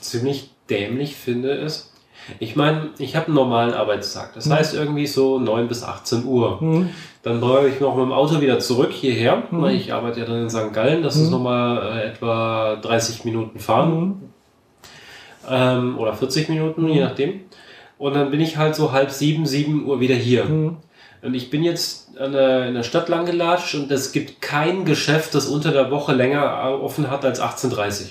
[0.01, 1.93] ziemlich dämlich finde, ist,
[2.39, 4.33] ich meine, ich habe einen normalen Arbeitstag.
[4.35, 6.59] Das heißt irgendwie so 9 bis 18 Uhr.
[6.63, 6.89] Mhm.
[7.23, 10.43] Dann brauche ich noch mit dem Auto wieder zurück hierher, weil ich arbeite ja dann
[10.43, 10.73] in St.
[10.73, 11.03] Gallen.
[11.03, 14.15] Das ist nochmal äh, etwa 30 Minuten fahren Mhm.
[15.51, 17.41] ähm, oder 40 Minuten, je nachdem.
[17.99, 20.45] Und dann bin ich halt so halb sieben, sieben Uhr wieder hier.
[20.45, 20.77] Mhm.
[21.23, 24.85] Und ich bin jetzt an der, in der Stadt lang gelatscht und es gibt kein
[24.85, 28.07] Geschäft, das unter der Woche länger offen hat als 18.30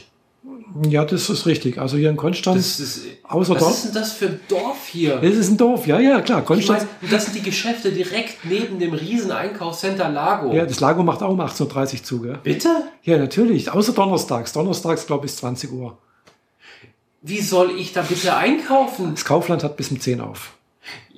[0.90, 1.78] Ja, das ist richtig.
[1.80, 3.74] Also hier in Konstanz, Das ist, außer was dort.
[3.74, 5.18] ist denn das für ein Dorf hier?
[5.18, 6.40] Das ist ein Dorf, ja, ja, klar.
[6.40, 6.86] Ich Konstanz.
[7.02, 10.52] meine, das sind die Geschäfte direkt neben dem riesen Einkaufscenter Lago.
[10.54, 12.40] ja, das Lago macht auch um 18.30 Uhr zu, gell?
[12.44, 12.70] Bitte?
[13.04, 13.72] Ja, natürlich.
[13.72, 14.54] Außer donnerstags.
[14.54, 15.98] Donnerstags, glaube ich, bis 20 Uhr.
[17.22, 19.12] Wie soll ich da bitte einkaufen?
[19.16, 20.54] Das Kaufland hat bis um 10 auf.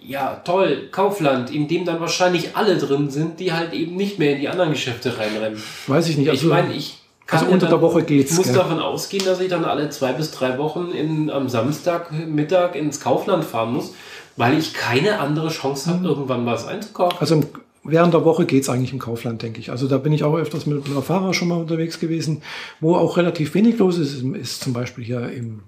[0.08, 4.34] Ja, toll, Kaufland, in dem dann wahrscheinlich alle drin sind, die halt eben nicht mehr
[4.34, 5.62] in die anderen Geschäfte reinrennen.
[5.88, 6.32] Weiß ich nicht.
[6.32, 8.56] ich meine, ich kann also ja unter dann, der Woche geht's, Ich muss gell?
[8.56, 13.43] davon ausgehen, dass ich dann alle zwei bis drei Wochen in, am Samstagmittag ins Kaufland
[13.43, 13.93] fahren muss,
[14.38, 17.18] weil ich keine andere Chance habe, irgendwann was einzukaufen.
[17.20, 17.47] Also im,
[17.84, 19.72] während der Woche geht's eigentlich im Kaufland, denke ich.
[19.72, 22.43] Also da bin ich auch öfters mit einem Fahrer schon mal unterwegs gewesen.
[22.80, 25.62] Wo auch relativ wenig los ist, ist zum Beispiel hier im,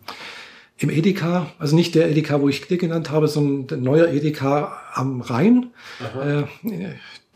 [0.79, 1.47] im Edeka.
[1.59, 5.67] Also nicht der Edeka, wo ich dir genannt habe, sondern der neue Edeka am Rhein.
[6.21, 6.43] Äh,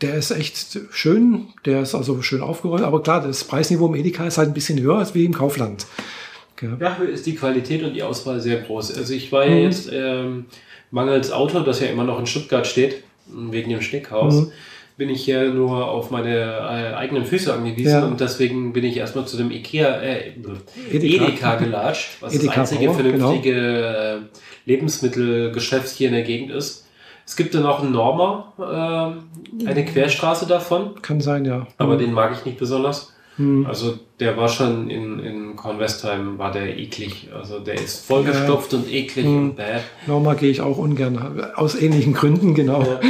[0.00, 4.26] der ist echt schön, der ist also schön aufgeräumt, aber klar, das Preisniveau im Edeka
[4.26, 5.86] ist halt ein bisschen höher als wie im Kaufland.
[6.56, 6.76] Gell?
[6.78, 8.96] Dafür ist die Qualität und die Auswahl sehr groß.
[8.96, 9.62] Also ich war ja Mhm.
[9.62, 10.44] jetzt ähm,
[10.90, 14.52] mangels Auto, das ja immer noch in Stuttgart steht, wegen dem Steckhaus, Mhm.
[15.02, 18.04] Bin ich ja nur auf meine äh, eigenen Füße angewiesen Ja.
[18.04, 20.34] und deswegen bin ich erstmal zu dem Ikea, äh,
[20.92, 21.24] Edeka.
[21.24, 23.18] Edeka, gelatscht, was Edeka das einzige Bauer, genau.
[23.18, 26.86] vernünftige äh, Lebensmittelgeschäft hier in der Gegend ist.
[27.26, 31.66] Es gibt dann noch einen Norma, ähm, eine Querstraße davon, Kann sein, ja.
[31.78, 33.12] aber den mag ich nicht besonders.
[33.42, 33.66] Mhm.
[33.66, 37.28] Also der war schon in, in Kornwestheim, war der eklig.
[37.36, 39.36] Also der ist vollgestopft und eklig Mhm.
[39.50, 39.80] und bäh.
[40.06, 42.82] Norma gehe ich auch ungern, aus ähnlichen Gründen, genau.
[42.82, 43.00] Ja.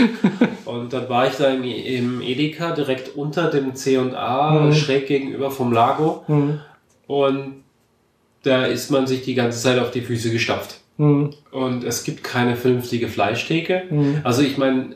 [0.65, 4.73] Und dann war ich da im, im Edeka direkt unter dem C&A, Mhm.
[4.73, 6.25] schräg gegenüber vom Lago.
[6.29, 6.61] Mhm.
[7.07, 7.55] Und
[8.43, 10.81] da ist man sich die ganze Zeit auf die Füße gestapft.
[10.97, 11.31] Mhm.
[11.51, 13.83] Und es gibt keine vernünftige Fleischtheke.
[13.91, 14.21] Mhm.
[14.25, 14.95] Also ich meine,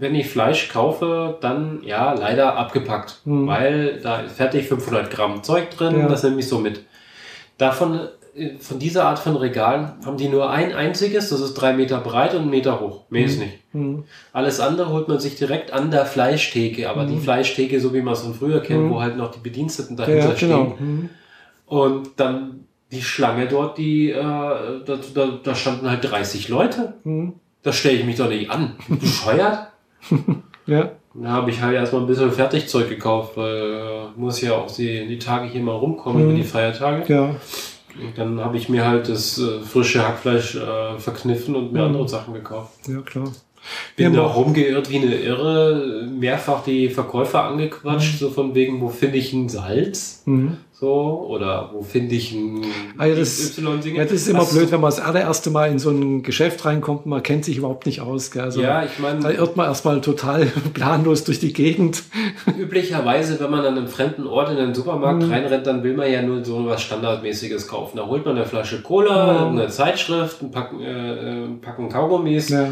[0.00, 3.20] wenn ich Fleisch kaufe, dann ja, leider abgepackt.
[3.24, 3.46] Mhm.
[3.46, 6.08] Weil da ist fertig 500 Gramm Zeug drin, Ja.
[6.08, 6.84] das nehme ich so mit.
[7.58, 7.98] Davon,
[8.36, 11.98] äh, von dieser Art von Regalen haben die nur ein einziges, das ist drei Meter
[12.00, 13.02] breit und einen Meter hoch.
[13.10, 13.58] Mehr ist nicht.
[13.72, 14.04] Mhm.
[14.32, 18.14] Alles andere holt man sich direkt an der Fleischtheke, aber die Fleischtheke, so wie man
[18.14, 18.90] es von früher kennt, Mhm.
[18.90, 20.48] wo halt noch die Bediensteten dahinter Ja, stehen.
[20.48, 20.76] genau.
[20.78, 21.10] Mhm.
[21.66, 26.94] Und dann die Schlange dort, die, äh, da, da, da standen halt 30 Leute.
[27.04, 27.34] Mhm.
[27.62, 28.76] Da stelle ich mich doch nicht an.
[28.88, 29.67] Bescheuert?
[30.66, 30.90] Ja.
[31.14, 35.06] Da habe ich halt erstmal ein bisschen Fertigzeug gekauft, weil äh, muss ja auch die,
[35.06, 36.28] die Tage hier mal rumkommen Mhm.
[36.30, 37.10] über die Feiertage.
[37.12, 37.22] Ja.
[38.00, 41.86] Und dann habe ich mir halt das äh, frische Hackfleisch äh, verkniffen und mir Mhm.
[41.86, 42.86] andere Sachen gekauft.
[42.86, 43.32] Ja, klar.
[43.96, 48.18] Bin Ja, da rumgeirrt wie eine Irre, mehrfach die Verkäufer angequatscht, Mhm.
[48.18, 50.22] so von wegen, wo finde ich ein Salz?
[50.26, 50.58] Mhm.
[50.80, 52.62] So, oder wo finde ich ein
[52.98, 53.56] Ah, ja, das-?
[53.58, 56.64] Ja, das ist immer Hast blöd, wenn man das allererste Mal in so ein Geschäft
[56.64, 58.30] reinkommt und man kennt sich überhaupt nicht aus.
[58.30, 58.42] Gell?
[58.42, 62.04] Also, Ja, ich Da meine, irrt man erstmal total planlos durch die Gegend.
[62.56, 65.32] üblicherweise, wenn man an einem fremden Ort in den Supermarkt Mhm.
[65.32, 67.96] reinrennt, dann will man ja nur so was Standardmäßiges kaufen.
[67.96, 69.58] Da holt man eine Flasche Cola, Mhm.
[69.58, 72.68] eine Zeitschrift, ein Packen, äh, Packen Kaugummis Ja.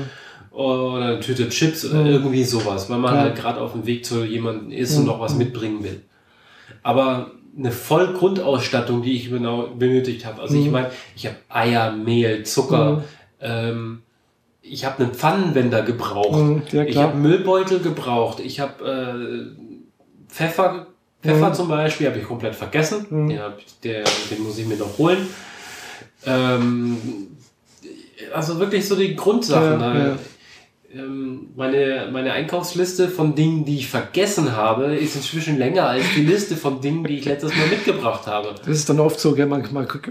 [0.52, 2.06] oder eine Tüte Chips oder Mhm.
[2.06, 3.20] irgendwie sowas, weil man Ja.
[3.22, 5.08] halt gerade auf dem Weg zu jemandem ist und Mhm.
[5.08, 6.02] noch was mitbringen will.
[6.84, 10.42] Aber eine Vollgrundausstattung, die ich genau benötigt habe.
[10.42, 10.72] Also ich Mhm.
[10.72, 13.02] meine, ich habe Eier, Mehl, Zucker, Mhm.
[13.40, 14.02] ähm,
[14.62, 16.38] ich habe einen Pfannenwender gebraucht.
[16.42, 18.40] Mhm, ja, Ich habe Müllbeutel gebraucht.
[18.40, 20.88] Ich habe äh, Pfeffer,
[21.22, 21.54] Pfeffer Mhm.
[21.54, 23.06] zum Beispiel, habe ich komplett vergessen.
[23.08, 23.28] Mhm.
[23.28, 25.26] Den, hab ich, der, den muss ich mir noch holen.
[26.26, 26.96] Ähm,
[28.34, 29.80] also wirklich so die Grundsachen.
[29.80, 30.06] Ja, da.
[30.08, 30.18] ja.
[30.96, 36.22] Ähm, meine, meine Einkaufsliste von Dingen, die ich vergessen habe, ist inzwischen länger als die
[36.22, 38.54] Liste von Dingen, die ich letztes Mal mitgebracht habe.
[38.58, 39.62] Das ist dann oft so, gell, man,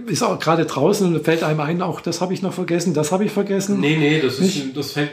[0.07, 3.12] ist auch gerade draußen und fällt einem ein, auch das habe ich noch vergessen, das
[3.12, 3.80] habe ich vergessen.
[3.80, 5.12] Nee, nee, das, ist, das fällt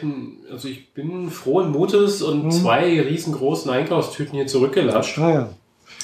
[0.51, 2.51] also ich bin frohen Mutes und Mhm.
[2.51, 5.19] zwei riesengroßen Einkaufstüten hier zurückgelatscht.
[5.19, 5.49] Ah ja.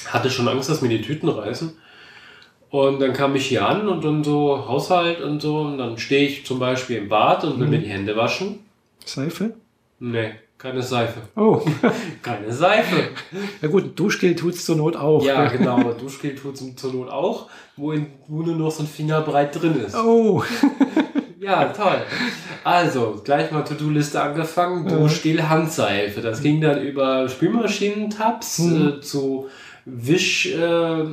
[0.07, 1.73] Hatte schon Angst, dass mir die Tüten reißen.
[2.71, 5.57] Und dann kam ich hier an und dann so Haushalt und so.
[5.61, 7.71] Und dann stehe ich zum Beispiel im Bad und will Mhm.
[7.71, 8.59] mir die Hände waschen.
[9.13, 9.53] Seife?
[9.99, 11.19] Nee, keine Seife.
[11.35, 11.61] Oh,
[12.21, 13.09] Keine Seife.
[13.61, 15.23] ja gut, Duschgel tut's zur Not auch.
[15.23, 15.91] Ja, genau.
[15.93, 19.79] Duschgel tut es zur Not auch, wo, in, wo nur noch so ein Fingerbreit drin
[19.85, 19.95] ist.
[19.95, 20.43] Oh,
[21.41, 22.01] Ja, toll.
[22.65, 24.85] Also, gleich mal To-Do-Liste angefangen.
[24.89, 26.19] Duschgel, Handseife.
[26.19, 28.87] Das ging dann über Spülmaschinentabs Mhm.
[28.87, 29.47] äh, zu
[29.91, 31.03] Wisch, äh,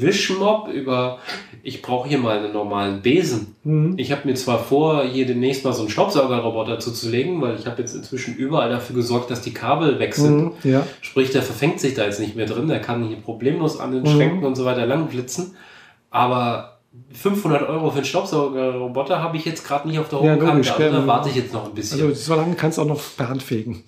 [0.00, 1.18] Wischmob, über
[1.62, 3.54] ich brauche hier mal einen normalen Besen.
[3.64, 3.94] hm.
[3.98, 7.80] Ich habe mir zwar vor, hier demnächst mal so einen Staubsaugerroboter zuzulegen, weil ich habe
[7.82, 10.52] jetzt inzwischen überall dafür gesorgt, dass die Kabel weg sind.
[10.62, 10.70] Hm.
[10.70, 10.86] ja.
[11.02, 14.02] Sprich, der verfängt sich da jetzt nicht mehr drin, der kann hier problemlos an den
[14.02, 14.06] Mhm.
[14.08, 15.54] Schränken und so weiter langblitzen.
[16.10, 16.78] Aber
[17.12, 20.52] 500 Euro für einen Staubsaugerroboter habe ich jetzt gerade nicht auf der Ja, hohen Kante.
[20.54, 20.90] logisch, Also ja.
[20.92, 22.00] da warte ich jetzt noch ein bisschen.
[22.02, 23.84] Also so lange kannst du auch noch per Hand fegen.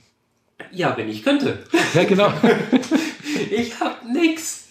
[0.73, 1.59] ja, wenn ich könnte.
[1.95, 2.29] Ja, genau.
[3.53, 4.69] Ich habe nix.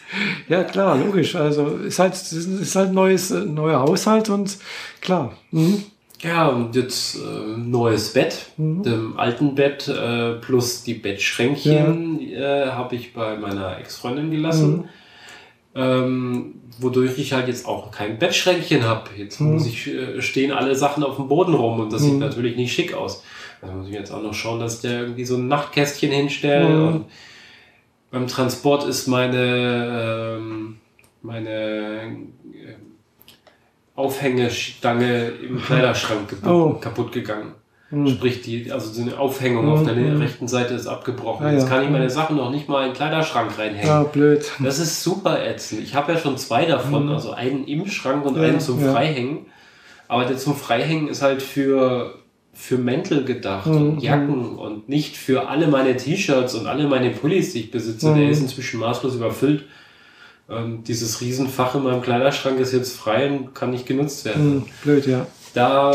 [0.50, 1.36] ja, klar, logisch.
[1.36, 4.58] Also ist halt, ist halt ein neues, äh, neuer Haushalt und
[5.02, 5.34] klar.
[5.52, 5.84] Mhm.
[6.22, 8.46] Ja, und jetzt äh, neues Bett.
[8.58, 8.84] Mhm.
[8.84, 14.72] Dem alten Bett äh, plus die Bettschränkchen äh, habe ich bei meiner Ex-Freundin gelassen.
[14.78, 14.84] Mhm.
[15.74, 19.10] Ähm, wodurch ich halt jetzt auch kein Bettschränkchen habe.
[19.18, 19.54] Jetzt Mhm.
[19.54, 22.06] muss ich, äh, stehen alle Sachen auf dem Boden rum und das Mhm.
[22.12, 23.24] sieht natürlich nicht schick aus.
[23.62, 26.68] Da muss ich jetzt auch noch schauen, dass ich da irgendwie so ein Nachtkästchen hinstelle.
[26.68, 26.88] Mhm.
[26.88, 27.06] Und
[28.12, 30.78] beim Transport ist meine, ähm,
[31.22, 32.76] meine äh,
[33.96, 36.74] Aufhängestange im Kleiderschrank gebu- Oh.
[36.80, 37.54] kaputt gegangen.
[37.90, 38.08] Mhm.
[38.08, 39.72] Sprich, die, also so eine Aufhängung Mhm.
[39.72, 40.22] auf der Mhm.
[40.22, 41.46] rechten Seite ist abgebrochen.
[41.46, 41.70] Ah, Jetzt ja.
[41.70, 42.10] kann ich meine Mhm.
[42.10, 43.88] Sachen noch nicht mal in den Kleiderschrank reinhängen.
[43.88, 44.50] Ja, blöd.
[44.60, 45.82] Das ist super ätzend.
[45.82, 48.94] Ich habe ja schon zwei davon, also einen im Schrank und Ja, einen zum ja.
[48.94, 49.46] Freihängen.
[50.08, 52.16] Aber der zum Freihängen ist halt für,
[52.54, 53.76] für Mäntel gedacht Mhm.
[53.76, 58.10] und Jacken und nicht für alle meine T-Shirts und alle meine Pullis, die ich besitze.
[58.10, 58.16] Mhm.
[58.20, 59.64] Der ist inzwischen maßlos überfüllt.
[60.50, 64.56] Ähm, dieses Riesenfach in meinem Kleiderschrank ist jetzt frei und kann nicht genutzt werden.
[64.56, 64.64] Mhm.
[64.84, 65.26] Blöd, ja.
[65.54, 65.92] Da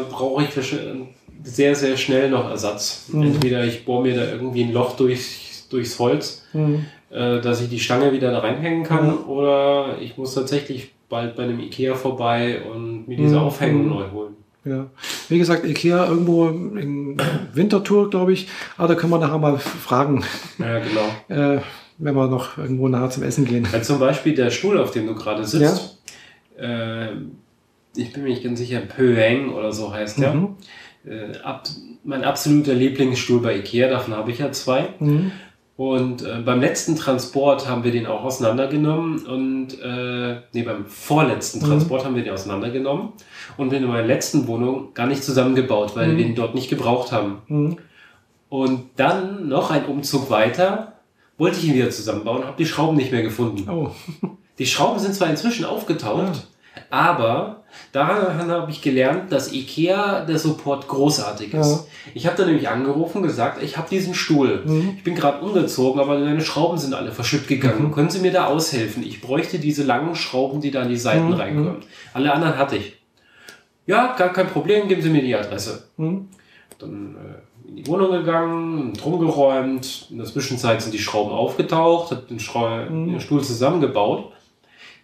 [0.00, 1.08] äh, brauche ich wahrscheinlich
[1.42, 3.06] sehr, sehr schnell noch Ersatz.
[3.12, 3.22] Mhm.
[3.22, 6.86] Entweder ich bohre mir da irgendwie ein Loch durch, durchs Holz Mhm.
[7.10, 9.14] äh, dass ich die Stange wieder da reinhängen kann Ja.
[9.26, 13.42] oder ich muss tatsächlich bald bei einem Ikea vorbei und mir diese Mhm.
[13.42, 13.88] Aufhängung Mhm.
[13.90, 14.29] neu holen.
[14.64, 14.90] Ja.
[15.28, 17.16] Wie gesagt, Ikea irgendwo in
[17.54, 18.48] Wintertour, glaube ich.
[18.76, 20.24] Aber da können wir nachher mal fragen,
[20.58, 21.08] Ja, genau.
[21.56, 21.60] äh,
[21.98, 23.66] wenn wir noch irgendwo nachher zum Essen gehen.
[23.72, 25.98] Ja, zum Beispiel der Stuhl, auf dem du gerade sitzt.
[26.58, 27.12] Äh,
[27.96, 30.34] ich bin mir nicht ganz sicher, Pöeng oder so heißt der.
[30.34, 30.56] Mhm.
[31.06, 31.66] Äh, ab,
[32.04, 34.90] mein absoluter Lieblingsstuhl bei Ikea, davon habe ich ja zwei.
[34.98, 35.32] Mhm.
[35.80, 41.60] Und äh, beim letzten Transport haben wir den auch auseinandergenommen und äh, nee, beim vorletzten
[41.60, 41.64] Mhm.
[41.70, 43.14] Transport haben wir den auseinandergenommen
[43.56, 46.16] und in meiner letzten Wohnung gar nicht zusammengebaut, weil Mhm.
[46.18, 47.38] wir ihn dort nicht gebraucht haben.
[47.48, 47.78] Mhm.
[48.50, 50.96] Und dann noch ein Umzug weiter,
[51.38, 53.66] wollte ich ihn wieder zusammenbauen, habe die Schrauben nicht mehr gefunden.
[53.70, 53.90] Oh.
[54.58, 56.46] Die Schrauben sind zwar inzwischen aufgetaucht,
[56.90, 61.70] aber daran habe ich gelernt, dass IKEA der Support großartig ist.
[61.70, 61.84] Ja.
[62.14, 64.62] Ich habe dann nämlich angerufen und gesagt, ich habe diesen Stuhl.
[64.64, 64.94] Mhm.
[64.96, 67.88] Ich bin gerade umgezogen, aber meine Schrauben sind alle verschütt gegangen.
[67.88, 67.92] Mhm.
[67.92, 69.02] Können Sie mir da aushelfen?
[69.02, 71.34] Ich bräuchte diese langen Schrauben, die da an die Seiten Mhm.
[71.34, 71.76] reinkommen.
[72.14, 72.96] Alle anderen hatte ich.
[73.86, 75.84] Ja, gar kein Problem, geben Sie mir die Adresse.
[75.96, 76.28] Mhm.
[76.78, 80.06] Dann äh, in die Wohnung gegangen, drum geräumt.
[80.10, 83.10] In der Zwischenzeit sind die Schrauben aufgetaucht, habe den, Mhm.
[83.12, 84.32] den Stuhl zusammengebaut.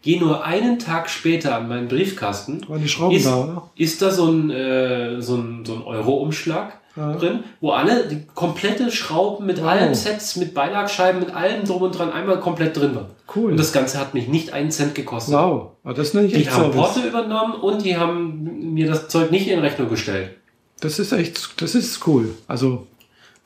[0.07, 2.63] Gehe nur einen Tag später an meinen Briefkasten.
[2.69, 3.71] Waren die Schrauben Ist, da, oder?
[3.77, 7.13] ist da so ein, äh, so ein, so ein Euro-Umschlag Ja.
[7.15, 9.67] drin, wo alle die komplette Schrauben mit Wow.
[9.69, 13.07] allen Sets, mit Beilagscheiben, mit allem drum und dran einmal komplett drin waren.
[13.35, 13.51] Cool.
[13.51, 15.35] Und das Ganze hat mich nicht einen Cent gekostet.
[15.35, 15.71] wow.
[15.83, 16.77] Aber das nenne ich Die haben Service.
[16.77, 20.31] Porto übernommen und die haben mir das Zeug nicht in Rechnung gestellt.
[20.81, 22.35] Das ist echt, das ist cool.
[22.47, 22.87] Also,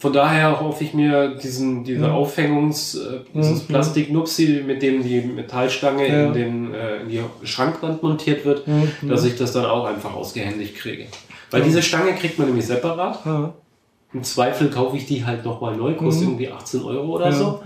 [0.01, 2.13] Von daher hoffe ich mir diesen, diese Ja.
[2.13, 3.67] Aufhängungs, äh, dieses Mhm.
[3.69, 6.27] Plastiknupsi, mit dem die Metallstange Ja.
[6.27, 8.91] in, den, äh, in die Schrankwand montiert wird, Mhm.
[9.09, 11.05] dass ich das dann auch einfach ausgehändigt kriege.
[11.51, 13.21] Weil diese Stange kriegt man nämlich separat.
[13.27, 13.53] ja,
[14.13, 16.29] Im Zweifel kaufe ich die halt nochmal neu, kostet Mhm.
[16.31, 17.61] irgendwie 18 Euro oder ja, so.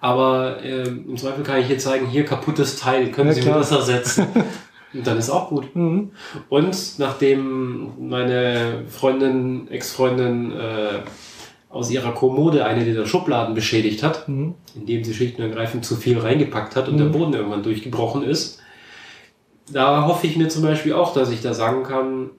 [0.00, 3.54] Aber ähm, im Zweifel kann ich hier zeigen, hier kaputtes Teil, können Sie klar.
[3.56, 4.26] mir das ersetzen?
[4.94, 5.74] Und dann ist auch gut.
[5.76, 6.10] Mhm.
[6.48, 11.00] Und nachdem meine Freundin, Ex-Freundin äh,
[11.70, 14.54] aus ihrer Kommode eine dieser Schubladen beschädigt hat, Mhm.
[14.74, 16.98] indem sie schlicht und ergreifend zu viel reingepackt hat und Mhm.
[16.98, 18.58] der Boden irgendwann durchgebrochen ist,
[19.72, 22.30] da hoffe ich mir zum Beispiel auch, dass ich da sagen kann,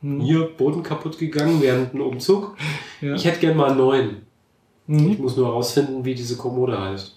[0.00, 0.20] Mhm.
[0.20, 2.56] hier Boden kaputt gegangen während einem Umzug.
[3.00, 3.14] Ja.
[3.14, 4.10] Ich hätte gern mal einen neuen.
[4.88, 5.22] Ich Mhm.
[5.22, 7.16] muss nur herausfinden, wie diese Kommode heißt.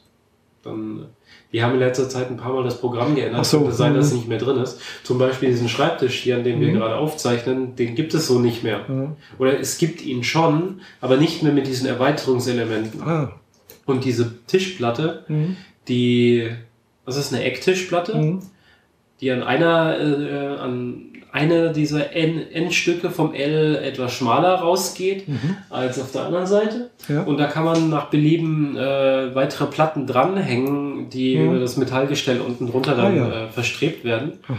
[0.63, 1.07] Dann,
[1.53, 3.41] die haben in letzter Zeit ein paar Mal das Programm geändert.
[3.41, 4.18] Ach so, Könnte sein, dass es mhm.
[4.19, 4.80] nicht mehr drin ist.
[5.03, 6.76] Zum Beispiel diesen Schreibtisch hier, an dem wir Mhm.
[6.76, 8.86] gerade aufzeichnen, den gibt es so nicht mehr.
[8.88, 9.15] Ja.
[9.38, 13.02] Oder es gibt ihn schon, aber nicht mehr mit diesen Erweiterungselementen.
[13.02, 13.32] Ah.
[13.86, 15.57] Und diese Tischplatte, Mhm.
[15.88, 16.49] die,
[17.06, 18.40] das ist eine Ecktischplatte, Mhm.
[19.19, 25.26] die an einer, äh, an eine dieser N- Endstücke vom L etwas schmaler rausgeht
[25.70, 26.90] als auf der anderen Seite.
[27.08, 27.16] Mhm.
[27.16, 27.22] Ja.
[27.24, 31.49] Und da kann man nach Belieben äh, weitere Platten dranhängen, die Mhm.
[31.52, 33.45] über das Metallgestell unten drunter dann Ah, ja.
[33.45, 34.34] äh, verstrebt werden.
[34.48, 34.56] Aha.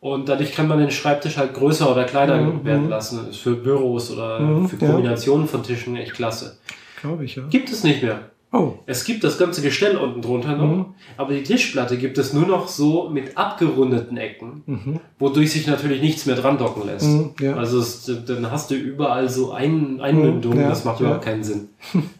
[0.00, 2.90] Und dadurch kann man den Schreibtisch halt größer oder kleiner Mhm, werden mhm.
[2.90, 3.28] lassen.
[3.30, 4.90] Ist für Büros oder Mhm, für ja.
[4.90, 6.56] Kombinationen von Tischen echt klasse.
[7.00, 7.44] Glaube ich, ja.
[7.50, 8.18] Gibt es nicht mehr.
[8.54, 8.74] Oh.
[8.84, 10.84] Es gibt das ganze Gestell unten drunter noch, Mhm.
[11.16, 15.00] aber die Tischplatte gibt es nur noch so mit abgerundeten Ecken, Mhm.
[15.18, 17.06] wodurch sich natürlich nichts mehr dran docken lässt.
[17.08, 17.56] Mhm, ja.
[17.56, 21.06] Also es, dann hast du überall so ein, Einmündungen, Mhm, ja, das macht ja.
[21.06, 21.70] überhaupt keinen Sinn.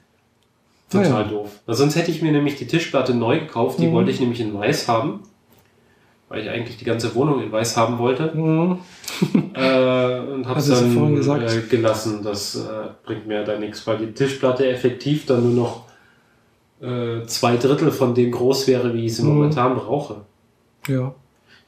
[0.90, 1.50] Total doof.
[1.66, 3.92] Weil sonst hätte ich mir nämlich die Tischplatte neu gekauft, die Mhm.
[3.92, 5.20] wollte ich nämlich in weiß haben,
[6.28, 8.32] weil ich eigentlich die ganze Wohnung in weiß haben wollte.
[8.34, 8.78] Mhm.
[9.54, 10.92] äh, und du es dann
[11.42, 12.20] äh, gelassen.
[12.22, 15.91] Das äh, bringt mir da nichts, weil die Tischplatte effektiv dann nur noch
[16.82, 19.28] äh, zwei Drittel von dem groß wäre, wie ich sie Mhm.
[19.34, 20.16] momentan brauche.
[20.88, 21.14] Ja.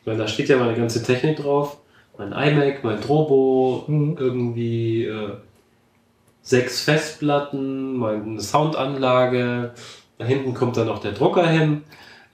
[0.00, 1.78] Ich meine, da steht ja meine ganze Technik drauf.
[2.18, 4.16] Mein iMac, mein Drobo, Mhm.
[4.18, 5.30] irgendwie äh,
[6.42, 9.72] sechs Festplatten, meine Soundanlage.
[10.18, 11.82] Da hinten kommt dann noch der Drucker hin.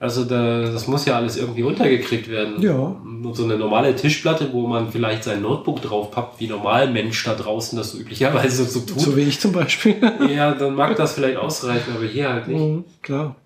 [0.01, 2.61] Also da, das muss ja alles irgendwie untergekriegt werden.
[2.63, 2.97] Ja.
[3.35, 7.35] So eine normale Tischplatte, wo man vielleicht sein Notebook drauf pappt, wie normal Mensch da
[7.35, 8.99] draußen das so üblicherweise so tut.
[8.99, 9.97] So wie ich zum Beispiel.
[10.35, 12.59] ja, dann mag das vielleicht ausreichen, aber hier halt nicht.
[12.59, 13.37] Mhm, klar.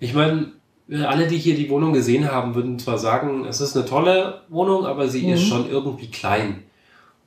[0.00, 0.52] Ich meine,
[1.06, 4.86] alle, die hier die Wohnung gesehen haben, würden zwar sagen, es ist eine tolle Wohnung,
[4.86, 5.46] aber sie ist Mhm.
[5.48, 6.62] schon irgendwie klein.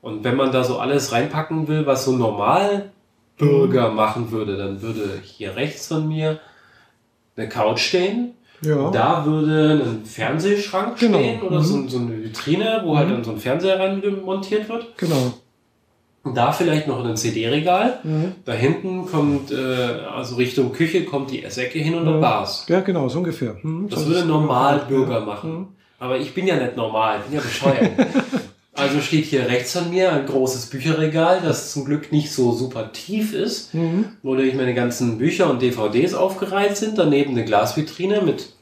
[0.02, 2.90] Und wenn man da so alles reinpacken will, was so normal
[3.38, 6.40] Bürger machen würde, dann würde hier rechts von mir
[7.38, 8.34] eine Couch stehen.
[8.62, 8.90] Ja.
[8.92, 11.18] Da würde ein Fernsehschrank Genau.
[11.20, 11.64] stehen oder Mhm.
[11.64, 14.98] so, so eine Vitrine, wo halt dann so ein Fernseher rein montiert wird.
[14.98, 15.34] Genau.
[16.24, 18.00] Und da vielleicht noch ein CD-Regal.
[18.04, 18.34] Mhm.
[18.44, 19.56] Da hinten kommt, äh,
[20.14, 22.16] also Richtung Küche, kommt die Essecke hin und Mhm.
[22.16, 22.66] ein Bars.
[22.68, 23.56] Ja, genau, so ungefähr.
[23.64, 25.26] Mhm, Das so würde Normalbürger Ja.
[25.26, 25.52] machen.
[25.58, 25.68] Mhm.
[26.00, 27.92] Aber ich bin ja nicht normal, ich bin ja bescheuert.
[28.80, 32.92] also steht hier rechts von mir ein großes Bücherregal, das zum Glück nicht so super
[32.92, 34.06] tief ist, Mhm.
[34.24, 36.98] wodurch meine ganzen Bücher und DVDs aufgereiht sind.
[36.98, 38.54] Daneben eine Glasvitrine mit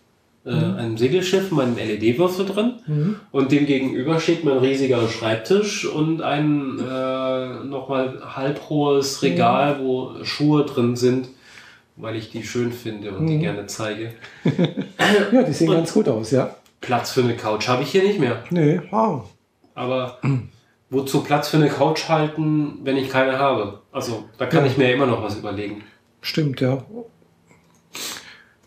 [0.45, 2.73] äh, einem Segelschiff, meinem LED-Würfel drin.
[2.87, 3.15] Mhm.
[3.31, 10.63] Und dem gegenüber steht mein riesiger Schreibtisch und ein äh, nochmal halbhohes Regal, wo Schuhe
[10.65, 11.27] drin sind,
[11.97, 13.41] weil ich die schön finde und die Mhm.
[13.41, 14.13] gerne zeige.
[15.33, 16.55] Ja, die sehen Und- ganz gut aus, ja.
[16.79, 18.43] Platz für eine Couch habe ich hier nicht mehr.
[18.49, 19.23] Nee, wow.
[19.77, 20.17] Aber
[20.89, 23.81] wozu Platz für eine Couch halten, wenn ich keine habe?
[23.91, 24.71] Also da kann Ja.
[24.71, 25.83] ich mir immer noch was überlegen.
[26.21, 26.83] Stimmt, ja.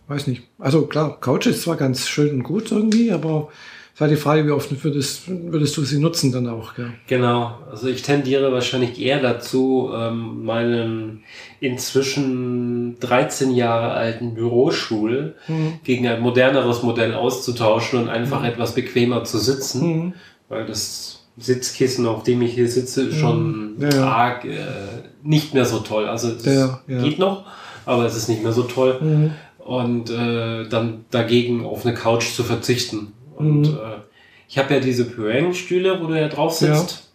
[0.06, 0.42] Weiß nicht.
[0.58, 3.48] Also klar, Couch ist zwar ganz schön und gut irgendwie, aber
[3.94, 6.92] es war die Frage, wie oft würdest, würdest du sie nutzen dann auch, gell?
[7.06, 11.22] Genau, also ich tendiere wahrscheinlich eher dazu, ähm, meinen
[11.60, 15.80] inzwischen 13 Jahre alten Bürostuhl Mhm.
[15.84, 20.14] gegen ein moderneres Modell auszutauschen und einfach etwas bequemer zu sitzen, Mhm.
[20.50, 24.04] Weil das Sitzkissen, auf dem ich hier sitze, ist schon Ja, ja.
[24.06, 24.58] arg äh,
[25.22, 26.06] nicht mehr so toll.
[26.06, 27.02] Also es Ja, ja.
[27.02, 27.44] geht noch,
[27.86, 28.98] aber es ist nicht mehr so toll.
[29.00, 29.30] Mhm.
[29.58, 33.12] und äh, dann dagegen auf eine Couch zu verzichten.
[33.36, 33.64] Und Mhm.
[33.76, 33.98] äh,
[34.48, 37.10] ich habe ja diese Pyang-Stühle, wo du ja drauf sitzt.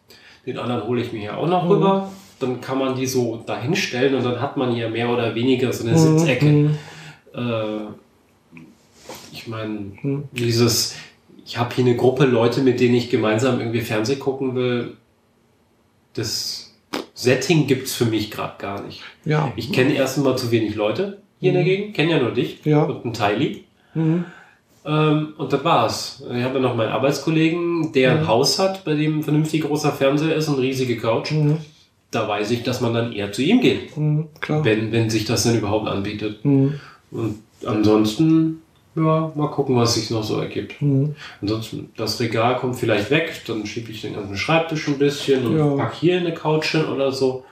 [0.45, 1.71] Den anderen hole ich mir hier auch noch Mhm.
[1.71, 2.11] rüber.
[2.39, 5.85] Dann kann man die so dahinstellen und dann hat man hier mehr oder weniger so
[5.85, 6.19] eine Mhm.
[6.19, 6.45] Sitzecke.
[6.45, 6.77] Mhm.
[7.33, 8.59] Äh,
[9.33, 10.23] ich meine, Mhm.
[10.31, 10.93] dieses,
[11.45, 14.93] ich habe hier eine Gruppe Leute, mit denen ich gemeinsam irgendwie Fernsehen gucken will.
[16.13, 16.73] Das
[17.13, 19.01] Setting gibt's für mich gerade gar nicht.
[19.25, 19.51] Ja.
[19.55, 22.59] Ich kenne erst mal zu wenig Leute hier in der Gegend, kenne ja nur dich
[22.65, 22.83] Ja.
[22.83, 23.63] und einen Teili.
[23.93, 24.25] Mhm.
[24.85, 26.23] Ähm, und das war's.
[26.33, 28.27] Ich habe noch meinen Arbeitskollegen, der ein Mhm.
[28.27, 31.31] Haus hat, bei dem ein vernünftig großer Fernseher ist und riesige Couch.
[31.31, 31.57] Mhm.
[32.11, 34.27] Da weiß ich, dass man dann eher zu ihm geht, Mhm.
[34.47, 36.45] Wenn, wenn sich das denn überhaupt anbietet.
[36.45, 36.79] Mhm.
[37.11, 38.61] Und ansonsten,
[38.95, 40.81] ja, mal gucken, was sich noch so ergibt.
[40.81, 41.15] Mhm.
[41.41, 45.57] Ansonsten, das Regal kommt vielleicht weg, dann schiebe ich den ganzen Schreibtisch ein bisschen und
[45.57, 45.75] Ja.
[45.75, 47.43] pack hier eine Couch hin oder so.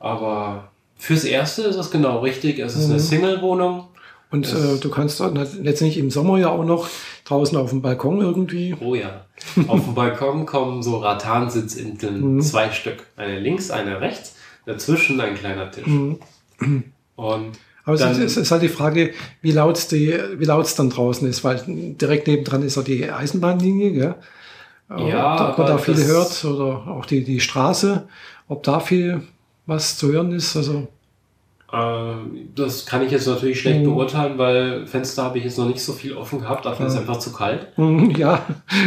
[0.00, 2.58] Aber fürs Erste ist es genau richtig.
[2.58, 2.92] Es ist Mhm.
[2.92, 3.84] eine Single-Wohnung.
[4.30, 6.88] Und Das- äh, du kannst dann letztendlich im Sommer ja auch noch
[7.24, 8.74] draußen auf dem Balkon irgendwie.
[8.80, 9.24] Oh ja.
[9.68, 12.40] Auf dem Balkon kommen so Rattansitzinseln, Mhm.
[12.42, 13.06] zwei Stück.
[13.16, 14.34] Eine links, eine rechts.
[14.66, 15.86] Dazwischen ein kleiner Tisch.
[15.86, 16.18] Mhm.
[17.16, 17.52] Und
[17.84, 19.12] Aber es Dann- ist, es ist halt die Frage,
[19.42, 23.10] wie laut die, wie laut es dann draußen ist, weil direkt nebendran ist auch die
[23.10, 24.14] Eisenbahnlinie, gell?
[25.08, 28.06] Ja, ob, ob man da viel hört oder auch die, die Straße,
[28.48, 29.22] ob da viel
[29.66, 30.56] was zu hören ist.
[30.56, 30.88] Also,
[31.72, 33.84] ähm, das kann ich jetzt natürlich schlecht Mhm.
[33.94, 36.64] beurteilen, weil Fenster habe ich jetzt noch nicht so viel offen gehabt.
[36.66, 37.00] Dafür ist es Ja.
[37.02, 37.66] einfach zu kalt.
[37.78, 38.44] mhm, ja.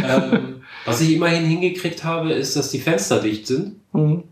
[0.08, 3.76] ähm, was ich immerhin hingekriegt habe, ist, dass die Fenster dicht sind.
[3.92, 4.22] Mhm.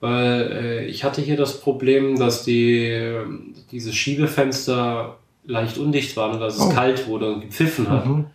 [0.00, 5.16] Weil äh, ich hatte hier das Problem, dass die, ähm, diese Schiebefenster
[5.46, 6.68] leicht undicht waren und dass es Oh.
[6.70, 8.06] kalt wurde und gepfiffen hat.
[8.06, 8.26] Mhm.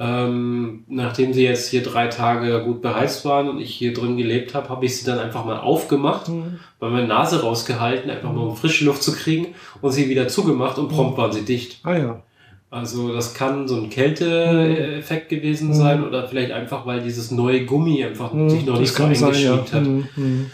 [0.00, 4.54] Ähm, nachdem sie jetzt hier drei Tage gut beheizt waren und ich hier drin gelebt
[4.54, 6.60] habe, habe ich sie dann einfach mal aufgemacht, Mhm.
[6.78, 9.48] bei meiner Nase rausgehalten, einfach mal um frische Luft zu kriegen
[9.82, 11.80] und sie wieder zugemacht und prompt waren sie dicht.
[11.82, 12.22] Ah ja.
[12.70, 15.74] Also das kann so ein Kälteeffekt gewesen Mhm.
[15.74, 19.08] sein oder vielleicht einfach, weil dieses neue Gummi einfach Mhm, sich noch nicht so ja.
[19.08, 19.82] eingeschmiegt hat.
[19.84, 20.46] Mhm.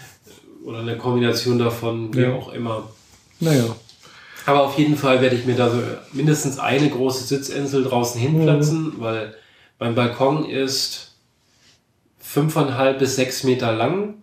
[0.65, 2.35] Oder eine Kombination davon, wie Ja.
[2.35, 2.89] auch immer.
[3.41, 3.65] Naja.
[4.47, 5.79] Aber auf jeden Fall werde ich mir da so
[6.13, 8.95] mindestens eine große Sitzinsel draußen hinplatzen, Mhm.
[8.99, 9.35] weil
[9.79, 11.13] mein Balkon ist
[12.19, 14.23] fünfeinhalb bis sechs Meter lang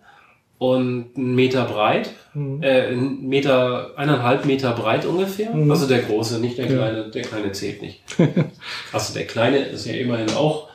[0.58, 2.10] und einen Meter breit.
[2.34, 2.62] Mhm.
[2.62, 5.50] Äh, einen Meter, eineinhalb Meter breit ungefähr.
[5.52, 5.70] Mhm.
[5.70, 6.72] Also der große, nicht der Ja.
[6.78, 7.10] kleine.
[7.10, 8.00] Der kleine zählt nicht.
[8.92, 10.68] also der kleine ist ja immerhin auch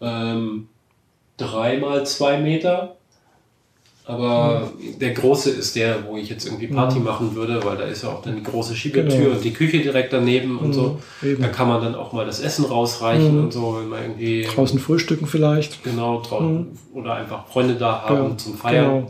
[0.00, 0.68] ähm,
[1.36, 2.96] drei mal zwei Meter.
[4.06, 4.70] Aber
[5.00, 7.04] der große ist der, wo ich jetzt irgendwie Party Mhm.
[7.06, 9.30] machen würde, weil da ist ja auch dann die große Schiebetür Genau.
[9.36, 10.98] und die Küche direkt daneben und so.
[11.22, 11.28] Mhm.
[11.30, 11.42] Eben.
[11.42, 13.44] Da kann man dann auch mal das Essen rausreichen Mhm.
[13.44, 15.82] und so, wenn man irgendwie Draußen frühstücken vielleicht.
[15.84, 16.66] genau draußen Mhm.
[16.92, 19.06] oder einfach Freunde da haben Ja, zum Feiern.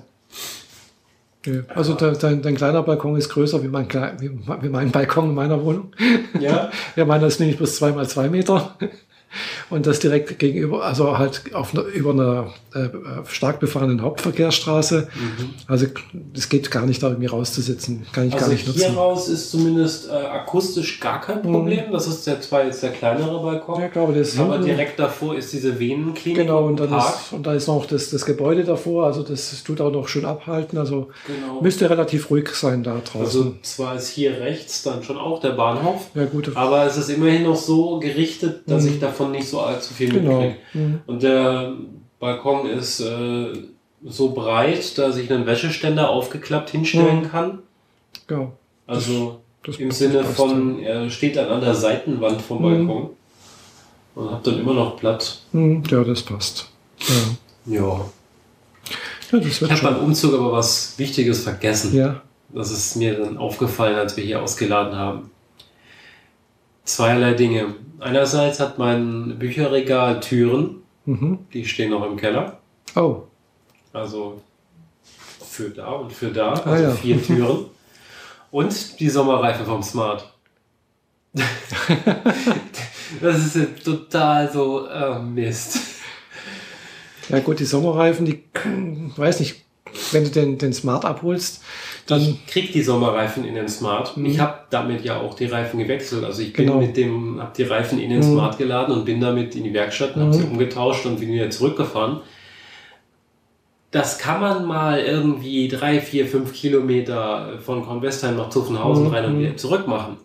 [1.42, 1.64] Genau.
[1.74, 3.86] Also de, dein, dein kleiner Balkon ist größer wie mein,
[4.20, 5.92] wie, mein Balkon in meiner Wohnung.
[6.40, 8.76] Ja, Ja, meiner ist nämlich bloß zwei mal zwei Meter.
[9.70, 12.88] Und das direkt gegenüber, also halt auf über einer äh,
[13.28, 15.08] stark befahrenen Hauptverkehrsstraße.
[15.66, 15.86] Also
[16.34, 18.06] es geht gar nicht, da irgendwie rauszusitzen.
[18.12, 18.96] Kann ich also gar nicht hier nutzen.
[18.98, 21.84] raus ist zumindest äh, akustisch gar kein Problem.
[21.92, 23.82] Das ist der zwar jetzt der kleinere Balkon, Mhm.
[23.82, 27.46] Ja, glaube, das aber hinten- direkt davor ist diese Venenklinik Genau, und dann ist, und
[27.46, 30.78] da ist noch das, das Gebäude davor, also das tut auch noch schön abhalten.
[30.78, 31.60] Also Genau.
[31.60, 33.20] müsste relativ ruhig sein da draußen.
[33.20, 36.52] Also zwar ist hier rechts dann schon auch der Bahnhof, ja, gut.
[36.54, 40.40] aber es ist immerhin noch so gerichtet, dass ich davon nicht so allzu viel Genau.
[40.40, 40.56] mitkriege.
[40.74, 41.00] Mhm.
[41.06, 41.72] Und der
[42.20, 43.46] Balkon ist äh,
[44.04, 47.30] so breit, dass ich einen Wäscheständer aufgeklappt hinstellen Mhm.
[47.30, 47.58] kann.
[48.30, 48.50] Ja,
[48.86, 52.86] Also das im passt, Sinne von, er steht dann an der Seitenwand vom Mhm.
[52.86, 53.10] Balkon
[54.14, 55.40] und habe dann immer noch Platz.
[55.52, 56.68] Mhm, ja, das passt.
[57.66, 58.00] Ja, Ja.
[59.32, 60.04] ja das Ich habe beim.
[60.04, 61.94] Umzug aber was Wichtiges vergessen.
[61.96, 62.20] Ja,
[62.52, 65.30] Das ist mir dann aufgefallen, als wir hier ausgeladen haben.
[66.84, 67.74] Zweierlei Dinge.
[68.00, 71.46] Einerseits hat mein Bücherregal Türen, mhm.
[71.52, 72.58] die stehen noch im Keller.
[72.94, 73.22] Oh,
[73.92, 74.40] Also
[75.48, 76.90] für da und für da, Ah, also ja.
[76.90, 77.66] vier Türen.
[78.50, 80.30] Und die Sommerreifen vom Smart.
[83.20, 85.78] das ist total so äh, Mist.
[87.28, 88.44] ja gut, die Sommerreifen, die,
[89.16, 89.63] weiß nicht,
[90.12, 91.62] wenn du den, den Smart abholst,
[92.06, 94.16] dann, ich krieg die Sommerreifen in den Smart.
[94.16, 94.26] Mhm.
[94.26, 96.24] Ich habe damit ja auch die Reifen gewechselt.
[96.24, 96.78] Also ich bin Genau.
[96.80, 98.32] mit dem, habe die Reifen in den Mhm.
[98.32, 100.32] Smart geladen und bin damit in die Werkstatt, habe Mhm.
[100.32, 102.20] sie umgetauscht und bin wieder zurückgefahren.
[103.90, 109.14] Das kann man mal irgendwie drei, vier, fünf Kilometer von Kornwestheim nach Zuffenhausen Mhm.
[109.14, 110.16] rein und wieder zurück machen.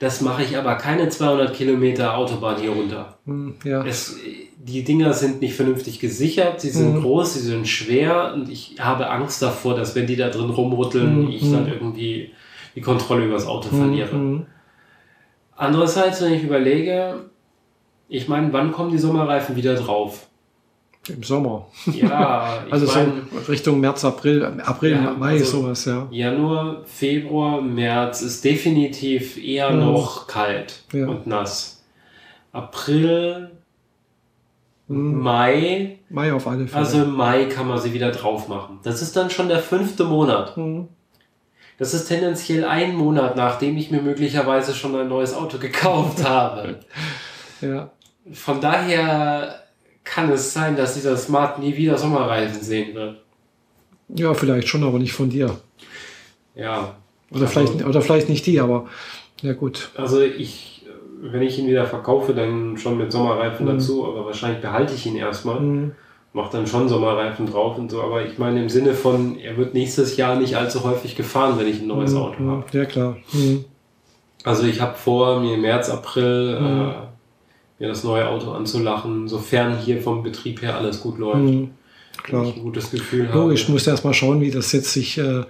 [0.00, 3.18] Das mache ich aber keine 200 Kilometer Autobahn hier runter.
[3.26, 4.16] hm, ja, Es,
[4.58, 7.02] die Dinger sind nicht vernünftig gesichert, sie sind Mhm.
[7.02, 11.22] groß, sie sind schwer und ich habe Angst davor, dass wenn die da drin rumrütteln,
[11.26, 11.30] Mhm.
[11.30, 12.32] ich dann irgendwie
[12.74, 14.14] die Kontrolle über das Auto verliere.
[14.16, 14.46] Mhm.
[15.56, 17.30] Andererseits, wenn ich überlege,
[18.08, 20.26] ich meine, wann kommen die Sommerreifen wieder drauf?
[21.08, 21.66] Im Sommer.
[21.86, 22.98] Ja, Also so
[23.48, 26.08] Richtung März, April, April, Ja, Mai, also- sowas, ja.
[26.10, 29.80] Januar, Februar, März ist definitiv eher Mhm.
[29.80, 31.06] noch kalt Ja.
[31.08, 31.82] und nass.
[32.52, 33.50] April,
[34.86, 35.20] Mhm.
[35.22, 36.84] Mai, Mai auf alle Fälle.
[36.84, 38.80] also im Mai kann man sie wieder drauf machen.
[38.82, 40.56] Das ist dann schon der fünfte Monat.
[40.56, 40.88] Mhm.
[41.78, 46.80] Das ist tendenziell ein Monat, nachdem ich mir möglicherweise schon ein neues Auto gekauft habe.
[47.60, 47.90] Ja.
[48.32, 49.63] Von daher
[50.04, 53.16] kann es sein, dass dieser Smart nie wieder Sommerreifen sehen wird.
[54.08, 55.58] ja, vielleicht schon, aber nicht von dir.
[56.54, 56.94] Ja.
[57.30, 58.86] Oder, Also- vielleicht, oder vielleicht nicht die, aber
[59.42, 59.90] ja gut.
[59.96, 60.86] Also ich,
[61.20, 63.70] wenn ich ihn wieder verkaufe, dann schon mit Sommerreifen Mhm.
[63.70, 65.58] dazu, aber wahrscheinlich behalte ich ihn erstmal.
[65.60, 65.92] Mhm.
[66.36, 69.72] Mach dann schon Sommerreifen drauf und so, aber ich meine im Sinne von, er wird
[69.72, 72.50] nächstes Jahr nicht allzu häufig gefahren, wenn ich ein neues Auto Mhm.
[72.50, 72.64] habe.
[72.72, 73.16] Ja, klar.
[73.32, 73.64] Mhm.
[74.42, 76.66] Also ich habe vor, mir im März, April Mhm.
[76.90, 76.92] äh,
[77.84, 81.38] mir das neue Auto anzulachen, sofern hier vom Betrieb her alles gut läuft.
[81.44, 81.70] Mhm.
[82.22, 82.46] Klar.
[82.46, 83.38] ich ein gutes Gefühl habe.
[83.40, 85.44] Logisch, musst du erst mal schauen, wie das jetzt sich äh, in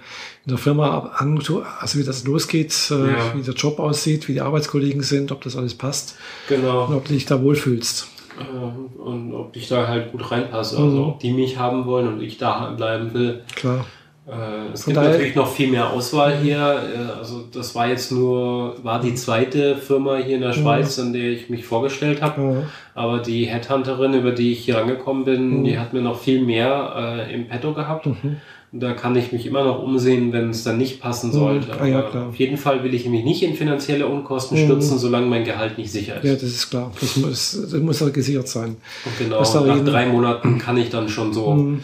[0.47, 1.37] der Firma ab- an,
[1.79, 3.33] also wie das losgeht, äh, Ja.
[3.35, 6.15] wie der Job aussieht, wie die Arbeitskollegen sind, ob das alles passt
[6.49, 6.85] Genau.
[6.87, 8.07] und ob du dich da wohlfühlst.
[8.39, 10.77] Äh, Und ob ich da halt gut reinpasse.
[10.79, 10.85] Mhm.
[10.85, 13.43] Also ob die mich haben wollen und ich da bleiben will.
[13.55, 13.85] Klar.
[14.27, 16.57] Äh, Es Von gibt natürlich noch viel mehr Auswahl hier.
[16.57, 21.13] Äh, Also das war jetzt nur, war die zweite Firma hier in der Schweiz, an
[21.13, 22.41] der ich mich vorgestellt habe.
[22.41, 22.63] Ja.
[22.95, 25.63] Aber die Headhunterin, über die ich hier angekommen bin, Mhm.
[25.63, 28.05] die hat mir noch viel mehr äh, im Petto gehabt.
[28.07, 28.37] Mhm.
[28.77, 31.67] Da kann ich mich immer noch umsehen, wenn es dann nicht passen sollte.
[31.79, 34.65] Ah, ja, auf jeden Fall will ich mich nicht in finanzielle Unkosten Mhm.
[34.65, 36.25] stürzen, solange mein Gehalt nicht sicher ist.
[36.25, 36.91] Ja, das ist klar.
[36.99, 38.75] Das muss, das muss ja gesichert sein.
[39.05, 41.83] Und genau, nach drei Monaten kann ich dann schon so Mhm.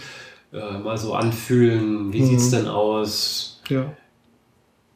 [0.54, 2.26] Äh, mal so anfühlen, wie Mhm.
[2.26, 3.62] sieht's denn aus?
[3.70, 3.86] Ja,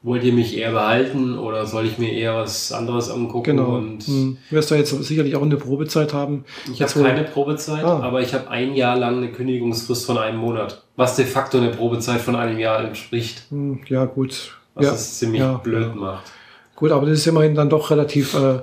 [0.04, 3.44] Wollt ihr mich eher behalten oder soll ich mir eher was anderes angucken?
[3.58, 3.78] genau.
[3.78, 4.38] Und Mhm.
[4.52, 6.46] Du wirst da jetzt sicherlich auch eine Probezeit haben.
[6.72, 8.02] Ich habe wo- keine Probezeit, Ah.
[8.02, 11.70] aber ich habe ein Jahr lang eine Kündigungsfrist von einem Monat, was de facto eine
[11.72, 13.80] Probezeit von einem Jahr entspricht, Mhm.
[13.88, 14.56] Ja, gut.
[14.76, 16.32] was ja, es ziemlich ja, blöd macht.
[16.76, 18.60] Gut, aber das ist immerhin dann doch relativ, äh,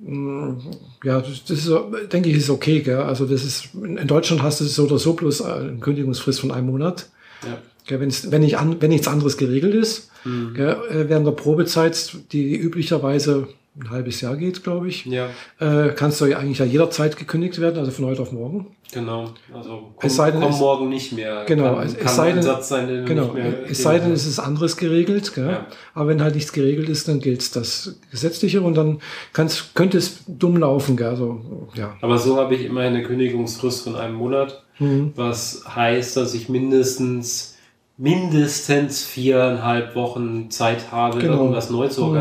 [0.00, 1.70] ja, das, ist,
[2.12, 2.80] denke ich, ist okay.
[2.80, 2.98] Gell?
[2.98, 6.52] Also das ist, in Deutschland hast du so oder so bloß äh, eine Kündigungsfrist von
[6.52, 7.08] einem Monat.
[7.44, 7.58] Ja.
[7.86, 8.00] Gell?
[8.00, 10.10] Wenn's, wenn, nicht an, wenn nichts anderes geregelt ist.
[10.24, 10.54] Mhm.
[10.54, 10.76] Gell?
[10.90, 13.48] Äh, Während der Probezeit, die üblicherweise
[13.80, 15.28] ein halbes Jahr geht, glaube ich, ja,
[15.60, 18.66] äh, kannst du ja eigentlich ja jederzeit gekündigt werden, also von heute auf morgen.
[18.92, 19.30] genau.
[19.54, 21.44] Also komm, Es sei denn, komm es- morgen nicht mehr.
[21.46, 23.34] Genau, kann, es- kann sei denn- Satz sein, Genau,
[23.68, 25.32] es sei denn, es ist anderes geregelt?
[25.36, 25.66] Ja.
[25.94, 29.00] aber wenn halt nichts geregelt ist, dann gilt das Gesetzliche und dann
[29.32, 30.96] kann's, könnte es dumm laufen.
[30.96, 31.08] Gell?
[31.08, 31.40] Also,
[31.74, 31.94] ja.
[32.00, 35.12] Aber so habe ich immer eine Kündigungsfrist von einem Monat, Mhm.
[35.16, 37.54] was heißt, dass ich mindestens
[38.00, 41.38] mindestens viereinhalb Wochen Zeit habe, Genau.
[41.38, 42.12] irgendwas neu zu Mhm.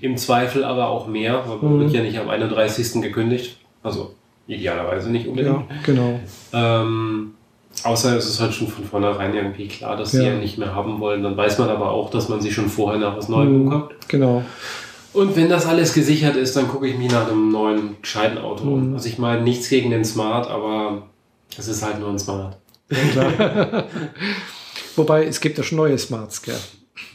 [0.00, 1.80] Im Zweifel aber auch mehr, weil man Mhm.
[1.80, 3.00] wird ja nicht am 31.
[3.02, 3.58] gekündigt.
[3.82, 4.14] Also
[4.46, 5.68] idealerweise nicht unbedingt.
[5.70, 6.20] ja, genau.
[6.52, 7.34] Ähm,
[7.82, 10.32] außer es ist halt schon von vornherein irgendwie klar, dass sie Ja.
[10.32, 11.22] ja nicht mehr haben wollen.
[11.22, 13.64] Dann weiß man aber auch, dass man sich schon vorher nach was Neuem Mhm.
[13.64, 13.92] bekommt.
[14.08, 14.42] Genau.
[15.12, 18.64] Und wenn das alles gesichert ist, dann gucke ich mich nach einem neuen, gescheiten Auto
[18.64, 18.88] um.
[18.88, 18.94] Mhm.
[18.94, 21.02] Also ich meine, nichts gegen den Smart, aber
[21.56, 22.56] es ist halt nur ein Smart.
[22.90, 23.84] Ja.
[24.96, 26.54] Wobei, es gibt ja schon neue Smarts, gell?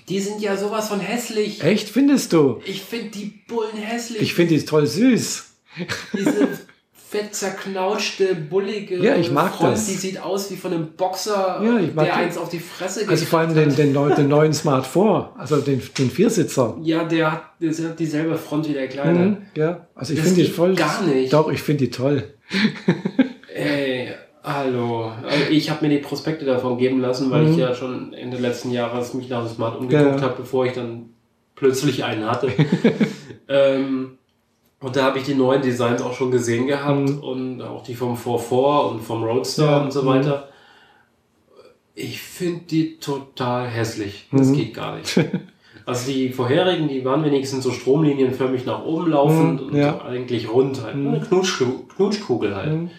[0.09, 1.63] Die sind ja sowas von hässlich.
[1.63, 2.59] Echt, findest du?
[2.65, 4.21] Ich finde die Bullen hässlich.
[4.21, 5.45] Ich finde die toll süß.
[6.17, 6.47] Diese
[7.09, 9.85] fett zerknautschte, bullige Ja, ich mag Front, das.
[9.87, 12.59] die sieht aus wie von einem Boxer, Ja, ich mag der die- eins auf die
[12.59, 16.77] Fresse Also vor allem den, den, neu- den neuen Smart 4, also den, den Viersitzer.
[16.83, 19.19] Ja, der hat, der hat dieselbe Front wie der Kleine.
[19.19, 20.75] Mhm, ja, also ich finde die geht voll.
[20.75, 21.33] gar nicht.
[21.33, 22.31] Doch, ich finde die toll.
[23.53, 24.09] Ey,
[24.43, 25.11] hallo.
[25.23, 27.51] Also Ich habe mir die Prospekte davon geben lassen, weil Mhm.
[27.51, 30.21] ich ja schon Ende letzten Jahres mich nach dem Smart umgeguckt Ja.
[30.21, 31.09] habe, bevor ich dann
[31.55, 32.47] plötzlich einen hatte.
[33.47, 34.17] ähm,
[34.81, 37.19] und da habe ich die neuen Designs auch schon gesehen gehabt Mhm.
[37.19, 40.07] und auch die vom 44 und vom Roadster Ja, und so mhm.
[40.07, 40.49] weiter.
[41.95, 44.27] Ich finde die total hässlich.
[44.31, 44.53] Das Mhm.
[44.55, 45.19] geht gar nicht.
[45.85, 49.99] Also die vorherigen, die waren wenigstens so stromlinienförmig nach oben laufend Mhm, und ja.
[50.05, 50.95] eigentlich rund halt.
[50.95, 51.07] Mhm.
[51.07, 52.89] Eine Knutschku- Knutschkugel halt.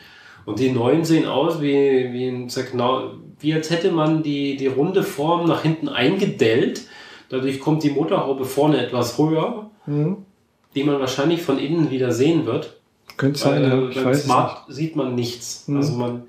[0.51, 4.67] Und die neuen sehen aus wie, wie, ein zerknau wie als hätte man die, die
[4.67, 6.83] runde Form nach hinten eingedellt.
[7.31, 10.19] Dadurch kommt die Motorhaube vorne etwas höher, Mhm.
[10.75, 12.77] die man wahrscheinlich von innen wieder sehen wird.
[13.17, 13.75] Könnte sein, Weil, ja.
[13.87, 14.33] äh, Ich beim weiß es nicht.
[14.33, 15.65] Smart sieht man nichts.
[15.69, 15.77] Mhm.
[15.79, 16.23] Also man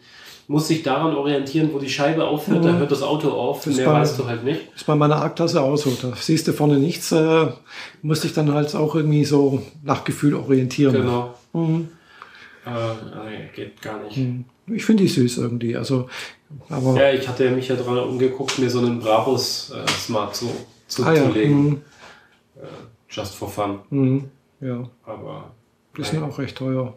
[0.48, 2.78] muss sich daran orientieren, wo die Scheibe aufhört, da Mhm.
[2.80, 4.62] hört das Auto auf, Das mehr war- weißt du halt nicht.
[4.76, 5.92] ist bei meiner A-Klasse auch so.
[6.02, 7.48] Da siehst du vorne nichts, äh,
[8.02, 10.94] musste ich dann halt auch irgendwie so nach Gefühl orientieren.
[10.94, 11.34] Genau.
[11.54, 11.90] Mhm.
[12.66, 12.70] Äh,
[13.30, 14.18] nee, geht gar nicht.
[14.18, 14.46] Mhm.
[14.68, 15.76] Ich finde die süß irgendwie.
[15.76, 16.08] Also,
[16.70, 20.50] aber Ja, ich hatte mich ja dran umgeguckt, mir so einen Brabus äh, Smart zu,
[20.88, 21.24] zu, ah, ja.
[21.24, 21.64] zulegen.
[21.70, 21.82] Mhm.
[23.10, 23.80] Just for fun.
[23.90, 24.30] Mhm.
[24.62, 25.52] ja, Aber
[25.98, 26.94] die sind auch recht teuer.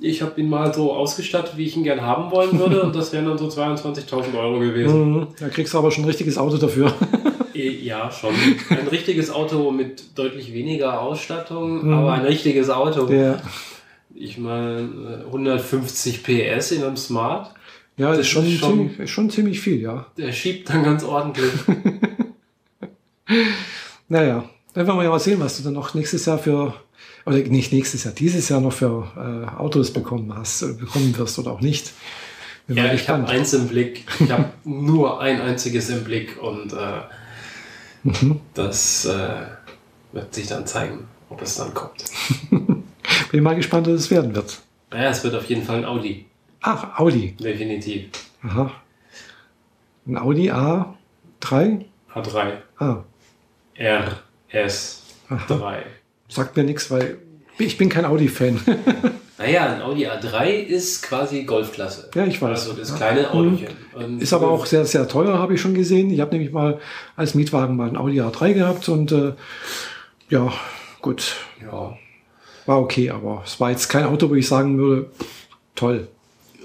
[0.00, 2.82] ich habe ihn mal so ausgestattet, wie ich ihn gern haben wollen würde.
[2.84, 5.12] und das wären dann so 22.000 Euro gewesen.
[5.20, 5.26] Mhm.
[5.38, 6.92] Da kriegst du aber schon ein richtiges Auto dafür.
[7.56, 8.34] Eh, Ja, schon.
[8.68, 11.94] Ein richtiges Auto mit deutlich weniger Ausstattung, Mhm.
[11.94, 13.08] aber ein richtiges Auto.
[13.12, 13.40] ja,
[14.14, 17.52] Ich meine, 150 PS in einem Smart,
[17.96, 20.06] ja das ist schon, ist schon- Ziemlich, ist schon ziemlich viel, ja.
[20.16, 21.50] der schiebt dann ganz ordentlich.
[24.08, 26.74] Naja, dann werden wir ja mal sehen, was du dann noch nächstes Jahr für,
[27.24, 31.38] oder nicht nächstes Jahr, dieses Jahr noch für äh, Autos bekommen hast, äh, bekommen wirst
[31.38, 31.92] oder auch nicht.
[32.66, 34.04] Bin ja, ich habe eins im Blick.
[34.20, 36.76] Ich habe nur ein einziges im Blick und äh,
[38.06, 38.40] Mhm.
[38.52, 39.46] das äh,
[40.12, 42.04] wird sich dann zeigen, ob es dann kommt.
[43.30, 44.58] Bin mal gespannt, was es werden wird.
[44.90, 46.26] Naja, es wird auf jeden Fall ein Audi.
[46.60, 47.32] Ach, Audi.
[47.32, 48.06] Definitiv.
[48.42, 48.70] Aha.
[50.06, 51.84] Ein Audi A3?
[52.14, 52.52] A3.
[52.78, 53.04] Ah,
[53.78, 55.82] RS3.
[56.28, 57.18] sagt mir nichts, weil
[57.58, 58.60] ich bin kein Audi-Fan.
[59.36, 62.08] Naja, ein Audi A3 ist quasi Golfklasse.
[62.14, 62.68] Ja, ich weiß.
[62.68, 63.66] Also das kleine Autochen.
[63.92, 66.08] Und Ist aber auch sehr, sehr teuer, habe ich schon gesehen.
[66.12, 66.78] Ich habe nämlich mal
[67.16, 69.32] als Mietwagen mal ein Audi A3 gehabt und äh,
[70.28, 70.52] ja,
[71.02, 71.98] gut, Ja.
[72.66, 75.06] War okay, aber es war jetzt kein Auto, wo ich sagen würde,
[75.74, 76.08] toll.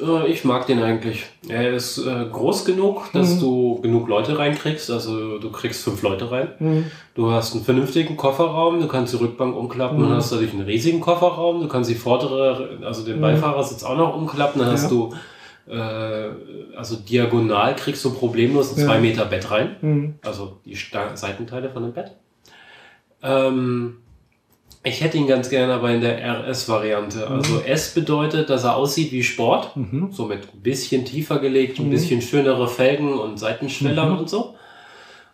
[0.01, 1.25] Äh, Ich mag den eigentlich.
[1.49, 3.39] Er ist äh, groß genug, dass Mhm.
[3.41, 4.89] du genug Leute reinkriegst.
[4.91, 6.47] Also du kriegst fünf Leute rein.
[6.57, 6.85] Hm.
[7.15, 10.05] Du hast einen vernünftigen Kofferraum, du kannst die Rückbank umklappen Mhm.
[10.05, 11.59] und hast dadurch einen riesigen Kofferraum.
[11.61, 13.21] Du kannst die vordere, also den Mhm.
[13.21, 14.61] Beifahrersitz auch noch umklappen.
[14.61, 14.89] Dann hast Ja.
[14.89, 15.13] du
[15.67, 16.29] äh,
[16.75, 18.85] also diagonal kriegst du problemlos ein Ja.
[18.87, 19.75] 2 Meter Bett rein.
[19.81, 20.15] Mhm.
[20.25, 20.75] Also die
[21.13, 22.15] Seitenteile von dem Bett.
[23.21, 23.97] Ähm,
[24.83, 27.27] ich hätte ihn ganz gerne aber in der RS-Variante.
[27.27, 29.75] Also S bedeutet, dass er aussieht wie Sport.
[29.75, 30.09] Mhm.
[30.11, 31.91] Somit ein bisschen tiefer gelegt, ein Mhm.
[31.91, 34.17] bisschen schönere Felgen und Seitenschweller Mhm.
[34.19, 34.55] und so.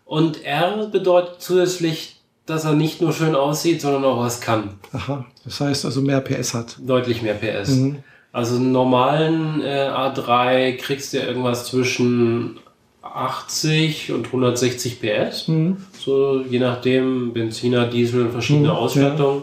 [0.05, 4.76] Und R bedeutet zusätzlich, dass er nicht nur schön aussieht, sondern auch was kann.
[4.93, 5.26] Aha.
[5.43, 6.76] Das heißt also mehr PS hat.
[6.80, 7.69] Deutlich mehr PS.
[7.69, 7.97] Mhm.
[8.31, 12.59] Also einen normalen äh, A3 kriegst du irgendwas zwischen
[13.01, 15.47] 80 und 160 PS.
[15.47, 15.77] Mhm.
[16.06, 19.41] So je nachdem, Benziner, Diesel, verschiedene Mhm, Ausstattungen.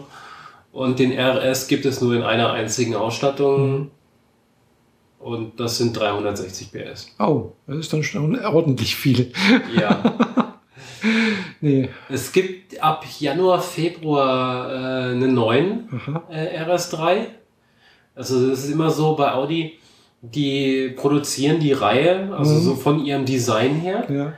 [0.71, 3.71] Und den RS gibt es nur in einer einzigen Ausstattung.
[3.79, 3.91] Mhm.
[5.19, 7.07] Und das sind 360 PS.
[7.19, 9.31] Oh, das ist dann schon ordentlich viel.
[9.77, 10.01] Ja.
[11.59, 11.89] Nee.
[12.09, 15.89] es gibt ab Januar, Februar äh, einen neuen
[16.29, 17.25] äh, RS3.
[18.15, 19.79] Also es ist immer so bei Audi,
[20.21, 22.59] die produzieren die Reihe, also Mhm.
[22.61, 24.07] so von ihrem Design her.
[24.09, 24.33] Ja.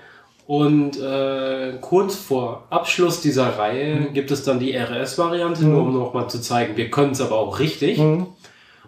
[0.48, 4.14] Und äh, kurz vor Abschluss dieser Reihe Mhm.
[4.14, 5.72] gibt es dann die RS-Variante, Mhm.
[5.72, 7.98] nur um nochmal zu zeigen, wir können es aber auch richtig.
[7.98, 8.28] Mhm.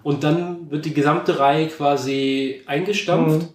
[0.03, 3.49] Und dann wird die gesamte Reihe quasi eingestampft Mhm.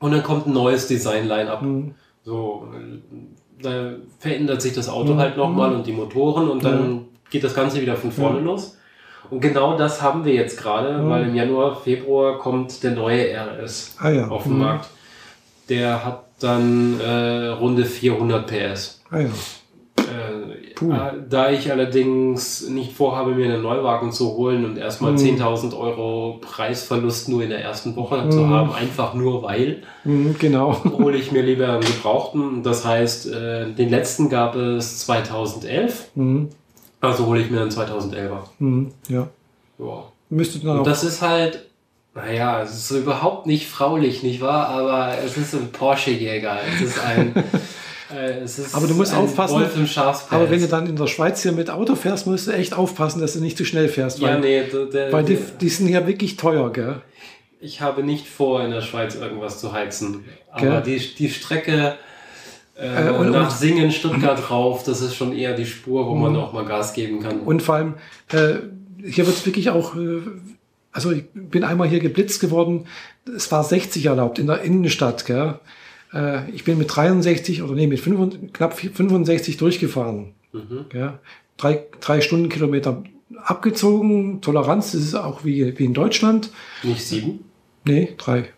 [0.00, 1.60] und dann kommt ein neues Design-Line-Up.
[1.62, 1.94] Mhm.
[2.24, 5.18] So, äh, da verändert sich das Auto Mhm.
[5.18, 8.76] halt nochmal und die Motoren und dann geht das Ganze wieder von vorne los.
[9.30, 13.96] Und genau das haben wir jetzt gerade, weil im Januar, Februar kommt der neue RS
[14.00, 14.28] Ah ja.
[14.28, 14.58] auf den.
[14.58, 14.88] Markt.
[15.68, 19.00] Der hat dann äh, runde 400 PS.
[19.10, 19.28] Ah ja.
[19.96, 20.02] Äh,
[21.28, 25.18] da ich allerdings nicht vorhabe, mir einen Neuwagen zu holen und erstmal Mhm.
[25.18, 28.30] 10.000 Euro Preisverlust nur in der ersten Woche Mhm.
[28.30, 30.76] zu haben, einfach nur weil, Mhm, genau.
[30.98, 32.62] hole ich mir lieber einen gebrauchten.
[32.62, 36.50] Das heißt, äh, den letzten gab es 2011, Mhm.
[37.00, 38.44] also hole ich mir einen 2011er.
[38.60, 38.92] Mhm.
[39.08, 39.28] Ja.
[39.80, 40.04] Ja.
[40.30, 40.84] Müsste dann Und auch.
[40.84, 41.67] das ist halt,
[42.24, 44.68] naja, es ist so überhaupt nicht fraulich, nicht wahr?
[44.68, 46.58] Aber es ist ein Porsche-Jäger.
[46.74, 47.34] Es ist ein.
[48.14, 49.54] äh, es ist Aber du musst aufpassen.
[49.54, 50.32] Wolf im Schafspelz.
[50.32, 53.20] aber wenn du dann in der Schweiz hier mit Auto fährst, musst du echt aufpassen,
[53.20, 54.18] dass du nicht zu schnell fährst.
[54.18, 54.62] Ja, Weil, nee,
[54.92, 57.02] der, weil die, der, die sind ja wirklich teuer, gell?
[57.60, 60.24] ich habe nicht vor, in der Schweiz irgendwas zu heizen.
[60.58, 60.70] Gell?
[60.70, 61.96] Aber die, die Strecke
[62.76, 66.32] äh, Äh, und- nach Singen, Stuttgart rauf, das ist schon eher die Spur, wo man
[66.34, 66.38] Mhm.
[66.38, 67.40] auch mal Gas geben kann.
[67.40, 67.94] Und vor allem,
[68.30, 68.54] äh,
[69.04, 70.20] hier wird es wirklich auch, äh,
[70.92, 72.86] also ich bin einmal hier geblitzt geworden,
[73.34, 75.58] es war 60 erlaubt in der Innenstadt, gell?
[76.12, 80.34] Äh, ich bin mit 63 oder nee, mit 65, knapp 65 durchgefahren.
[80.52, 80.86] Mhm.
[80.88, 81.18] Gell?
[81.56, 83.02] Drei, drei Stundenkilometer
[83.36, 86.50] abgezogen, Toleranz, das ist auch wie, wie in Deutschland.
[86.82, 87.44] Nicht sieben?
[87.84, 88.48] Nee, drei.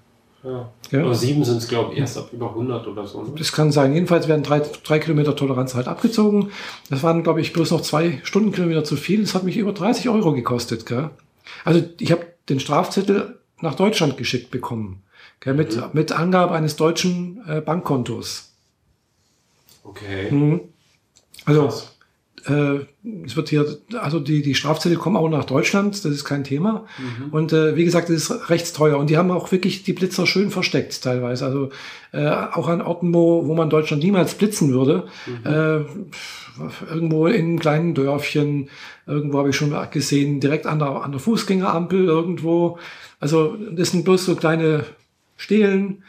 [0.43, 0.70] Ja.
[0.90, 1.05] Ja.
[1.05, 3.23] Aber sieben sind es, glaube ich, erst ab über 100 oder so.
[3.23, 3.32] Ne?
[3.36, 3.93] Das kann sein.
[3.93, 6.51] Jedenfalls werden drei, drei Kilometer Toleranz halt abgezogen.
[6.89, 9.20] Das waren, glaube ich, bloß noch zwei Stundenkilometer zu viel.
[9.20, 10.86] Das hat mich über 30 Euro gekostet.
[10.86, 11.11] Gell?
[11.64, 15.02] Also ich habe den Strafzettel nach Deutschland geschickt bekommen.
[15.40, 15.54] Gell?
[15.54, 15.84] Mit, Mhm.
[15.92, 18.52] mit Angabe eines deutschen äh, Bankkontos.
[19.82, 20.30] Okay.
[20.30, 20.60] Mhm.
[21.44, 21.96] Also Krass.
[22.46, 22.86] Äh,
[23.24, 26.86] es wird hier, also die, die Strafzettel kommen auch nach Deutschland, das ist kein Thema.
[26.98, 27.30] Mhm.
[27.30, 28.98] Und äh, wie gesagt, das ist recht teuer.
[28.98, 31.44] Und die haben auch wirklich die Blitzer schön versteckt teilweise.
[31.44, 31.70] Also
[32.12, 35.04] äh, auch an Orten, wo, wo man Deutschland niemals blitzen würde.
[35.44, 35.84] Äh,
[36.90, 38.68] irgendwo in kleinen Dörfchen,
[39.06, 42.78] irgendwo habe ich schon gesehen, direkt an der, an der Fußgängerampel irgendwo.
[43.18, 44.84] Also das sind bloß so kleine
[45.36, 46.02] Stelen,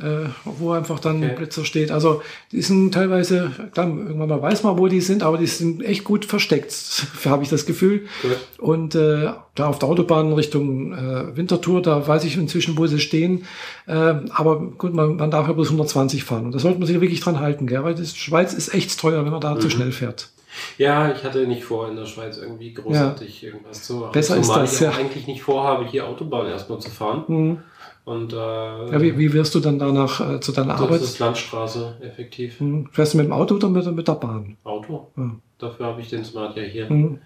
[0.00, 1.34] äh, wo einfach dann Okay.
[1.36, 1.90] Blitzer steht.
[1.90, 5.82] Also die sind teilweise, klar, irgendwann mal weiß man, wo die sind, aber die sind
[5.84, 6.72] echt gut versteckt,
[7.26, 8.06] habe ich das Gefühl.
[8.22, 8.36] Gut.
[8.58, 13.00] Und äh, da auf der Autobahn Richtung äh, Winterthur, da weiß ich inzwischen, wo sie
[13.00, 13.44] stehen.
[13.86, 13.92] Äh,
[14.30, 16.46] aber gut, man, man darf ja bloß 120 fahren.
[16.46, 17.84] Und da sollte man sich wirklich dran halten, gell?
[17.84, 19.70] weil das Schweiz ist echt teuer, wenn man da zu Mhm.
[19.70, 20.30] schnell fährt.
[20.76, 24.12] Ja, ich hatte nicht vor, in der Schweiz irgendwie großartig irgendwas zu machen.
[24.12, 24.90] Besser ist Zumal das, ich ja.
[24.90, 27.24] eigentlich nicht vorhabe, hier Autobahn erstmal zu fahren.
[27.26, 27.58] Mhm.
[28.04, 31.00] Und äh, Ja, wie, wie wirst du dann danach äh, zu deiner das Arbeit?
[31.02, 32.60] ist Landstraße, effektiv.
[32.60, 32.88] Mhm.
[32.90, 34.56] Fährst du mit dem Auto oder mit, mit der Bahn?
[34.64, 35.06] Auto.
[35.16, 35.30] Ja.
[35.58, 36.90] Dafür habe ich den Smart ja hier.
[36.90, 37.18] Mhm.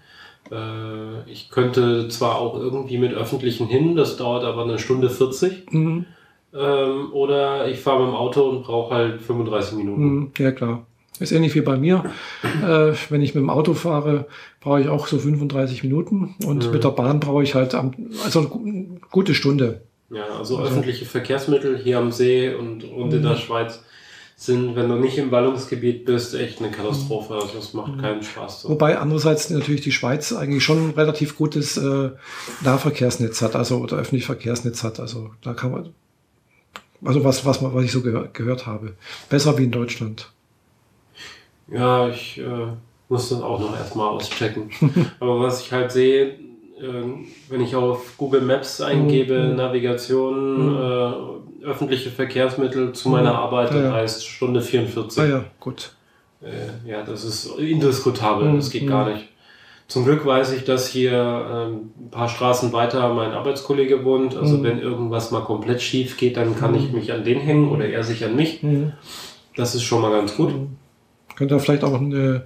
[0.53, 5.73] Äh, ich könnte zwar auch irgendwie mit öffentlichen hin, das dauert aber eine Stunde 40.
[5.73, 6.05] Mhm.
[6.55, 10.03] Ähm, oder ich fahre mit dem Auto und brauche halt 35 Minuten.
[10.05, 10.31] Mhm.
[10.39, 10.87] Ja, klar.
[11.19, 12.05] Ist ähnlich wie bei mir.
[12.63, 14.27] Äh, wenn ich mit dem Auto fahre,
[14.61, 16.35] brauche ich auch so 35 Minuten.
[16.47, 16.73] Und Mhm.
[16.73, 17.93] mit der Bahn brauche ich halt am,
[18.25, 19.83] also eine gu- gute Stunde.
[20.11, 23.23] Ja, also Also- öffentliche Verkehrsmittel hier am See und, und in Mhm.
[23.25, 23.81] der Schweiz
[24.39, 27.35] sind, wenn du nicht im Ballungsgebiet bist, echt eine Katastrophe.
[27.35, 28.63] Also das macht keinen Spaß.
[28.63, 28.69] So.
[28.69, 32.11] Wobei andererseits natürlich die Schweiz eigentlich schon ein relativ gutes äh,
[32.63, 35.01] Nahverkehrsnetz hat, also oder öffentliches Verkehrsnetz hat.
[35.01, 35.95] Also da kann man,
[37.05, 38.93] also was, was, man- was ich so gehör, gehört habe.
[39.31, 40.31] Besser wie in Deutschland.
[41.69, 42.67] Ja, ich äh,
[43.09, 44.71] muss das auch noch erstmal auschecken.
[45.21, 46.39] Aber was ich halt sehe,
[46.79, 49.57] wenn ich auf Google Maps eingebe, Mhm.
[49.57, 53.37] Navigation, äh, öffentliche Verkehrsmittel zu meiner Mhm.
[53.39, 53.93] Arbeit, Ja, das ja.
[53.95, 55.23] heißt Stunde 44.
[55.23, 55.93] Ah ja, gut.
[56.43, 58.57] Äh, ja, das ist indiskutabel, Mhm.
[58.57, 59.27] das geht gar nicht.
[59.89, 64.37] Zum Glück weiß ich, dass hier ähm, ein paar Straßen weiter mein Arbeitskollege wohnt.
[64.37, 64.63] Also Mhm.
[64.65, 68.03] wenn irgendwas mal komplett schief geht, dann kann ich mich an den hängen oder er
[68.05, 68.63] sich an mich.
[68.63, 68.93] Mhm.
[69.57, 70.53] Das ist schon mal ganz gut.
[71.37, 72.45] Könnte er vielleicht auch eine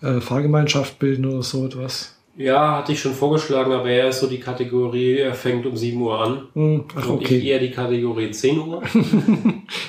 [0.00, 2.14] äh, Fahrgemeinschaft bilden oder so etwas.
[2.38, 6.00] Ja, hatte ich schon vorgeschlagen, aber er ist so die Kategorie, er fängt um 7
[6.00, 6.42] Uhr an.
[6.54, 6.84] Mhm.
[6.94, 7.44] Ach, Und ich okay.
[7.44, 8.82] eher die Kategorie 10 Uhr.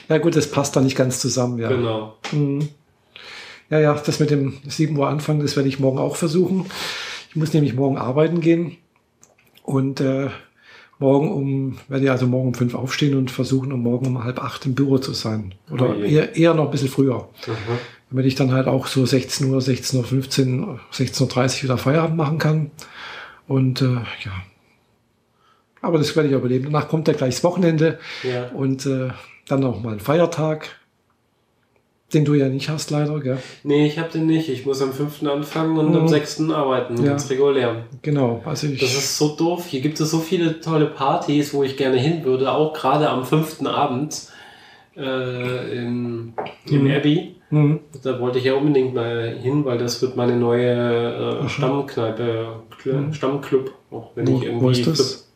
[0.09, 1.69] Ja gut, das passt da nicht ganz zusammen, ja.
[1.69, 2.15] Genau.
[2.31, 2.67] Mhm.
[3.69, 6.65] Ja, ja, das mit dem 7 Uhr anfangen, das werde ich morgen auch versuchen.
[7.29, 8.77] Ich muss nämlich morgen arbeiten gehen
[9.61, 10.29] und äh,
[10.97, 14.43] morgen um, werde ich also morgen um fünf aufstehen und versuchen, um morgen um halb
[14.43, 15.53] acht im Büro zu sein.
[15.71, 17.29] Oder Oh eher, eher noch ein bisschen früher.
[17.45, 17.53] Mhm.
[18.09, 22.37] Damit ich dann halt auch so 16 Uhr, 16.15 Uhr, 16.30 Uhr wieder Feierabend machen
[22.39, 22.71] kann.
[23.47, 24.31] Und äh, ja.
[25.81, 26.65] Aber das werde ich überleben.
[26.65, 28.47] Danach kommt ja gleich das Wochenende Ja.
[28.49, 29.09] und äh,
[29.47, 30.67] dann auch mal ein Feiertag,
[32.13, 33.37] den du ja nicht hast leider, gell?
[33.63, 34.49] Nee, ich habe den nicht.
[34.49, 35.23] Ich muss am 5.
[35.27, 35.95] anfangen und Mhm.
[35.97, 36.49] am 6.
[36.51, 37.11] arbeiten, Ja.
[37.11, 37.85] ganz regulär.
[38.01, 38.79] Genau, also ich.
[38.79, 39.67] Das ist so doof.
[39.67, 43.23] Hier gibt es so viele tolle Partys, wo ich gerne hin würde, auch gerade am
[43.23, 43.67] 5.
[43.67, 44.27] Abend
[44.97, 46.33] äh, in,
[46.67, 46.91] im Mhm.
[46.91, 47.35] Abbey.
[47.51, 47.79] Mhm.
[48.03, 51.49] Da wollte ich ja unbedingt mal hin, weil das wird meine neue äh, Aha.
[51.49, 52.47] Stammkneipe,
[52.81, 53.13] Kl Mhm.
[53.13, 55.31] Stammclub, auch wenn Wo- ich irgendwie wo ist das?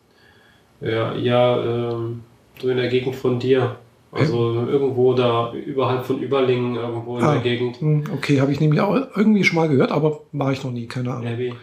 [0.82, 2.22] Ja, ja, ähm,
[2.62, 3.78] so in der Gegend von dir.
[4.12, 7.34] Also irgendwo da überhalb von Überlingen, irgendwo in Ah.
[7.34, 7.82] der Gegend.
[7.82, 10.86] Hm, Okay, habe ich nämlich auch irgendwie schon mal gehört, aber war ich noch nie,
[10.86, 11.28] keine Ahnung.
[11.34, 11.54] Abbey.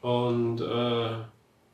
[0.00, 1.10] Und äh,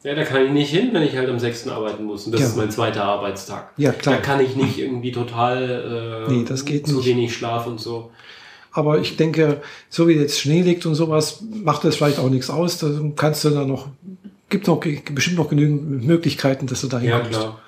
[0.05, 1.69] ja, da kann ich nicht hin, wenn ich halt am 6.
[1.69, 2.27] arbeiten muss.
[2.27, 2.47] Und das Ja.
[2.49, 3.73] ist mein zweiter Arbeitstag.
[3.77, 4.17] Ja, Da klar.
[4.19, 7.07] kann ich nicht irgendwie total äh, Nee, das geht zu nicht.
[7.07, 8.11] wenig Schlaf und so.
[8.73, 12.49] Aber ich denke, so wie jetzt Schnee liegt und sowas, macht das vielleicht auch nichts
[12.51, 12.79] aus.
[12.79, 13.89] Da kannst du dann noch,
[14.51, 14.79] gibt noch
[15.13, 17.41] bestimmt noch genügend Möglichkeiten, dass du da Ja, hinkommst.
[17.41, 17.59] klar.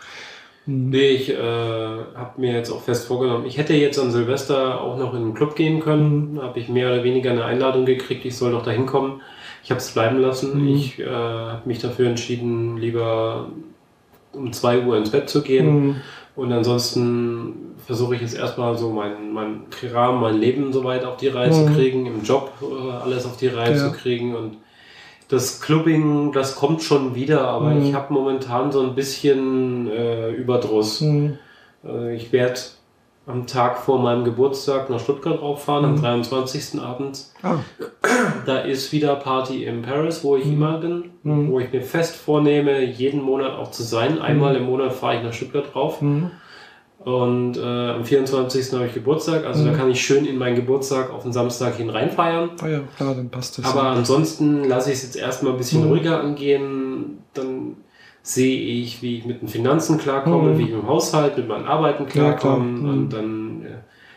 [0.67, 0.91] Hm.
[0.91, 4.99] Nee, ich äh, habe mir jetzt auch fest vorgenommen, ich hätte jetzt an Silvester auch
[4.99, 6.37] noch in den Club gehen können.
[6.37, 9.21] Da habe ich mehr oder weniger eine Einladung gekriegt, ich soll doch da hinkommen.
[9.71, 10.63] Ich habe es bleiben lassen.
[10.63, 10.75] Mhm.
[10.75, 13.47] Ich äh, habe mich dafür entschieden, lieber
[14.33, 15.67] um 2 Uhr ins Bett zu gehen.
[15.67, 15.97] Hm,
[16.35, 21.29] Und ansonsten versuche ich jetzt erstmal so mein, mein Kram, mein Leben soweit auf die
[21.29, 21.75] Reihe zu Mhm.
[21.77, 23.77] kriegen, im Job äh, alles auf die Reihe Ja.
[23.77, 24.57] zu kriegen und
[25.29, 27.83] das Clubbing, das kommt schon wieder, aber Mhm.
[27.85, 30.99] ich habe momentan so ein bisschen äh, Überdruss.
[31.01, 31.39] hm,
[31.85, 32.59] Äh, ich werde
[33.31, 36.01] am Tag vor meinem Geburtstag nach Stuttgart rauffahren, am Mhm.
[36.03, 36.81] 23.
[36.81, 37.33] abends.
[37.43, 37.57] Ah,
[38.47, 40.53] Da ist wieder Party in Paris, wo ich Mhm.
[40.53, 41.51] immer bin, Mhm.
[41.51, 44.19] wo ich mir fest vornehme, jeden Monat auch zu sein.
[44.21, 46.01] Einmal im Monat fahre ich nach Stuttgart rauf.
[46.01, 46.31] hm,
[47.03, 47.61] Und äh,
[47.93, 48.75] am 24.
[48.77, 49.77] habe ich Geburtstag, also da Mhm.
[49.77, 52.51] kann ich schön in meinen Geburtstag auf den Samstag hin reinfeiern.
[52.63, 53.65] ah ja, klar, dann passt das.
[53.65, 53.93] Aber ja.
[53.93, 55.89] ansonsten lasse ich es jetzt erstmal ein bisschen Mhm.
[55.93, 57.23] ruhiger angehen.
[57.33, 57.77] Dann
[58.23, 60.59] sehe ich, wie ich mit den Finanzen klarkomme, Mhm.
[60.59, 62.37] wie ich mit dem Haushalt, mit meinen Arbeiten Ja, klar.
[62.37, 62.65] klarkomme.
[62.65, 62.89] Mhm.
[62.89, 63.69] Und dann äh,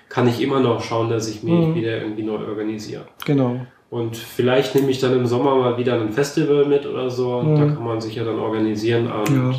[0.09, 1.75] kann ich immer noch schauen, dass ich mich Mhm.
[1.75, 3.05] wieder irgendwie neu organisiere.
[3.25, 3.57] Genau.
[3.89, 7.41] Und vielleicht nehme ich dann im Sommer mal wieder ein Festival mit oder so.
[7.43, 7.55] Mhm.
[7.55, 9.09] Da kann man sich ja dann organisieren.
[9.11, 9.55] Und Ja.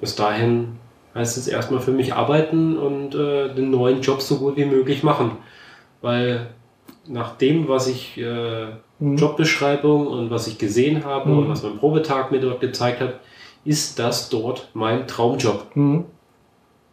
[0.00, 0.72] bis dahin
[1.14, 5.02] heißt es erstmal für mich arbeiten und äh, den neuen Job so gut wie möglich
[5.02, 5.32] machen.
[6.02, 6.48] Weil
[7.08, 8.66] nach dem, was ich äh,
[9.00, 9.16] Hm.
[9.16, 11.38] Jobbeschreibung und was ich gesehen habe Mhm.
[11.38, 13.14] und was mein Probetag mir dort gezeigt hat,
[13.64, 15.66] ist das dort mein Traumjob.
[15.74, 16.04] Hm.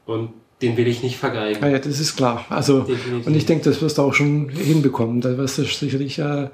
[0.06, 0.30] Und
[0.62, 1.64] den will ich nicht vergeigen.
[1.64, 2.46] Ah ja, das ist klar.
[2.50, 3.28] Also, Definitiv.
[3.28, 5.22] und ich denke, das wirst du auch schon hinbekommen.
[5.22, 6.48] Da wirst du sicherlich äh,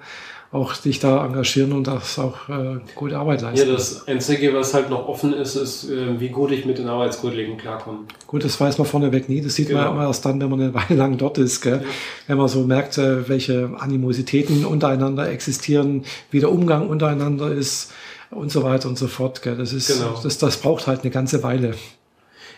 [0.52, 3.70] auch dich da engagieren und das auch äh, gute Arbeit ja, leisten.
[3.72, 7.58] das Einzige, was halt noch offen ist, ist, äh, wie gut ich mit den Arbeitskollegen
[7.58, 8.00] klarkomme.
[8.28, 9.42] Gut, das weiß man vorneweg nie.
[9.42, 9.82] Das sieht Genau.
[9.82, 11.62] man immer erst dann, wenn man eine Weile lang dort ist.
[11.62, 11.84] Gell?
[12.28, 17.92] Wenn man so merkt, äh, welche Animositäten untereinander existieren, wie der Umgang untereinander ist
[18.36, 19.42] und so weiter und so fort.
[19.42, 19.56] Gell?
[19.58, 20.20] Das, ist, Genau.
[20.22, 21.76] das, das braucht halt eine ganze Weile.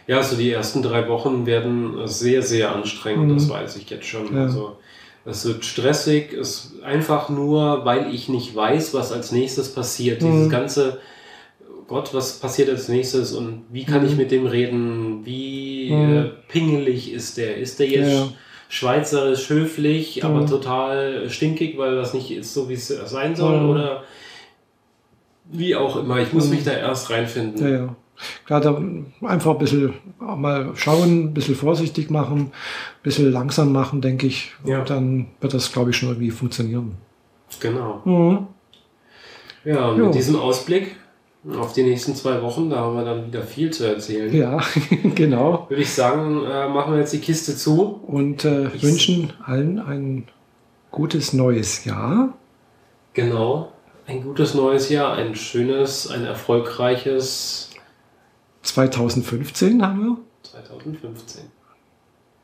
[0.08, 3.36] Ja, also die ersten drei Wochen werden sehr, sehr anstrengend, Mhm.
[3.36, 4.36] das weiß ich jetzt schon.
[4.36, 4.44] Ja.
[4.44, 4.78] Also
[5.26, 10.22] es wird stressig, es einfach nur, weil ich nicht weiß, was als nächstes passiert.
[10.22, 10.32] Mhm.
[10.32, 11.00] Dieses ganze,
[11.88, 14.08] Gott, was passiert als nächstes und wie kann Mhm.
[14.10, 15.26] ich mit dem reden?
[15.26, 16.18] Wie Mhm.
[16.18, 17.58] äh, pingelig ist der?
[17.58, 18.28] Ist der jetzt Ja.
[18.70, 20.48] schweizerisch höflich, aber Mhm.
[20.48, 23.62] total stinkig, weil das nicht ist so, wie es sein soll?
[23.62, 23.70] Mhm.
[23.70, 24.04] Oder
[25.52, 26.20] wie auch immer.
[26.20, 27.62] Ich muss mich da erst reinfinden.
[27.64, 27.96] Ja, ja.
[28.46, 28.82] Klar, da
[29.28, 32.52] einfach ein bisschen auch mal schauen, ein bisschen vorsichtig machen, ein
[33.04, 34.54] bisschen langsam machen, denke ich.
[34.64, 34.80] Ja.
[34.80, 36.94] Und dann wird das, glaube ich, schon irgendwie funktionieren.
[37.60, 38.02] Genau.
[38.06, 38.48] Mhm.
[39.66, 40.06] Ja, und Jo.
[40.06, 40.96] mit diesem Ausblick
[41.60, 44.34] auf die nächsten zwei Wochen, da haben wir dann wieder viel zu erzählen.
[44.34, 44.62] Ja,
[45.16, 45.66] genau.
[45.70, 48.00] Würde ich sagen, äh, machen wir jetzt die Kiste zu.
[48.08, 50.28] Und äh, wünschen allen ein
[50.92, 52.34] gutes neues Jahr.
[53.14, 53.72] Genau.
[54.08, 57.72] Ein gutes neues Jahr, ein schönes, ein erfolgreiches
[58.62, 60.18] 2015 haben wir.
[60.44, 61.44] 2015.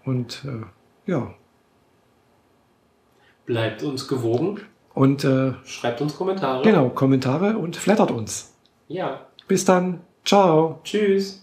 [0.05, 1.33] Und äh, ja.
[3.45, 4.61] Bleibt uns gewogen.
[4.93, 6.63] Und äh, schreibt uns Kommentare.
[6.63, 8.53] Genau, Kommentare und flattert uns.
[8.87, 9.27] Ja.
[9.47, 10.01] Bis dann.
[10.25, 10.79] Ciao.
[10.83, 11.40] Tschüss.